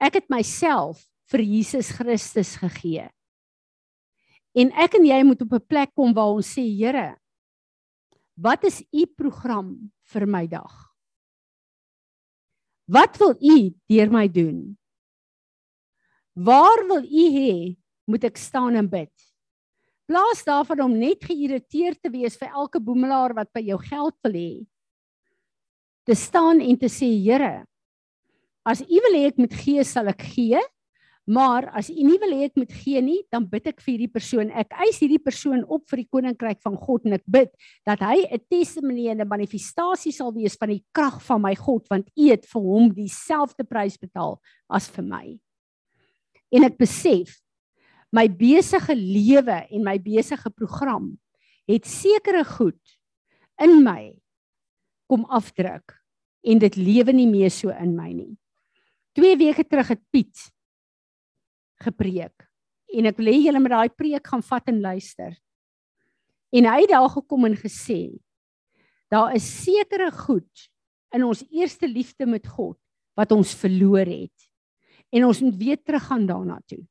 Ek 0.00 0.20
het 0.20 0.30
myself 0.30 1.02
vir 1.30 1.42
Jesus 1.42 1.90
Christus 1.94 2.56
gegee. 2.60 3.08
En 4.54 4.70
ek 4.78 4.94
en 4.98 5.06
jy 5.06 5.20
moet 5.26 5.42
op 5.42 5.52
'n 5.52 5.66
plek 5.66 5.94
kom 5.94 6.14
waar 6.14 6.34
ons 6.38 6.46
sê, 6.46 6.62
Here, 6.62 7.16
wat 8.36 8.64
is 8.64 8.82
u 8.92 9.06
program 9.06 9.90
vir 10.12 10.26
my 10.26 10.46
dag? 10.46 10.94
Wat 12.86 13.16
wil 13.16 13.34
u 13.40 13.74
deur 13.88 14.10
my 14.10 14.28
doen? 14.28 14.76
Waar 16.34 16.86
wil 16.86 17.04
u 17.04 17.24
hê 17.32 17.76
moet 18.04 18.24
ek 18.24 18.36
staan 18.36 18.76
en 18.76 18.88
bid? 18.90 19.12
Plaas 20.04 20.44
daarvan 20.44 20.80
om 20.84 20.98
net 20.98 21.24
geïrriteerd 21.24 22.02
te 22.02 22.10
wees 22.10 22.36
vir 22.36 22.50
elke 22.52 22.80
boemelaar 22.80 23.32
wat 23.34 23.52
by 23.54 23.62
jou 23.64 23.78
geld 23.78 24.16
wil 24.26 24.32
hê. 24.36 24.66
Te 26.04 26.14
staan 26.14 26.60
en 26.60 26.76
te 26.76 26.90
sê, 26.92 27.08
Here, 27.24 27.64
as 28.64 28.80
u 28.80 29.00
wil 29.06 29.18
hê 29.18 29.26
ek 29.28 29.40
moet 29.40 29.54
gee, 29.56 29.84
sal 29.84 30.08
ek 30.12 30.24
gee. 30.34 30.60
Maar 31.24 31.70
as 31.72 31.88
u 31.88 32.04
nie 32.04 32.18
wil 32.20 32.34
hê 32.36 32.50
ek 32.50 32.58
moet 32.60 32.72
gee 32.82 33.00
nie, 33.00 33.22
dan 33.32 33.46
bid 33.48 33.70
ek 33.70 33.78
vir 33.80 33.94
hierdie 33.94 34.12
persoon. 34.12 34.50
Ek 34.52 34.74
eis 34.84 34.98
hierdie 35.00 35.22
persoon 35.24 35.62
op 35.72 35.86
vir 35.88 36.02
die 36.02 36.10
koninkryk 36.12 36.60
van 36.64 36.76
God 36.76 37.06
en 37.08 37.16
ek 37.16 37.24
bid 37.24 37.48
dat 37.88 38.02
hy 38.04 38.28
'n 38.28 38.44
testimonie 38.52 39.08
en 39.08 39.24
'n 39.24 39.28
manifestasie 39.28 40.12
sal 40.12 40.32
wees 40.36 40.56
van 40.60 40.68
die 40.68 40.84
krag 40.92 41.22
van 41.24 41.40
my 41.40 41.54
God 41.54 41.88
want 41.88 42.10
u 42.12 42.28
het 42.28 42.44
vir 42.44 42.60
hom 42.60 42.92
dieselfde 42.92 43.64
prys 43.64 43.96
betaal 43.96 44.38
as 44.68 44.88
vir 44.88 45.04
my. 45.04 45.38
En 46.52 46.64
ek 46.64 46.76
besef 46.76 47.40
my 48.12 48.28
besige 48.28 48.94
lewe 48.94 49.66
en 49.70 49.82
my 49.82 49.98
besige 49.98 50.50
program 50.50 51.16
het 51.66 51.86
sekere 51.86 52.44
goed 52.44 52.80
in 53.58 53.82
my 53.82 54.12
kom 55.10 55.24
afdruk 55.28 55.96
en 56.44 56.60
dit 56.60 56.76
lewe 56.76 57.12
nie 57.12 57.28
meer 57.28 57.52
so 57.52 57.72
in 57.72 57.94
my 57.96 58.10
nie. 58.12 58.34
2 59.16 59.36
weke 59.40 59.64
terug 59.64 59.94
het 59.94 60.02
Piet 60.12 60.48
gepreek 61.84 62.46
en 62.94 63.08
ek 63.10 63.18
wil 63.18 63.32
hê 63.32 63.38
julle 63.46 63.62
moet 63.62 63.74
daai 63.74 63.94
preek 63.94 64.30
gaan 64.30 64.44
vat 64.44 64.70
en 64.70 64.80
luister. 64.82 65.34
En 66.54 66.68
hy 66.70 66.80
het 66.84 66.92
daar 66.92 67.10
gekom 67.10 67.48
en 67.48 67.58
gesê 67.58 68.14
daar 69.12 69.34
is 69.36 69.46
sekere 69.46 70.10
goed 70.10 70.68
in 71.14 71.22
ons 71.26 71.44
eerste 71.52 71.86
liefde 71.86 72.26
met 72.26 72.46
God 72.50 72.78
wat 73.14 73.30
ons 73.34 73.52
verloor 73.54 74.08
het. 74.08 74.48
En 75.14 75.28
ons 75.28 75.40
moet 75.44 75.56
weer 75.60 75.78
teruggaan 75.78 76.26
daarna 76.26 76.58
toe. 76.66 76.82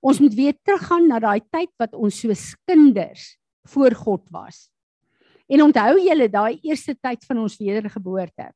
Ons 0.00 0.22
moet 0.22 0.34
weer 0.34 0.56
teruggaan 0.62 1.08
na 1.10 1.18
daai 1.20 1.42
tyd 1.52 1.72
wat 1.80 1.96
ons 1.98 2.20
soos 2.22 2.54
kinders 2.68 3.34
voor 3.68 3.92
God 3.98 4.24
was. 4.32 4.68
En 5.48 5.62
onthou 5.64 5.98
julle 6.04 6.28
daai 6.28 6.60
eerste 6.62 6.94
tyd 6.94 7.24
van 7.24 7.38
ons 7.44 7.56
wedergeboorte. 7.56 8.50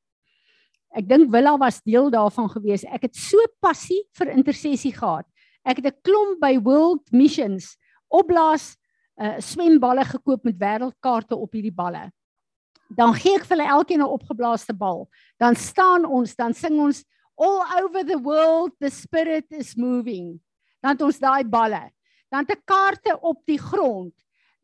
Ek 0.92 1.08
dink 1.08 1.30
Willa 1.32 1.56
was 1.56 1.80
deel 1.80 2.10
daarvan 2.12 2.50
gewees. 2.52 2.84
Ek 2.84 3.08
het 3.08 3.16
so 3.16 3.40
passie 3.64 4.02
vir 4.18 4.34
intersessie 4.34 4.92
gehad. 4.92 5.26
Ek 5.64 5.80
het 5.80 5.86
'n 5.86 6.00
klomp 6.04 6.40
by 6.40 6.58
World 6.60 7.08
Missions 7.12 7.76
opblaas 8.10 8.76
uh, 9.16 9.38
swemballe 9.40 10.04
gekoop 10.04 10.44
met 10.44 10.58
wêreldkaarte 10.58 11.36
op 11.36 11.52
hierdie 11.52 11.72
balle. 11.74 12.10
Dan 12.92 13.14
gee 13.16 13.38
ek 13.38 13.46
vir 13.48 13.56
hulle 13.56 13.72
elkeen 13.72 14.02
'n 14.04 14.14
opgeblaaste 14.18 14.74
bal. 14.76 15.08
Dan 15.40 15.56
staan 15.56 16.04
ons, 16.04 16.36
dan 16.36 16.52
sing 16.52 16.78
ons 16.78 17.04
all 17.36 17.64
over 17.80 18.04
the 18.04 18.18
world 18.18 18.72
the 18.80 18.90
spirit 18.90 19.46
is 19.50 19.76
moving. 19.76 20.40
Dan 20.82 20.92
het 20.92 21.02
ons 21.02 21.18
daai 21.18 21.44
balle. 21.44 21.90
Dan 22.28 22.44
te 22.44 22.56
kaarte 22.64 23.16
op 23.20 23.40
die 23.46 23.58
grond. 23.58 24.12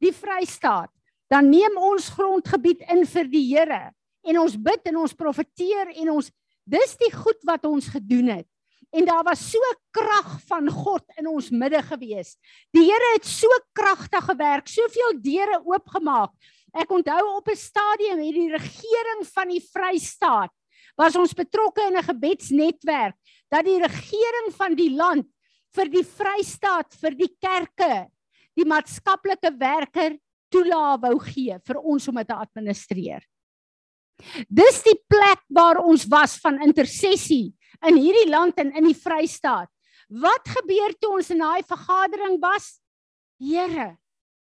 Die 0.01 0.12
Vrystaat. 0.12 0.91
Dan 1.29 1.51
neem 1.53 1.76
ons 1.76 2.09
grondgebied 2.16 2.85
in 2.89 3.05
vir 3.07 3.29
die 3.29 3.45
Here 3.51 3.91
en 4.29 4.39
ons 4.41 4.57
bid 4.57 4.89
en 4.91 5.03
ons 5.05 5.16
profeteer 5.16 5.93
en 5.95 6.14
ons 6.18 6.31
dis 6.68 6.95
die 7.01 7.12
goed 7.12 7.41
wat 7.49 7.64
ons 7.68 7.89
gedoen 7.89 8.33
het. 8.39 8.49
En 8.93 9.05
daar 9.05 9.24
was 9.24 9.41
so 9.53 9.61
krag 9.93 10.39
van 10.49 10.68
God 10.72 11.05
in 11.20 11.29
ons 11.29 11.51
midde 11.53 11.81
gewees. 11.91 12.37
Die 12.72 12.87
Here 12.89 13.14
het 13.16 13.29
so 13.29 13.49
kragtig 13.76 14.24
gewerk, 14.31 14.68
soveel 14.68 15.18
deure 15.20 15.61
oopgemaak. 15.64 16.33
Ek 16.72 16.91
onthou 16.93 17.37
op 17.37 17.49
'n 17.49 17.57
stadium 17.57 18.20
het 18.20 18.35
die 18.35 18.53
regering 18.53 19.24
van 19.33 19.49
die 19.49 19.61
Vrystaat 19.61 20.53
was 20.97 21.16
ons 21.16 21.33
betrokke 21.33 21.87
in 21.87 21.97
'n 21.97 22.11
gebedsnetwerk 22.11 23.14
dat 23.49 23.64
die 23.64 23.79
regering 23.79 24.49
van 24.57 24.74
die 24.74 24.91
land 24.91 25.26
vir 25.74 25.89
die 25.89 26.05
Vrystaat, 26.05 26.95
vir 27.01 27.14
die 27.14 27.37
kerke, 27.41 28.09
die 28.57 28.64
maatskaplike 28.64 29.53
werker 29.59 30.18
toelaat 30.53 31.03
wou 31.05 31.16
gee 31.28 31.57
vir 31.66 31.78
ons 31.78 32.09
om 32.09 32.20
dit 32.20 32.28
te 32.28 32.36
administreer. 32.36 33.22
Dis 34.51 34.82
die 34.82 34.96
plek 35.11 35.44
waar 35.55 35.78
ons 35.84 36.07
was 36.11 36.36
van 36.42 36.62
intersessie 36.64 37.55
in 37.86 37.99
hierdie 37.99 38.30
land 38.30 38.59
en 38.59 38.72
in 38.76 38.88
die 38.90 38.96
Vrystaat. 38.99 39.70
Wat 40.09 40.49
gebeur 40.59 40.94
toe 40.99 41.12
ons 41.18 41.30
in 41.30 41.42
daai 41.44 41.62
vergadering 41.68 42.38
was? 42.42 42.78
Here, 43.38 43.92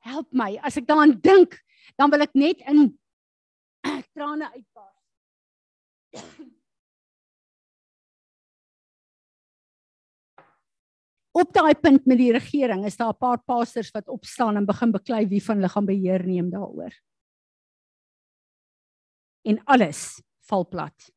help 0.04 0.28
my. 0.30 0.54
As 0.62 0.76
ek 0.78 0.86
daaraan 0.86 1.16
dink, 1.18 1.56
dan 1.98 2.12
wil 2.12 2.22
ek 2.26 2.36
net 2.38 2.62
in 2.68 2.92
trane 4.14 4.50
uitbars. 4.52 4.92
Op 11.36 11.52
daai 11.52 11.74
punt 11.76 12.06
met 12.08 12.16
die 12.20 12.32
regering 12.32 12.86
is 12.88 12.96
daar 12.96 13.12
'n 13.12 13.20
paar 13.20 13.42
pastors 13.44 13.90
wat 13.92 14.08
opstaan 14.08 14.56
en 14.56 14.64
begin 14.64 14.92
beklei 14.92 15.26
wie 15.28 15.42
van 15.44 15.56
hulle 15.56 15.68
gaan 15.68 15.86
beheer 15.86 16.24
neem 16.24 16.50
daaroor. 16.50 16.94
En 19.44 19.60
alles 19.64 20.22
val 20.48 20.68
plat. 20.68 21.12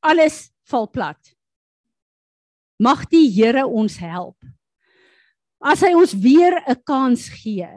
Alles 0.00 0.52
val 0.62 0.90
plat. 0.90 1.34
Mag 2.78 3.06
die 3.08 3.30
Here 3.30 3.66
ons 3.66 3.96
help. 3.96 4.36
As 5.58 5.80
hy 5.80 5.94
ons 5.94 6.12
weer 6.12 6.62
'n 6.68 6.82
kans 6.84 7.28
gee, 7.28 7.68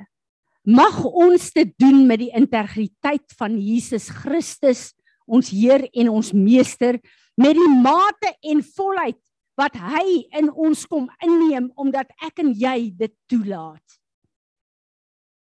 mag 0.64 1.04
ons 1.06 1.52
dit 1.54 1.74
doen 1.78 2.08
met 2.08 2.20
die 2.20 2.34
integriteit 2.36 3.34
van 3.38 3.58
Jesus 3.58 4.10
Christus, 4.10 4.94
ons 5.26 5.50
Heer 5.50 5.90
en 5.94 6.10
ons 6.10 6.34
Meester, 6.34 7.00
met 7.38 7.56
die 7.56 7.82
mate 7.82 8.36
en 8.42 8.64
volheid 8.64 9.29
wat 9.60 9.76
hy 9.76 10.24
in 10.40 10.48
ons 10.56 10.86
kom 10.88 11.10
inneem 11.26 11.68
omdat 11.80 12.12
ek 12.24 12.40
en 12.44 12.54
jy 12.56 12.92
dit 12.96 13.14
toelaat. 13.32 14.00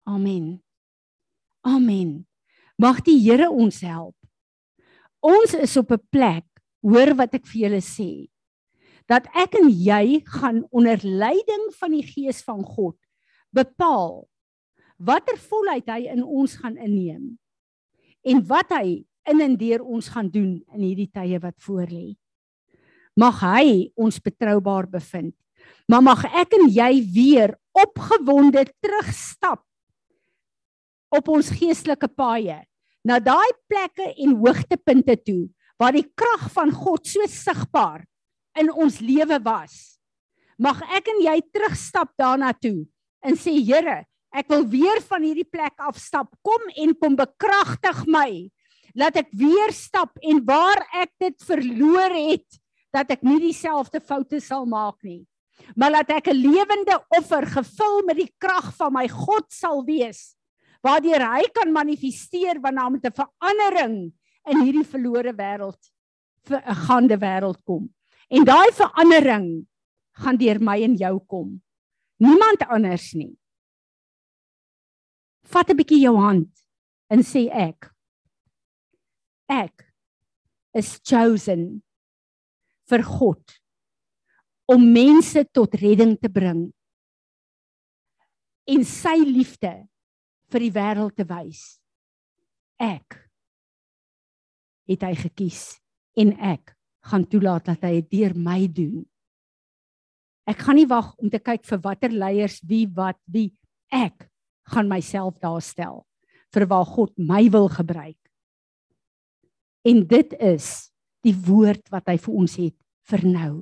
Amen. 0.09 0.57
Amen. 1.67 2.25
Mag 2.81 3.03
die 3.05 3.19
Here 3.21 3.51
ons 3.51 3.83
help. 3.85 4.17
Ons 5.21 5.57
is 5.59 5.77
op 5.77 5.91
'n 5.93 6.01
plek, 6.11 6.47
hoor 6.81 7.15
wat 7.17 7.35
ek 7.35 7.47
vir 7.47 7.61
julle 7.67 7.83
sê, 7.83 8.29
dat 9.07 9.27
ek 9.35 9.55
en 9.55 9.69
jy 9.71 10.23
gaan 10.25 10.65
onder 10.71 10.99
leiding 11.03 11.75
van 11.79 11.91
die 11.91 12.07
Gees 12.07 12.43
van 12.43 12.63
God 12.63 12.97
bepaal 13.55 14.27
watter 14.97 15.37
volheid 15.37 15.89
hy 15.89 16.09
in 16.11 16.23
ons 16.25 16.57
gaan 16.57 16.77
inneem 16.77 17.39
en 18.25 18.43
wat 18.49 18.73
hy 18.75 19.05
in 19.29 19.41
en 19.41 19.57
deur 19.57 19.83
ons 19.85 20.09
gaan 20.09 20.31
doen 20.31 20.63
in 20.75 20.81
hierdie 20.81 21.11
tye 21.11 21.39
wat 21.43 21.59
voorlê. 21.63 22.17
Mag 23.17 23.41
hy 23.41 23.91
ons 23.97 24.21
betroubaar 24.21 24.89
bevind. 24.93 25.35
Maar 25.89 26.03
mag 26.05 26.25
ek 26.29 26.57
en 26.59 26.69
jy 26.69 26.91
weer 27.15 27.55
opgewonde 27.77 28.67
terugstap 28.85 29.63
op 31.17 31.29
ons 31.33 31.49
geestelike 31.55 32.09
paaie 32.13 32.59
na 33.07 33.21
daai 33.23 33.53
plekke 33.71 34.11
en 34.25 34.35
hoogtepunte 34.41 35.15
toe 35.23 35.45
waar 35.81 35.95
die 35.95 36.07
krag 36.19 36.49
van 36.53 36.73
God 36.75 37.07
so 37.07 37.25
sigbaar 37.31 38.03
in 38.59 38.73
ons 38.73 38.99
lewe 39.05 39.39
was. 39.45 39.97
Mag 40.59 40.81
ek 40.97 41.11
en 41.13 41.23
jy 41.25 41.39
terugstap 41.53 42.13
daarna 42.19 42.53
toe 42.57 42.87
en 43.27 43.37
sê 43.39 43.55
Here, 43.61 44.05
ek 44.33 44.49
wil 44.53 44.65
weer 44.69 45.01
van 45.09 45.25
hierdie 45.25 45.49
plek 45.49 45.77
afstap. 45.81 46.29
Kom 46.45 46.63
en 46.77 46.93
kom 46.99 47.17
bekragtig 47.19 48.05
my. 48.11 48.49
Laat 48.97 49.19
ek 49.21 49.33
weer 49.37 49.73
stap 49.77 50.17
en 50.25 50.41
waar 50.47 50.83
ek 50.97 51.13
dit 51.21 51.47
verloor 51.49 52.15
het, 52.17 52.47
dat 52.97 53.11
ek 53.13 53.23
nie 53.27 53.39
dieselfde 53.41 54.01
foute 54.01 54.41
sal 54.41 54.65
maak 54.67 55.03
nie. 55.05 55.27
Maar 55.77 55.91
laat 55.91 56.11
ek 56.11 56.29
'n 56.29 56.37
lewende 56.37 56.97
offer 57.19 57.47
gevul 57.47 58.03
met 58.07 58.17
die 58.17 58.33
krag 58.39 58.73
van 58.77 58.93
my 58.93 59.09
God 59.09 59.53
sal 59.53 59.85
wees 59.85 60.37
waardeur 60.87 61.25
hy 61.25 61.47
kan 61.55 61.73
manifesteer 61.75 62.61
wanneer 62.63 62.91
met 62.91 63.07
'n 63.07 63.19
verandering 63.21 63.97
in 64.51 64.63
hierdie 64.63 64.87
verlore 64.87 65.33
wêreld 65.33 65.83
vir 66.47 66.63
'n 66.63 66.81
gaande 66.87 67.17
wêreld 67.19 67.61
kom. 67.65 67.91
En 68.31 68.45
daai 68.45 68.71
verandering 68.73 69.67
gaan 70.23 70.37
deur 70.37 70.61
my 70.61 70.83
en 70.83 70.97
jou 70.97 71.19
kom. 71.27 71.63
Niemand 72.19 72.63
anders 72.69 73.15
nie. 73.15 73.37
Vat 75.45 75.71
'n 75.71 75.77
bietjie 75.77 76.03
jou 76.07 76.17
hand 76.17 76.51
en 77.11 77.21
sê 77.21 77.49
ek 77.51 77.93
ek 79.49 79.93
is 80.75 81.01
chosen 81.03 81.83
vir 82.91 83.03
God 83.07 83.57
om 84.71 84.83
mense 84.93 85.43
tot 85.55 85.75
redding 85.79 86.17
te 86.19 86.31
bring 86.33 86.67
en 88.67 88.87
sy 88.87 89.17
liefde 89.23 89.73
vir 90.51 90.65
die 90.67 90.75
wêreld 90.75 91.15
te 91.19 91.27
wys. 91.27 91.79
Ek 92.83 93.19
het 94.91 95.05
hy 95.07 95.15
gekies 95.19 95.77
en 96.19 96.33
ek 96.39 96.75
gaan 97.07 97.27
toelaat 97.31 97.71
dat 97.71 97.87
hy 97.87 98.01
dit 98.01 98.11
deur 98.19 98.35
my 98.39 98.67
doen. 98.71 99.05
Ek 100.47 100.61
gaan 100.63 100.79
nie 100.79 100.91
wag 100.91 101.13
om 101.19 101.31
te 101.31 101.43
kyk 101.43 101.65
vir 101.67 101.83
watter 101.83 102.15
leiers 102.15 102.61
wie 102.67 102.85
wat 102.95 103.19
wie 103.31 103.51
ek 103.95 104.29
gaan 104.71 104.91
myself 104.91 105.39
daar 105.43 105.63
stel 105.63 106.05
vir 106.55 106.67
waar 106.71 106.87
God 106.87 107.13
my 107.19 107.47
wil 107.53 107.69
gebruik. 107.71 108.19
En 109.87 110.03
dit 110.07 110.35
is 110.43 110.91
die 111.27 111.35
woord 111.35 111.89
wat 111.93 112.07
hy 112.11 112.17
vir 112.23 112.39
ons 112.43 112.57
het 112.61 112.77
vir 113.11 113.25
nou. 113.27 113.55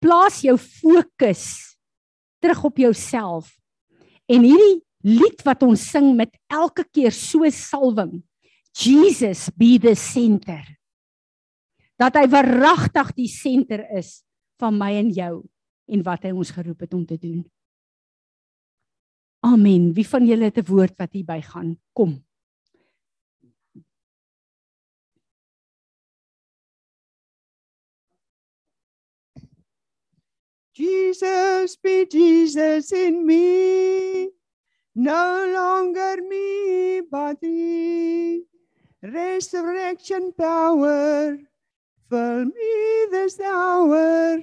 Plaas 0.00 0.40
jou 0.44 0.56
fokus 0.60 1.44
terug 2.40 2.64
op 2.70 2.80
jouself. 2.80 3.50
En 4.30 4.44
hierdie 4.46 4.80
lied 5.04 5.42
wat 5.44 5.64
ons 5.64 5.82
sing 5.92 6.12
met 6.16 6.32
elke 6.52 6.84
keer 6.88 7.12
so 7.12 7.48
salwing. 7.52 8.20
Jesus 8.76 9.48
be 9.56 9.76
the 9.80 9.96
center. 9.98 10.62
Dat 12.00 12.16
hy 12.16 12.26
verragtig 12.32 13.14
die 13.16 13.28
senter 13.28 13.84
is 13.96 14.20
van 14.60 14.76
my 14.78 14.94
en 15.00 15.10
jou 15.12 15.34
en 15.90 16.04
wat 16.06 16.24
hy 16.24 16.32
ons 16.32 16.52
geroep 16.54 16.86
het 16.86 16.94
om 16.96 17.04
te 17.04 17.18
doen. 17.20 17.42
Amen. 19.44 19.90
Wie 19.96 20.06
van 20.06 20.26
julle 20.28 20.48
het 20.48 20.58
'n 20.58 20.68
woord 20.68 20.96
wat 20.96 21.12
hierby 21.12 21.40
gaan? 21.40 21.76
Kom. 21.92 22.22
Jesus 30.80 31.76
be 31.76 32.06
Jesus 32.06 32.90
in 32.92 33.26
me. 33.26 34.30
No 34.94 35.44
longer 35.52 36.16
me, 36.22 37.02
but 37.02 37.38
thee. 37.40 38.44
Resurrection 39.02 40.32
power, 40.32 41.36
fill 42.08 42.44
me 42.46 43.06
this 43.10 43.38
hour. 43.40 44.42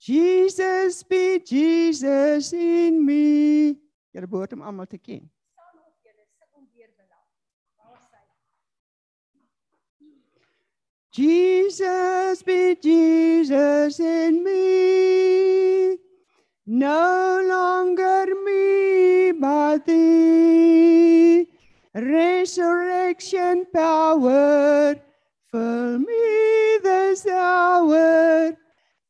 Jesus 0.00 1.02
be 1.02 1.38
Jesus 1.40 2.52
in 2.54 3.04
me. 3.04 3.76
Julle 4.14 4.26
behoort 4.26 4.56
hom 4.56 4.64
almal 4.64 4.88
te 4.88 4.96
ken. 4.96 5.28
Jesus 11.18 12.44
be 12.44 12.76
Jesus 12.80 13.98
in 13.98 14.44
me. 14.44 15.98
No 16.64 17.42
longer 17.42 18.26
me, 18.46 19.32
but 19.32 19.84
thee. 19.84 21.48
Resurrection 21.92 23.66
power, 23.74 24.94
fill 25.50 25.98
me 25.98 26.78
this 26.84 27.26
hour. 27.26 28.56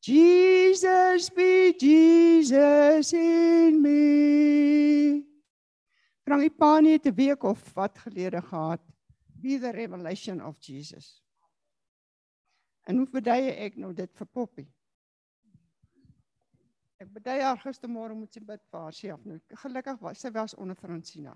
Jesus 0.01 1.29
be 1.29 1.75
Jesus 1.77 3.13
in 3.13 3.83
me. 3.83 5.25
Frankie 6.25 6.49
Pani 6.49 6.91
het 6.91 7.05
'n 7.05 7.13
week 7.13 7.43
of 7.43 7.73
wat 7.73 7.99
gelede 7.99 8.41
gehad. 8.41 8.81
Be 9.41 9.59
the 9.59 9.71
revelation 9.71 10.41
of 10.41 10.57
Jesus. 10.59 11.21
En 12.89 12.97
hoe 12.97 13.05
verdie 13.05 13.51
ek 13.53 13.75
nou 13.77 13.91
dit 13.93 14.13
vir 14.17 14.27
Poppy? 14.33 14.63
Ek 16.99 17.11
bedui 17.13 17.37
haar 17.37 17.59
gistermôre 17.61 18.15
moet 18.17 18.33
sy 18.33 18.41
bid 18.43 18.63
vir 18.71 18.81
haar 18.81 18.95
self 18.97 19.27
nou. 19.29 19.37
Gelukkig 19.61 19.99
was 20.01 20.23
sy 20.23 20.31
was 20.33 20.55
onder 20.57 20.77
Francina. 20.79 21.35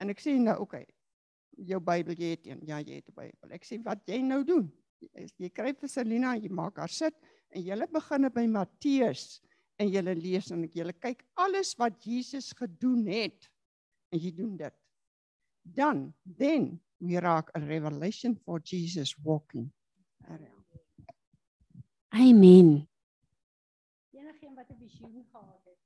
En 0.00 0.12
ek 0.12 0.22
sê 0.22 0.36
nou, 0.38 0.54
okay, 0.62 0.86
jou 1.58 1.80
Bybel 1.82 2.14
jy 2.14 2.30
het 2.36 2.46
een. 2.46 2.62
Ja, 2.68 2.78
jy 2.78 3.00
het 3.00 3.10
'n 3.10 3.16
Bybel. 3.16 3.56
Ek 3.58 3.66
sê 3.66 3.80
wat 3.82 4.06
jy 4.06 4.20
nou? 4.22 4.44
Jy, 4.46 5.26
jy 5.36 5.50
kry 5.50 5.74
vir 5.74 5.88
Selina, 5.88 6.36
jy 6.36 6.48
maak 6.48 6.78
haar 6.78 6.88
sit 6.88 7.16
en 7.50 7.62
jy 7.62 7.86
begin 7.90 8.30
by 8.30 8.46
Matteus 8.46 9.42
en 9.78 9.88
jy 9.88 10.00
lees 10.14 10.50
en 10.52 10.62
jy 10.62 10.92
kyk 10.92 11.26
alles 11.34 11.74
wat 11.76 11.98
Jesus 12.06 12.52
gedoen 12.52 13.04
het 13.06 13.50
en 14.12 14.18
jy 14.20 14.30
doen 14.30 14.56
dit. 14.56 14.74
Dan 15.64 16.14
then 16.24 16.80
we 17.00 17.18
raak 17.18 17.50
a 17.56 17.60
revelation 17.60 18.36
for 18.36 18.60
Jesus 18.60 19.16
walking 19.24 19.72
around. 20.30 20.66
Amen. 22.14 22.88
Enigeen 24.10 24.54
wat 24.54 24.70
'n 24.70 24.78
visioen 24.78 25.24
gehad 25.30 25.62
het. 25.64 25.78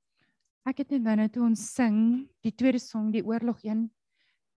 Ek 0.65 0.77
het 0.77 0.89
net 0.89 1.01
nou 1.01 1.15
net 1.15 1.33
toe 1.33 1.43
ons 1.43 1.73
sing 1.73 2.29
die 2.41 2.55
tweede 2.55 2.79
song 2.79 3.11
die 3.11 3.25
oorlog 3.25 3.63
een 3.63 3.91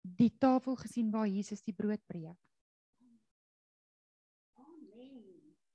die 0.02 0.34
tafel 0.38 0.76
gesien 0.76 1.12
waar 1.12 1.28
Jesus 1.28 1.62
die 1.66 1.74
brood 1.74 2.02
breek. 2.06 2.38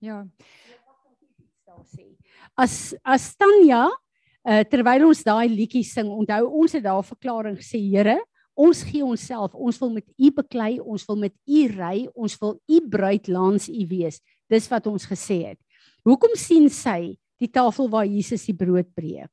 Ja, 0.01 0.25
daar 1.67 1.85
sê. 1.85 2.07
As 2.57 2.95
as 3.05 3.35
Tanya 3.37 3.85
uh, 4.49 4.63
terwyl 4.65 5.05
ons 5.11 5.21
daai 5.27 5.49
liedjie 5.53 5.85
sing, 5.85 6.09
onthou 6.09 6.47
ons 6.63 6.73
het 6.73 6.87
daar 6.87 7.05
verklaring 7.05 7.59
gesê, 7.61 7.83
Here, 7.91 8.17
ons 8.55 8.83
gee 8.87 9.05
onsself, 9.05 9.55
ons 9.55 9.79
wil 9.81 9.93
met 9.99 10.07
U 10.19 10.31
beklei, 10.37 10.79
ons 10.81 11.05
wil 11.09 11.19
met 11.21 11.35
U 11.47 11.67
ry, 11.75 12.09
ons 12.15 12.37
wil 12.43 12.57
U 12.69 12.81
bruid 12.91 13.29
langs 13.29 13.69
U 13.69 13.87
wees. 13.91 14.21
Dis 14.51 14.69
wat 14.71 14.87
ons 14.91 15.07
gesê 15.07 15.43
het. 15.53 15.61
Hoekom 16.07 16.35
sien 16.39 16.69
sy 16.73 17.17
die 17.41 17.49
tafel 17.49 17.89
waar 17.93 18.09
Jesus 18.09 18.45
die 18.49 18.57
brood 18.57 18.89
breek. 18.97 19.33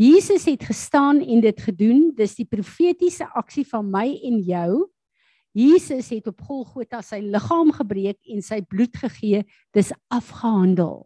Jesus 0.00 0.46
het 0.50 0.64
gestaan 0.66 1.20
en 1.22 1.40
dit 1.40 1.60
gedoen. 1.60 2.08
Dis 2.16 2.34
die 2.34 2.48
profetiese 2.50 3.28
aksie 3.38 3.66
van 3.68 3.86
my 3.90 4.08
en 4.26 4.40
jou. 4.42 4.70
Jesus 5.54 6.08
het 6.10 6.26
op 6.26 6.40
Golgotha 6.42 6.98
sy 7.06 7.20
liggaam 7.22 7.70
gebreek 7.76 8.18
en 8.26 8.42
sy 8.42 8.58
bloed 8.66 8.96
gegee. 8.98 9.44
Dis 9.74 9.92
afgehandel. 10.10 11.04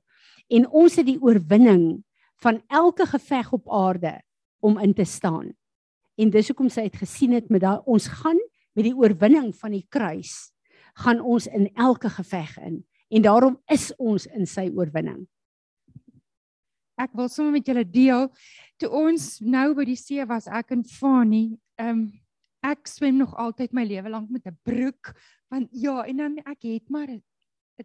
En 0.48 0.64
ons 0.72 0.96
het 0.96 1.04
die 1.04 1.20
oorwinning 1.20 2.00
van 2.40 2.62
elke 2.72 3.04
geveg 3.10 3.52
op 3.52 3.68
aarde 3.68 4.14
om 4.60 4.78
in 4.78 4.94
te 4.94 5.04
staan. 5.04 5.52
En 6.18 6.30
dis 6.30 6.48
hoekom 6.50 6.68
sy 6.68 6.88
het 6.88 6.96
gesien 6.96 7.32
het 7.32 7.50
met 7.50 7.62
daai 7.62 7.80
ons 7.86 8.08
gaan 8.20 8.38
met 8.74 8.84
die 8.84 8.94
oorwinning 8.94 9.52
van 9.56 9.74
die 9.74 9.86
kruis 9.88 10.52
gaan 10.98 11.20
ons 11.22 11.46
in 11.46 11.68
elke 11.74 12.10
geveg 12.10 12.56
in 12.58 12.80
en 13.08 13.22
daarom 13.22 13.58
is 13.72 13.90
ons 13.96 14.26
in 14.26 14.46
sy 14.46 14.68
oorwinning. 14.74 15.22
Ek 16.98 17.14
wil 17.14 17.30
sommer 17.30 17.54
met 17.54 17.68
julle 17.70 17.86
deel 17.86 18.26
toe 18.82 18.90
ons 18.90 19.38
nou 19.40 19.70
by 19.78 19.86
die 19.86 19.98
see 19.98 20.24
was 20.26 20.48
ek 20.50 20.74
en 20.74 20.82
Fani, 20.84 21.52
ehm 21.78 21.94
um, 21.94 22.08
ek 22.66 22.88
swem 22.90 23.14
nog 23.14 23.36
altyd 23.38 23.70
my 23.72 23.84
lewe 23.86 24.10
lank 24.10 24.30
met 24.34 24.46
'n 24.46 24.58
broek 24.66 25.14
want 25.48 25.68
ja 25.70 26.02
en 26.02 26.16
dan 26.16 26.38
ek 26.42 26.66
het 26.66 26.90
maar 26.90 27.06
'n 27.06 27.22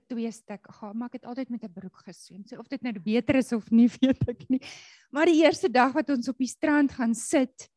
twee 0.07 0.31
stuk 0.31 0.65
gehad, 0.69 0.95
maar 0.95 1.07
ek 1.11 1.21
het 1.21 1.25
altyd 1.25 1.49
met 1.49 1.63
'n 1.63 1.73
broek 1.73 1.97
geswem. 2.05 2.45
So 2.45 2.57
of 2.57 2.67
dit 2.67 2.81
nou 2.81 2.93
beter 2.99 3.35
is 3.35 3.51
of 3.53 3.69
nie, 3.71 3.87
weet 4.01 4.27
ek 4.27 4.49
nie. 4.49 4.61
Maar 5.11 5.25
die 5.25 5.43
eerste 5.43 5.69
dag 5.69 5.93
wat 5.93 6.09
ons 6.09 6.27
op 6.27 6.37
die 6.37 6.47
strand 6.47 6.91
gaan 6.91 7.13
sit, 7.13 7.69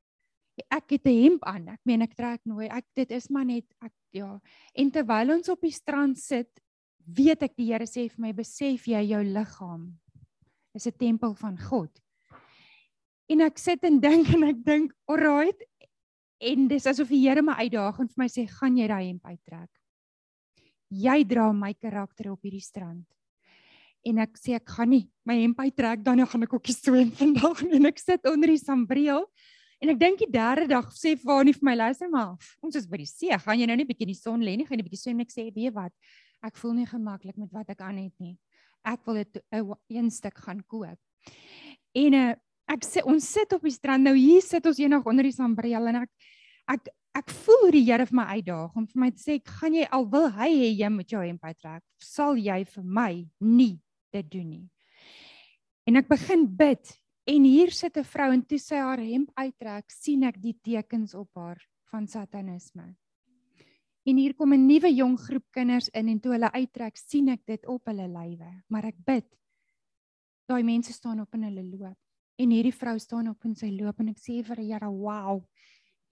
ek 0.70 0.90
het 0.90 1.06
'n 1.06 1.22
hemp 1.22 1.44
aan. 1.44 1.68
Ek 1.68 1.80
meen 1.84 2.02
ek 2.02 2.14
trek 2.14 2.40
nooit. 2.44 2.70
Ek 2.70 2.84
dit 2.94 3.10
is 3.10 3.28
maar 3.28 3.44
net 3.44 3.64
ek 3.82 3.92
ja. 4.10 4.40
En 4.74 4.90
terwyl 4.90 5.36
ons 5.36 5.48
op 5.48 5.60
die 5.60 5.72
strand 5.72 6.18
sit, 6.18 6.48
weet 7.04 7.42
ek 7.42 7.56
die 7.56 7.72
Here 7.72 7.86
sê 7.86 8.08
vir 8.08 8.20
my, 8.20 8.32
besef 8.32 8.86
jy 8.86 9.02
jou 9.12 9.22
liggaam 9.22 9.94
is 10.74 10.86
'n 10.86 10.96
tempel 10.98 11.34
van 11.34 11.58
God. 11.58 11.90
En 13.28 13.40
ek 13.40 13.58
sit 13.58 13.82
en 13.84 14.00
dink 14.08 14.28
en 14.34 14.44
ek 14.44 14.64
dink, 14.64 14.92
alright. 15.06 15.64
En 16.40 16.68
dis 16.68 16.86
asof 16.86 17.08
die 17.08 17.28
Here 17.28 17.42
my 17.42 17.56
uitdaag 17.64 18.00
en 18.00 18.08
vir 18.08 18.22
my 18.22 18.28
sê, 18.28 18.46
"Gaan 18.46 18.76
jy 18.76 18.86
daai 18.86 19.06
hemp 19.08 19.24
uittrek?" 19.24 19.70
Jy 20.90 21.24
dra 21.26 21.50
my 21.52 21.72
karakter 21.74 22.30
op 22.32 22.42
hierdie 22.46 22.62
strand. 22.62 23.04
En 24.06 24.18
ek 24.22 24.38
sê 24.38 24.54
ek 24.54 24.68
gaan 24.70 24.90
nie 24.90 25.08
my 25.26 25.34
hemp 25.40 25.58
uittrek 25.58 26.04
dan 26.06 26.22
gaan 26.26 26.46
ek 26.46 26.54
ook 26.54 26.68
nie 26.68 26.76
swem 26.76 27.10
vandag 27.10 27.62
nie. 27.66 27.74
En 27.80 27.90
ek 27.90 27.98
sit 27.98 28.26
onder 28.30 28.54
die 28.54 28.62
sambreel 28.62 29.26
en 29.82 29.92
ek 29.92 29.98
dink 30.00 30.22
die 30.22 30.30
derde 30.30 30.68
dag 30.70 30.92
sê 30.94 31.16
Fani 31.18 31.52
vir 31.52 31.66
my 31.66 31.74
luister 31.76 32.08
maar, 32.08 32.36
ons 32.62 32.76
is 32.78 32.86
by 32.86 33.02
die 33.02 33.10
see. 33.10 33.34
Gaan 33.34 33.58
jy 33.58 33.66
nou 33.66 33.76
nie 33.76 33.88
bietjie 33.88 34.06
in 34.06 34.14
die 34.14 34.20
son 34.20 34.40
lê 34.40 34.54
nie? 34.56 34.64
Gaan 34.64 34.78
jy 34.78 34.86
bietjie 34.86 35.02
swem? 35.02 35.20
Ek 35.20 35.34
sê, 35.34 35.50
"Weet 35.52 35.74
wat? 35.74 35.92
Ek 36.42 36.56
voel 36.56 36.74
nie 36.74 36.86
gemaklik 36.86 37.36
met 37.36 37.52
wat 37.52 37.68
ek 37.68 37.80
aan 37.80 37.98
het 37.98 38.14
nie." 38.20 38.38
ek 38.86 39.02
wil 39.06 39.14
dit 39.14 39.42
'n 39.52 39.74
een 39.88 40.10
stuk 40.10 40.38
gaan 40.38 40.62
koop. 40.66 40.98
En 41.92 42.14
uh, 42.14 42.34
ek 42.68 42.84
sê 42.84 43.02
ons 43.04 43.32
sit 43.32 43.52
op 43.52 43.62
die 43.62 43.74
strand 43.74 44.02
nou 44.02 44.14
hier 44.14 44.42
sit 44.42 44.66
ons 44.66 44.78
eendag 44.78 45.06
onder 45.06 45.22
die 45.22 45.34
sambreel 45.34 45.86
en 45.86 46.02
ek 46.02 46.10
ek 46.66 46.88
ek 47.16 47.32
voel 47.32 47.62
hoe 47.64 47.72
die 47.72 47.84
Here 47.86 48.06
vir 48.06 48.16
my 48.18 48.26
uitdaag 48.36 48.76
om 48.76 48.86
vir 48.86 49.00
my 49.00 49.10
te 49.14 49.22
sê 49.22 49.38
ek 49.40 49.48
gaan 49.60 49.74
jy 49.74 49.86
al 49.96 50.06
wil 50.12 50.28
hy 50.36 50.50
hê 50.52 50.70
jy 50.82 50.90
moet 50.92 51.12
jou 51.12 51.22
hemp 51.22 51.44
uittrek 51.44 51.82
sal 52.02 52.36
jy 52.36 52.60
vir 52.64 52.84
my 52.84 53.12
nie 53.40 53.76
dit 54.12 54.28
doen 54.32 54.48
nie. 54.48 54.66
En 55.86 55.96
ek 56.00 56.08
begin 56.10 56.46
bid 56.58 56.92
en 57.26 57.44
hier 57.44 57.70
sit 57.70 57.96
'n 57.96 58.04
vrou 58.04 58.32
en 58.32 58.42
toe 58.42 58.58
sy 58.58 58.76
haar 58.76 59.00
hemp 59.00 59.30
uittrek 59.36 59.90
sien 59.90 60.24
ek 60.24 60.40
die 60.40 60.56
tekens 60.62 61.14
op 61.14 61.30
haar 61.34 61.58
van 61.90 62.06
satanisme. 62.06 62.94
En 64.06 64.16
hier 64.16 64.34
kom 64.34 64.52
'n 64.52 64.66
nuwe 64.66 64.90
jong 64.94 65.16
groep 65.18 65.46
kinders 65.50 65.88
in 65.88 66.08
en 66.08 66.20
toe 66.20 66.32
hulle 66.32 66.52
uittrek, 66.52 66.96
sien 66.96 67.28
ek 67.28 67.46
dit 67.46 67.66
op 67.66 67.86
hulle 67.86 68.06
lywe, 68.08 68.62
maar 68.68 68.84
ek 68.84 68.94
bid. 69.04 69.26
Daai 70.48 70.62
mense 70.62 70.92
staan 70.92 71.20
op 71.20 71.34
en 71.34 71.42
hulle 71.42 71.64
loop. 71.64 71.98
En 72.38 72.50
hierdie 72.50 72.74
vrou 72.74 72.98
staan 72.98 73.28
op 73.28 73.44
en 73.44 73.54
sy 73.54 73.70
loop 73.70 73.98
en 74.00 74.08
ek 74.08 74.18
sê 74.18 74.44
vir 74.44 74.56
die 74.56 74.72
Here, 74.72 74.90
"Wow." 74.90 75.48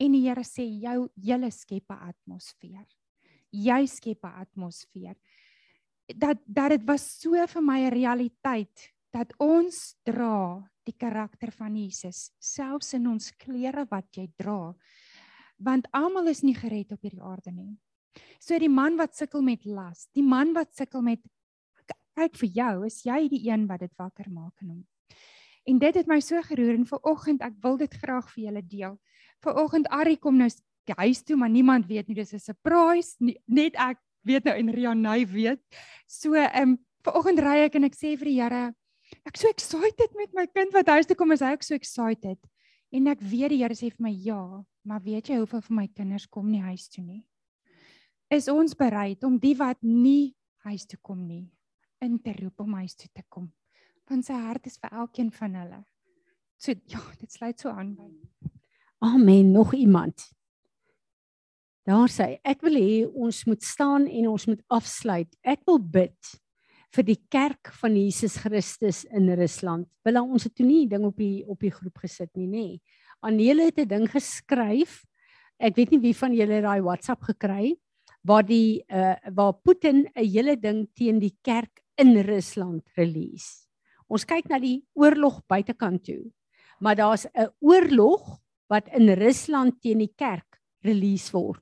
En 0.00 0.12
die 0.12 0.26
Here 0.26 0.42
sê, 0.42 0.64
"Jou 0.66 1.08
julle 1.14 1.50
skep 1.50 1.90
'n 1.90 2.10
atmosfeer. 2.10 2.86
Jy 3.52 3.86
skep 3.86 4.24
'n 4.24 4.40
atmosfeer." 4.40 5.16
Dat 6.08 6.38
dat 6.46 6.70
dit 6.70 6.84
was 6.86 7.20
so 7.20 7.46
vir 7.46 7.62
my 7.62 7.80
'n 7.86 7.92
realiteit 7.92 8.92
dat 9.12 9.32
ons 9.38 9.96
dra 10.04 10.68
die 10.84 10.96
karakter 10.98 11.52
van 11.52 11.76
Jesus 11.76 12.30
selfs 12.38 12.94
in 12.94 13.06
ons 13.06 13.30
klere 13.30 13.86
wat 13.90 14.16
jy 14.16 14.28
dra 14.36 14.74
want 15.56 15.86
almal 15.92 16.28
is 16.28 16.42
nie 16.42 16.54
gered 16.54 16.92
op 16.92 17.00
hierdie 17.00 17.22
aarde 17.22 17.52
nie. 17.52 17.78
So 18.40 18.58
die 18.58 18.68
man 18.68 18.98
wat 18.98 19.14
sukkel 19.16 19.42
met 19.42 19.64
las, 19.64 20.08
die 20.14 20.22
man 20.22 20.52
wat 20.52 20.74
sukkel 20.76 21.02
met 21.02 21.22
kyk 22.14 22.36
vir 22.38 22.50
jou, 22.58 22.74
is 22.86 23.00
jy 23.06 23.28
die 23.30 23.42
een 23.48 23.66
wat 23.70 23.80
dit 23.80 23.94
wakker 23.98 24.28
maak 24.30 24.62
in 24.62 24.74
hom. 24.74 24.82
En 25.64 25.78
dit 25.80 25.94
het 25.94 26.06
my 26.06 26.20
so 26.20 26.40
geroer 26.44 26.74
en 26.76 26.86
vanoggend 26.86 27.42
ek 27.42 27.54
wil 27.64 27.76
dit 27.80 27.94
graag 28.02 28.28
vir 28.34 28.44
julle 28.44 28.62
deel. 28.62 28.96
Vanoggend 29.44 29.88
Ari 29.88 30.16
kom 30.20 30.36
nou 30.36 30.48
huis 30.92 31.22
toe, 31.24 31.36
maar 31.36 31.50
niemand 31.50 31.86
weet 31.86 32.08
nie 32.08 32.14
dis 32.14 32.34
'n 32.34 32.38
surprise, 32.38 33.16
nie, 33.18 33.40
net 33.46 33.74
ek 33.76 33.98
weet 34.22 34.44
nou 34.44 34.54
en 34.54 34.70
Rianey 34.70 35.26
weet. 35.26 35.60
So 36.06 36.34
ehm 36.34 36.74
um, 36.74 36.78
vanoggend 37.04 37.40
ry 37.40 37.64
ek 37.64 37.74
en 37.74 37.84
ek 37.84 37.94
sê 37.94 38.16
vir 38.16 38.24
die 38.24 38.40
Here, 38.40 38.74
ek 39.24 39.36
so 39.36 39.48
excited 39.48 40.14
met 40.16 40.32
my 40.34 40.46
kind 40.46 40.72
wat 40.72 40.88
huis 40.88 41.06
toe 41.06 41.16
kom, 41.16 41.32
is 41.32 41.40
hy 41.40 41.52
ook 41.52 41.62
so 41.62 41.74
excited. 41.74 42.38
En 42.92 43.06
ek 43.08 43.20
weet 43.20 43.50
die 43.50 43.62
Here 43.62 43.74
sê 43.74 43.90
vir 43.90 44.04
my 44.04 44.12
ja, 44.12 44.64
maar 44.84 45.00
weet 45.00 45.28
jy 45.28 45.38
hoeveel 45.38 45.60
van 45.60 45.76
my 45.76 45.88
kinders 45.88 46.26
kom 46.26 46.50
nie 46.50 46.62
huis 46.62 46.88
toe 46.88 47.04
nie? 47.04 47.24
Is 48.30 48.48
ons 48.48 48.74
bereid 48.74 49.24
om 49.24 49.38
die 49.38 49.54
wat 49.56 49.78
nie 49.82 50.34
huis 50.64 50.86
toe 50.86 50.98
kom 51.02 51.26
nie 51.26 51.50
in 52.00 52.18
te 52.20 52.32
roep 52.32 52.60
om 52.60 52.74
huis 52.80 52.96
toe 52.96 53.08
te 53.12 53.22
kom? 53.28 53.52
Want 54.10 54.26
sy 54.26 54.36
hart 54.36 54.66
is 54.66 54.78
vir 54.80 54.92
elkeen 54.92 55.30
van 55.32 55.54
hulle. 55.54 55.80
So 56.60 56.74
ja, 56.86 57.00
dit 57.20 57.32
sluit 57.32 57.60
so 57.60 57.72
aan 57.72 57.94
by. 57.96 58.08
Amen. 59.04 59.52
Nog 59.52 59.74
iemand? 59.74 60.30
Daar 61.84 62.08
sê 62.08 62.38
ek 62.48 62.62
wil 62.64 62.78
hê 62.80 62.92
ons 63.04 63.42
moet 63.44 63.62
staan 63.62 64.06
en 64.08 64.30
ons 64.30 64.46
moet 64.48 64.62
afsluit. 64.72 65.28
Ek 65.44 65.60
wil 65.68 65.78
bid 65.78 66.30
vir 66.94 67.04
die 67.04 67.18
kerk 67.32 67.72
van 67.80 67.96
Jesus 67.98 68.38
Christus 68.40 69.02
in 69.12 69.28
Rusland. 69.36 69.88
Wil 70.06 70.22
ons 70.22 70.46
het 70.46 70.54
toe 70.56 70.64
nie 70.64 70.86
ding 70.88 71.04
op 71.04 71.18
die 71.20 71.44
op 71.44 71.60
die 71.60 71.72
groep 71.74 71.98
gesit 72.04 72.30
nie, 72.38 72.48
nê. 72.48 72.66
Anele 73.20 73.68
het 73.68 73.78
'n 73.78 73.88
ding 73.88 74.08
geskryf. 74.08 75.04
Ek 75.58 75.76
weet 75.76 75.90
nie 75.90 76.00
wie 76.00 76.14
van 76.14 76.32
julle 76.32 76.62
daai 76.62 76.80
WhatsApp 76.80 77.22
gekry 77.22 77.76
waar 78.24 78.42
die 78.42 78.84
uh 78.88 79.16
waar 79.34 79.52
Putin 79.52 80.08
'n 80.16 80.24
hele 80.24 80.56
ding 80.56 80.88
teen 80.94 81.18
die 81.18 81.36
kerk 81.42 81.82
in 81.96 82.16
Rusland 82.16 82.82
release. 82.96 83.63
Ons 84.14 84.26
kyk 84.28 84.46
na 84.46 84.60
die 84.62 84.84
oorlog 84.94 85.40
buitekant 85.50 86.04
toe. 86.06 86.22
Maar 86.78 86.96
daar's 86.96 87.26
'n 87.26 87.50
oorlog 87.60 88.38
wat 88.70 88.88
in 88.94 89.10
Rusland 89.18 89.80
teen 89.82 89.98
die 89.98 90.14
kerk 90.16 90.60
release 90.82 91.32
word. 91.32 91.60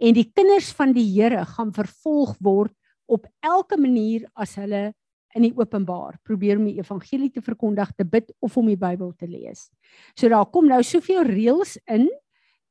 En 0.00 0.14
die 0.14 0.30
kinders 0.34 0.72
van 0.72 0.92
die 0.92 1.06
Here 1.06 1.44
gaan 1.44 1.72
vervolg 1.72 2.36
word 2.40 2.74
op 3.06 3.26
elke 3.40 3.76
manier 3.76 4.28
as 4.34 4.54
hulle 4.54 4.92
in 5.34 5.42
die 5.42 5.54
openbaar 5.56 6.18
probeer 6.24 6.58
om 6.58 6.64
die 6.64 6.78
evangelie 6.78 7.30
te 7.30 7.42
verkondig, 7.42 7.90
te 7.96 8.04
bid 8.04 8.32
of 8.40 8.56
om 8.56 8.66
die 8.66 8.78
Bybel 8.78 9.12
te 9.18 9.26
lees. 9.26 9.70
So 10.14 10.28
daar 10.28 10.46
kom 10.46 10.68
nou 10.68 10.82
soveel 10.82 11.24
reëls 11.28 11.78
in 11.86 12.08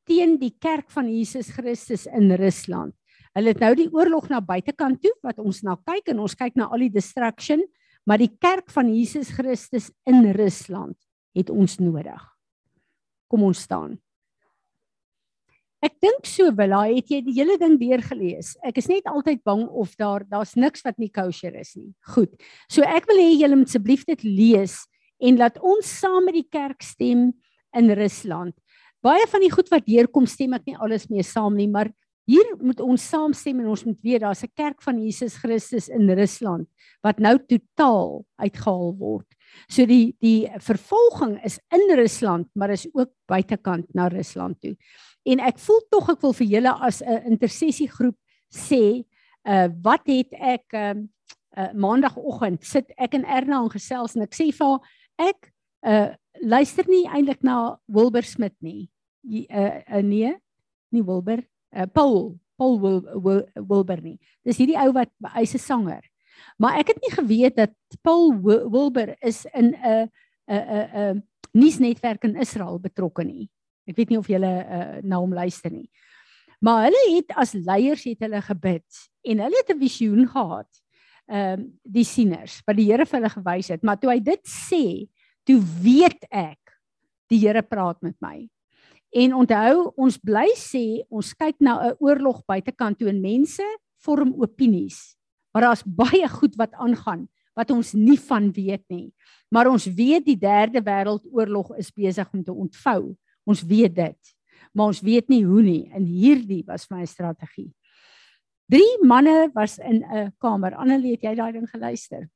teen 0.08 0.38
die 0.40 0.56
kerk 0.60 0.90
van 0.92 1.10
Jesus 1.12 1.52
Christus 1.52 2.08
in 2.08 2.32
Rusland. 2.32 2.96
Hulle 3.36 3.54
het 3.54 3.60
nou 3.60 3.74
die 3.76 3.90
oorlog 3.94 4.30
na 4.30 4.40
buitekant 4.42 5.02
toe 5.02 5.14
wat 5.24 5.40
ons 5.40 5.62
na 5.64 5.76
kyk 5.86 6.10
en 6.10 6.20
ons 6.20 6.36
kyk 6.36 6.56
na 6.56 6.70
al 6.72 6.88
die 6.88 6.94
distraction, 6.94 7.62
maar 8.08 8.22
die 8.22 8.32
kerk 8.40 8.72
van 8.72 8.90
Jesus 8.94 9.34
Christus 9.36 9.92
in 10.08 10.32
Rusland 10.32 10.96
het 11.36 11.52
ons 11.52 11.78
nodig. 11.84 12.22
Kom 13.28 13.44
ons 13.44 13.66
staan. 13.68 13.98
Ek 15.84 15.94
dink 16.02 16.26
so 16.26 16.50
Willa, 16.58 16.80
het 16.90 17.12
jy 17.12 17.20
die 17.22 17.36
hele 17.38 17.58
ding 17.62 17.76
deurgelees? 17.78 18.56
Ek 18.66 18.80
is 18.82 18.88
net 18.90 19.06
altyd 19.12 19.44
bang 19.46 19.68
of 19.68 19.92
daar 20.00 20.24
daar's 20.26 20.56
niks 20.58 20.82
wat 20.88 20.98
nie 20.98 21.12
kosher 21.14 21.54
is 21.60 21.76
nie. 21.78 21.92
Goed. 22.16 22.34
So 22.66 22.82
ek 22.82 23.06
wil 23.12 23.22
hê 23.22 23.36
julle 23.36 23.60
moet 23.60 23.70
asseblief 23.70 24.08
dit 24.08 24.24
lees 24.26 24.80
en 25.22 25.38
laat 25.38 25.60
ons 25.62 25.86
saam 25.86 26.26
met 26.26 26.40
die 26.40 26.48
kerk 26.50 26.82
stem 26.86 27.30
in 27.78 27.94
Rusland. 27.94 28.56
Baie 29.06 29.28
van 29.30 29.46
die 29.46 29.54
goed 29.54 29.70
wat 29.70 29.86
deurkom 29.86 30.26
stem 30.26 30.56
ek 30.58 30.66
nie 30.66 30.80
alles 30.82 31.06
mee 31.12 31.26
saam 31.26 31.54
nie, 31.60 31.70
maar 31.70 31.92
hier 32.28 32.48
moet 32.60 32.80
ons 32.84 33.04
saamstem 33.10 33.62
en 33.64 33.72
ons 33.72 33.84
moet 33.88 34.00
weet 34.04 34.22
daar's 34.22 34.44
'n 34.44 34.52
kerk 34.54 34.82
van 34.84 35.00
Jesus 35.00 35.38
Christus 35.40 35.88
in 35.88 36.10
Rusland 36.10 36.68
wat 37.02 37.20
nou 37.20 37.38
totaal 37.40 38.26
uitgehaal 38.36 38.96
word. 38.98 39.28
So 39.70 39.86
die 39.86 40.16
die 40.20 40.48
vervolging 40.60 41.38
is 41.44 41.60
in 41.72 41.96
Rusland, 41.96 42.48
maar 42.54 42.70
is 42.70 42.88
ook 42.94 43.12
buitekant 43.26 43.94
na 43.94 44.08
Rusland 44.08 44.62
toe. 44.62 44.76
En 45.26 45.40
ek 45.40 45.60
voel 45.60 45.82
tog 45.90 46.10
ek 46.10 46.22
wil 46.22 46.34
vir 46.34 46.48
julle 46.48 46.74
as 46.82 47.02
'n 47.02 47.32
intersessiegroep 47.32 48.18
sê, 48.50 49.06
uh 49.48 49.70
wat 49.82 50.08
het 50.08 50.34
ek 50.34 50.74
um 50.74 51.10
uh, 51.58 51.64
uh 51.64 51.74
maandagooggend 51.74 52.64
sit 52.64 52.92
ek 52.98 53.14
en 53.14 53.26
Erna 53.26 53.64
en 53.64 53.70
gesels 53.70 54.16
en 54.16 54.22
ek 54.22 54.36
sê 54.36 54.52
vir 54.52 54.68
haar 54.68 54.82
ek 55.18 55.54
uh 55.88 56.16
luister 56.42 56.86
nie 56.88 57.08
eintlik 57.08 57.44
na 57.44 57.80
Wilber 57.88 58.24
Smit 58.24 58.56
nie. 58.62 58.90
Uh, 59.24 59.82
uh 59.90 60.02
nee, 60.02 60.36
nie 60.92 61.04
Wilber, 61.04 61.42
uh 61.76 61.86
Paul, 61.94 62.38
Paul 62.58 62.80
Wil, 62.82 63.02
Wil, 63.22 63.42
Wilber 63.54 64.02
nie. 64.02 64.20
Dis 64.46 64.58
hierdie 64.58 64.78
ou 64.80 64.92
wat 64.94 65.10
hy's 65.36 65.56
'n 65.56 65.60
sanger. 65.60 66.04
Maar 66.60 66.80
ek 66.80 66.88
het 66.88 67.02
nie 67.02 67.12
geweet 67.16 67.56
dat 67.56 67.74
Paul 68.02 68.34
Wi- 68.34 68.70
Wilber 68.70 69.16
is 69.22 69.46
in 69.54 69.76
'n 69.76 70.10
'n 70.48 70.54
'n 70.54 70.90
'n 70.96 71.24
nuusnetwerk 71.54 72.24
in 72.24 72.36
Israel 72.36 72.80
betrokke 72.80 73.24
nie. 73.24 73.50
Ek 73.88 73.96
weet 73.96 74.10
nie 74.10 74.18
of 74.18 74.28
julle 74.28 74.66
uh, 74.66 75.02
na 75.04 75.18
hom 75.18 75.34
luister 75.34 75.72
nie. 75.72 75.90
Maar 76.60 76.84
hulle 76.90 77.16
het 77.16 77.32
as 77.38 77.54
leiers 77.54 78.04
het 78.04 78.20
hulle 78.20 78.42
gebid 78.42 78.86
en 79.24 79.40
hulle 79.40 79.58
het 79.62 79.70
'n 79.76 79.80
visioen 79.80 80.28
gehad. 80.28 80.70
Ehm 81.28 81.60
um, 81.60 81.80
die 81.84 82.04
sieners 82.06 82.62
wat 82.66 82.76
die 82.78 82.86
Here 82.92 83.06
vir 83.06 83.20
hulle 83.20 83.30
gewys 83.30 83.68
het, 83.68 83.84
maar 83.84 83.98
toe 84.00 84.10
hy 84.12 84.20
dit 84.20 84.44
sê, 84.48 85.08
toe 85.44 85.60
weet 85.84 86.24
ek 86.32 86.60
die 87.30 87.40
Here 87.40 87.62
praat 87.62 88.02
met 88.02 88.16
my. 88.22 88.48
En 89.16 89.34
onthou, 89.34 89.92
ons 89.96 90.18
bly 90.18 90.50
sê 90.56 91.04
ons 91.10 91.34
kyk 91.34 91.56
na 91.60 91.92
'n 91.92 91.96
oorlog 92.00 92.44
buitekant 92.46 92.98
toe 92.98 93.10
en 93.10 93.22
mense 93.22 93.64
vorm 94.04 94.34
opinies. 94.42 95.18
Maar 95.54 95.64
daar's 95.64 95.84
baie 95.84 96.28
goed 96.30 96.56
wat 96.56 96.74
aangaan 96.74 97.28
wat 97.58 97.72
ons 97.74 97.94
nie 97.98 98.20
van 98.20 98.52
weet 98.54 98.84
nie. 98.94 99.14
Maar 99.50 99.72
ons 99.72 99.88
weet 99.90 100.26
die 100.26 100.38
derde 100.38 100.82
wêreldoorlog 100.84 101.74
is 101.82 101.90
besig 101.92 102.30
om 102.34 102.44
te 102.44 102.54
ontvou. 102.54 103.16
Ons 103.50 103.64
weet 103.66 103.96
dit. 103.96 104.34
Maar 104.74 104.92
ons 104.94 105.02
weet 105.02 105.30
nie 105.30 105.44
hoe 105.46 105.64
nie. 105.66 105.90
En 105.90 106.06
hierdie 106.06 106.64
was 106.68 106.86
my 106.94 107.06
strategie. 107.10 107.72
Drie 108.70 108.98
manne 109.02 109.50
was 109.56 109.80
in 109.80 110.04
'n 110.04 110.34
kamer. 110.38 110.76
Annelie, 110.76 111.12
het 111.12 111.24
jy 111.24 111.36
daai 111.36 111.52
ding 111.52 111.70
geluister? 111.70 112.30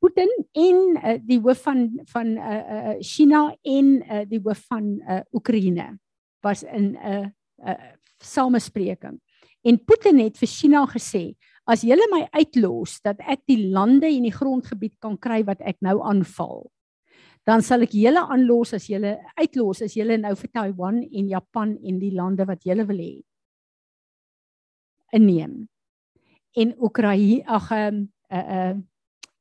Putin 0.00 0.30
en 0.56 0.78
uh, 0.96 1.16
die 1.20 1.38
hoof 1.40 1.62
van 1.66 1.84
van 2.12 2.32
uh, 2.38 2.60
uh, 2.76 2.94
China 3.04 3.48
en 3.62 3.90
uh, 4.00 4.22
die 4.28 4.40
hoof 4.40 4.64
van 4.70 4.94
uh, 5.00 5.20
Oekraïne 5.36 5.92
was 6.44 6.62
in 6.62 6.96
'n 6.96 6.96
uh, 6.96 7.26
uh, 7.68 7.92
samespreking. 8.18 9.20
En 9.62 9.84
Putin 9.84 10.18
het 10.18 10.38
vir 10.38 10.48
China 10.48 10.86
gesê, 10.88 11.36
as 11.64 11.82
julle 11.84 12.06
my 12.12 12.26
uitlos 12.32 13.00
dat 13.04 13.20
ek 13.20 13.44
die 13.46 13.68
lande 13.68 14.08
en 14.08 14.24
die 14.24 14.32
grondgebied 14.32 14.96
kan 14.98 15.18
kry 15.18 15.44
wat 15.44 15.60
ek 15.60 15.76
nou 15.84 16.00
aanval, 16.02 16.70
dan 17.44 17.62
sal 17.62 17.82
ek 17.82 17.92
julle 17.92 18.20
aanlos 18.20 18.72
as 18.74 18.88
julle 18.88 19.18
uitlos 19.36 19.82
as 19.82 19.96
julle 19.96 20.16
nou 20.16 20.34
vir 20.34 20.50
Taiwan 20.52 21.02
en 21.02 21.28
Japan 21.28 21.76
en 21.76 21.98
die 22.00 22.14
lande 22.16 22.46
wat 22.48 22.64
julle 22.64 22.86
wil 22.88 22.98
hê 22.98 23.20
inneem. 25.12 25.68
En 26.56 26.74
Oekraïne 26.78 27.44
ag 27.46 27.70
ehm 27.74 28.06
uh, 28.30 28.38
uh, 28.38 28.78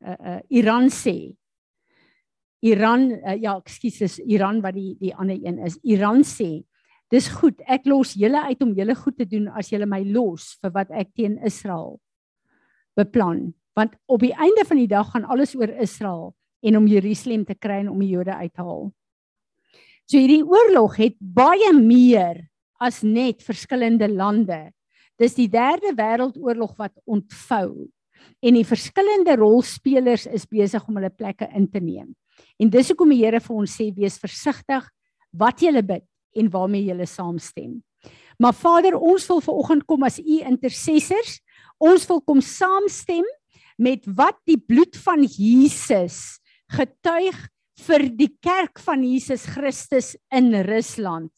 uh, 0.06 0.16
uh, 0.16 0.40
Iran 0.50 0.90
sê 0.94 1.36
Iran 2.66 3.08
uh, 3.12 3.36
ja, 3.40 3.56
ekskuus, 3.58 4.02
is 4.04 4.18
Iran 4.28 4.60
wat 4.64 4.76
die 4.76 4.98
die 5.00 5.14
ander 5.16 5.40
een 5.40 5.60
is. 5.64 5.80
Iran 5.84 6.24
sê 6.28 6.64
dis 7.10 7.30
goed, 7.40 7.62
ek 7.66 7.88
los 7.90 8.14
julle 8.14 8.42
uit 8.52 8.62
om 8.62 8.76
julle 8.78 8.96
goed 8.96 9.18
te 9.18 9.26
doen 9.26 9.48
as 9.58 9.72
julle 9.72 9.88
my 9.90 10.04
los 10.06 10.58
vir 10.62 10.74
wat 10.76 10.92
ek 10.94 11.16
teen 11.18 11.40
Israel 11.46 11.98
beplan. 13.00 13.50
Want 13.78 13.96
op 14.12 14.22
die 14.22 14.36
einde 14.36 14.66
van 14.68 14.78
die 14.78 14.90
dag 14.92 15.10
gaan 15.14 15.26
alles 15.26 15.56
oor 15.56 15.72
Israel 15.82 16.34
en 16.62 16.78
om 16.78 16.88
Jerusalem 16.88 17.46
te 17.48 17.56
kry 17.56 17.80
en 17.82 17.90
om 17.94 18.00
die 18.04 18.12
Jode 18.12 18.36
uit 18.36 18.54
te 18.54 18.66
haal. 18.66 18.90
So 20.10 20.18
hierdie 20.18 20.44
oorlog 20.44 20.98
het 21.00 21.16
baie 21.22 21.72
meer 21.78 22.44
as 22.82 23.02
net 23.06 23.44
verskillende 23.46 24.10
lande. 24.10 24.72
Dis 25.20 25.36
die 25.38 25.50
derde 25.52 25.94
wêreldoorlog 25.98 26.76
wat 26.80 26.96
ontvou 27.06 27.88
en 28.42 28.56
die 28.56 28.68
verskillende 28.68 29.36
rolspelers 29.40 30.28
is 30.28 30.48
besig 30.48 30.86
om 30.88 31.00
hulle 31.00 31.12
plekke 31.12 31.50
in 31.56 31.68
te 31.72 31.82
neem. 31.84 32.14
En 32.60 32.72
dis 32.72 32.92
hoekom 32.92 33.12
die 33.12 33.22
Here 33.24 33.42
vir 33.44 33.56
ons 33.56 33.76
sê 33.76 33.90
wees 33.96 34.20
versigtig 34.22 34.88
wat 35.36 35.62
jy 35.62 35.82
bid 35.82 36.06
en 36.40 36.50
waarmee 36.52 36.88
jy 36.88 37.08
saamstem. 37.08 37.80
Maar 38.40 38.56
Vader, 38.56 38.96
ons 38.96 39.26
wil 39.28 39.42
ver 39.44 39.58
oggend 39.60 39.86
kom 39.86 40.06
as 40.08 40.20
u 40.20 40.40
intercessors. 40.48 41.40
Ons 41.80 42.08
wil 42.08 42.22
kom 42.24 42.40
saamstem 42.42 43.28
met 43.80 44.06
wat 44.08 44.40
die 44.48 44.60
bloed 44.60 44.96
van 45.04 45.26
Jesus 45.26 46.40
getuig 46.72 47.36
vir 47.86 48.06
die 48.16 48.32
kerk 48.44 48.80
van 48.84 49.04
Jesus 49.04 49.46
Christus 49.48 50.16
in 50.36 50.54
Rusland. 50.68 51.32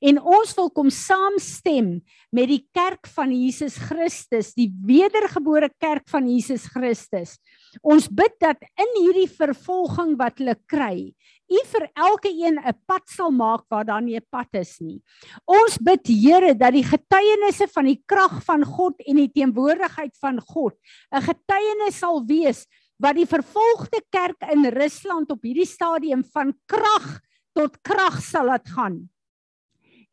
En 0.00 0.20
ons 0.20 0.54
wil 0.56 0.70
kom 0.70 0.90
saamstem 0.90 2.00
met 2.30 2.48
die 2.48 2.62
kerk 2.74 3.06
van 3.06 3.32
Jesus 3.32 3.76
Christus, 3.76 4.54
die 4.54 4.70
wedergebore 4.86 5.70
kerk 5.78 6.08
van 6.08 6.28
Jesus 6.28 6.66
Christus. 6.72 7.36
Ons 7.82 8.08
bid 8.08 8.34
dat 8.40 8.62
in 8.78 8.92
hierdie 9.00 9.28
vervolging 9.28 10.16
wat 10.18 10.38
hulle 10.38 10.56
kry, 10.66 11.12
U 11.46 11.58
vir 11.70 11.84
elke 11.94 12.30
een 12.34 12.58
'n 12.58 12.74
pad 12.86 13.04
sal 13.06 13.30
maak 13.30 13.64
waar 13.70 13.84
daar 13.84 14.02
nie 14.02 14.16
'n 14.16 14.26
pad 14.30 14.48
is 14.52 14.80
nie. 14.80 15.00
Ons 15.46 15.78
bid 15.78 16.06
Here 16.06 16.54
dat 16.54 16.72
die 16.72 16.82
getuienisse 16.82 17.68
van 17.68 17.84
die 17.84 18.02
krag 18.06 18.42
van 18.44 18.64
God 18.64 18.94
en 19.06 19.16
die 19.16 19.30
teenwoordigheid 19.30 20.16
van 20.18 20.40
God 20.40 20.74
'n 21.12 21.22
getuienis 21.22 21.98
sal 21.98 22.26
wees 22.26 22.66
wat 22.98 23.14
die 23.14 23.26
vervolgde 23.26 24.02
kerk 24.10 24.42
in 24.52 24.64
Rusland 24.64 25.30
op 25.30 25.42
hierdie 25.42 25.66
stadium 25.66 26.24
van 26.24 26.52
krag 26.66 27.20
tot 27.54 27.78
krag 27.82 28.20
sal 28.22 28.46
laat 28.46 28.68
gaan. 28.68 29.08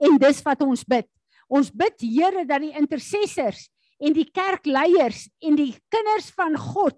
En 0.03 0.17
dis 0.19 0.41
wat 0.45 0.65
ons 0.65 0.83
bid. 0.87 1.07
Ons 1.47 1.69
bid 1.71 2.03
Here 2.03 2.43
dat 2.49 2.63
die 2.63 2.73
intercessors 2.79 3.67
en 4.03 4.15
die 4.15 4.27
kerkleiers 4.31 5.27
en 5.43 5.57
die 5.59 5.71
kinders 5.93 6.29
van 6.35 6.57
God 6.59 6.97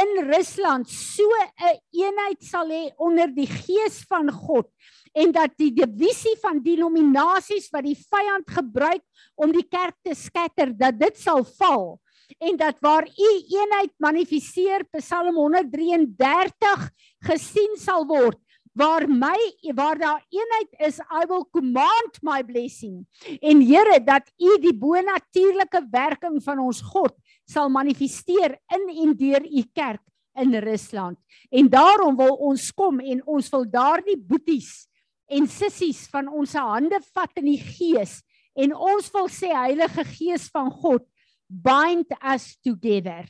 in 0.00 0.24
Rusland 0.26 0.88
so 0.88 1.26
'n 1.58 1.78
eenheid 1.94 2.42
sal 2.42 2.68
hê 2.70 2.90
onder 2.98 3.28
die 3.34 3.46
gees 3.46 4.02
van 4.08 4.30
God 4.30 4.66
en 5.14 5.32
dat 5.32 5.56
die 5.58 5.70
divisie 5.74 6.36
van 6.42 6.62
denominasies 6.62 7.70
wat 7.72 7.84
die 7.84 7.98
vyand 7.98 8.46
gebruik 8.50 9.02
om 9.34 9.52
die 9.52 9.66
kerk 9.66 9.96
te 10.02 10.14
skatter 10.14 10.74
dat 10.76 10.98
dit 10.98 11.16
sal 11.18 11.44
val 11.58 12.00
en 12.38 12.56
dat 12.56 12.78
waar 12.80 13.06
u 13.06 13.30
eenheid 13.58 13.92
manifesteer 13.98 14.86
Psalm 14.98 15.34
133 15.34 16.90
gesien 17.26 17.74
sal 17.76 18.06
word 18.06 18.38
waar 18.80 19.04
my 19.08 19.38
waar 19.76 19.98
daar 19.98 20.22
eenheid 20.28 20.72
is 20.88 20.98
I 20.98 21.26
will 21.28 21.44
command 21.52 22.20
my 22.22 22.40
blessing. 22.44 23.04
En 23.40 23.60
Here 23.60 24.00
dat 24.04 24.32
u 24.36 24.56
die 24.60 24.74
bonatuurlike 24.74 25.86
werking 25.90 26.40
van 26.42 26.58
ons 26.58 26.80
God 26.80 27.12
sal 27.44 27.68
manifesteer 27.68 28.56
in 28.72 28.88
en 29.02 29.16
deur 29.16 29.44
u 29.44 29.64
kerk 29.72 30.02
in 30.40 30.54
Rusland. 30.54 31.18
En 31.50 31.68
daarom 31.68 32.16
wil 32.16 32.34
ons 32.34 32.70
kom 32.72 33.00
en 33.00 33.20
ons 33.26 33.50
wil 33.52 33.66
daardie 33.70 34.18
boeties 34.18 34.86
en 35.30 35.46
sissies 35.46 36.06
van 36.10 36.28
ons 36.28 36.56
hande 36.58 37.00
vat 37.12 37.42
in 37.42 37.50
die 37.52 37.60
gees. 37.60 38.20
En 38.56 38.72
ons 38.74 39.10
wil 39.14 39.28
sê 39.30 39.52
Heilige 39.54 40.04
Gees 40.16 40.48
van 40.50 40.70
God 40.70 41.04
bind 41.46 42.10
us 42.22 42.56
together. 42.64 43.28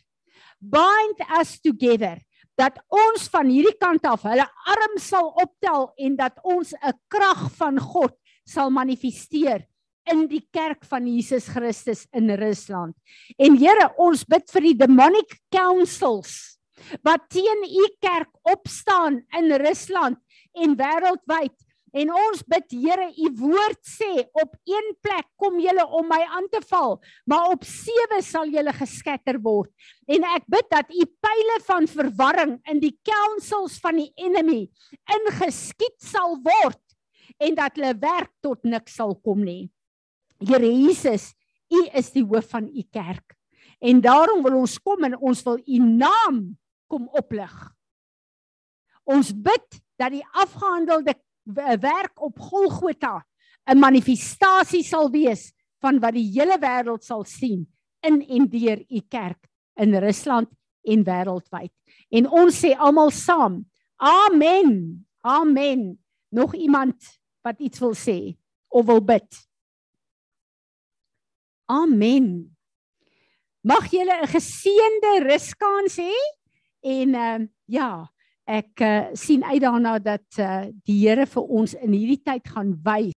Bind 0.60 1.20
us 1.40 1.58
together 1.60 2.20
dat 2.60 2.76
ons 2.92 3.28
van 3.32 3.48
hierdie 3.48 3.76
kant 3.80 4.04
af 4.08 4.26
hulle 4.28 4.44
arm 4.68 4.96
sal 5.00 5.30
optel 5.40 5.88
en 5.96 6.16
dat 6.18 6.36
ons 6.44 6.74
'n 6.74 6.96
krag 7.08 7.48
van 7.56 7.78
God 7.80 8.14
sal 8.44 8.70
manifesteer 8.70 9.64
in 10.12 10.26
die 10.28 10.42
kerk 10.52 10.84
van 10.84 11.06
Jesus 11.06 11.46
Christus 11.48 12.06
in 12.12 12.30
Rusland. 12.30 12.94
En 13.38 13.56
Here, 13.56 13.90
ons 13.98 14.24
bid 14.24 14.50
vir 14.50 14.60
die 14.60 14.74
demonic 14.74 15.38
councils 15.52 16.58
wat 17.04 17.28
teen 17.28 17.64
u 17.64 17.86
kerk 18.00 18.30
opstaan 18.42 19.20
in 19.38 19.52
Rusland 19.60 20.18
en 20.56 20.76
wêreldwyd 20.76 21.56
En 21.92 22.12
ons 22.14 22.42
bid 22.46 22.74
Here, 22.80 23.08
u 23.18 23.30
woord 23.40 23.80
sê 23.86 24.10
op 24.38 24.54
een 24.68 24.92
plek 25.02 25.26
kom 25.40 25.58
julle 25.62 25.86
om 25.98 26.06
my 26.10 26.20
aan 26.36 26.46
te 26.52 26.60
val, 26.70 26.98
maar 27.26 27.50
op 27.54 27.66
sewe 27.66 28.20
sal 28.22 28.50
julle 28.52 28.74
geskatter 28.76 29.40
word. 29.42 29.72
En 30.06 30.26
ek 30.36 30.46
bid 30.50 30.68
dat 30.70 30.92
u 30.94 31.06
pile 31.06 31.58
van 31.66 31.88
verwarring 31.90 32.54
in 32.70 32.82
die 32.82 32.94
councils 33.06 33.80
van 33.82 33.98
die 33.98 34.10
enemy 34.22 34.62
ingeskiet 35.18 35.98
sal 36.04 36.38
word 36.44 36.80
en 37.40 37.56
dat 37.58 37.76
hulle 37.78 37.94
werk 37.98 38.32
tot 38.44 38.62
niks 38.68 38.96
sal 39.00 39.16
kom 39.24 39.42
nie. 39.46 39.70
Here 40.40 40.66
Jesus, 40.66 41.32
u 41.70 41.84
is 41.96 42.10
die 42.14 42.24
hoof 42.24 42.50
van 42.54 42.68
u 42.68 42.84
kerk. 42.92 43.36
En 43.80 44.00
daarom 44.04 44.42
wil 44.44 44.58
ons 44.60 44.76
kom 44.82 45.04
en 45.08 45.16
ons 45.16 45.42
wil 45.46 45.60
u 45.60 45.78
naam 45.80 46.40
kom 46.90 47.08
oplig. 47.16 47.52
Ons 49.08 49.32
bid 49.32 49.80
dat 50.00 50.12
die 50.12 50.24
afgehandelde 50.36 51.14
werk 51.54 52.20
op 52.22 52.38
Golgotha 52.38 53.26
'n 53.70 53.78
manifestasie 53.78 54.82
sal 54.82 55.10
wees 55.10 55.52
van 55.80 56.00
wat 56.00 56.14
die 56.14 56.28
hele 56.32 56.58
wêreld 56.58 57.04
sal 57.04 57.24
sien 57.24 57.66
in 58.00 58.22
en 58.28 58.48
deur 58.48 58.84
u 58.88 59.00
kerk 59.08 59.48
in 59.74 59.94
Rusland 59.94 60.48
en 60.82 61.04
wêreldwyd. 61.04 61.72
En 62.10 62.28
ons 62.28 62.56
sê 62.64 62.74
almal 62.76 63.10
saam: 63.10 63.64
Amen. 63.96 65.06
Amen. 65.20 65.98
Nog 66.28 66.54
iemand 66.54 66.96
wat 67.42 67.60
iets 67.60 67.78
wil 67.78 67.94
sê 67.94 68.36
of 68.68 68.86
wil 68.86 69.02
bid? 69.04 69.28
Amen. 71.70 72.56
Mag 73.60 73.90
julle 73.90 74.22
'n 74.22 74.26
geseënde 74.26 75.12
ruskans 75.28 75.96
hê 76.00 76.16
en 76.80 77.14
ehm 77.14 77.42
uh, 77.42 77.48
ja, 77.64 78.10
ek 78.50 78.82
uh, 78.82 79.10
sien 79.14 79.44
uit 79.46 79.62
daarna 79.62 79.98
dat 80.02 80.38
uh, 80.42 80.66
die 80.86 80.98
Here 81.04 81.26
vir 81.30 81.52
ons 81.60 81.74
in 81.78 81.94
hierdie 81.94 82.20
tyd 82.26 82.48
gaan 82.50 82.74
wys 82.84 83.08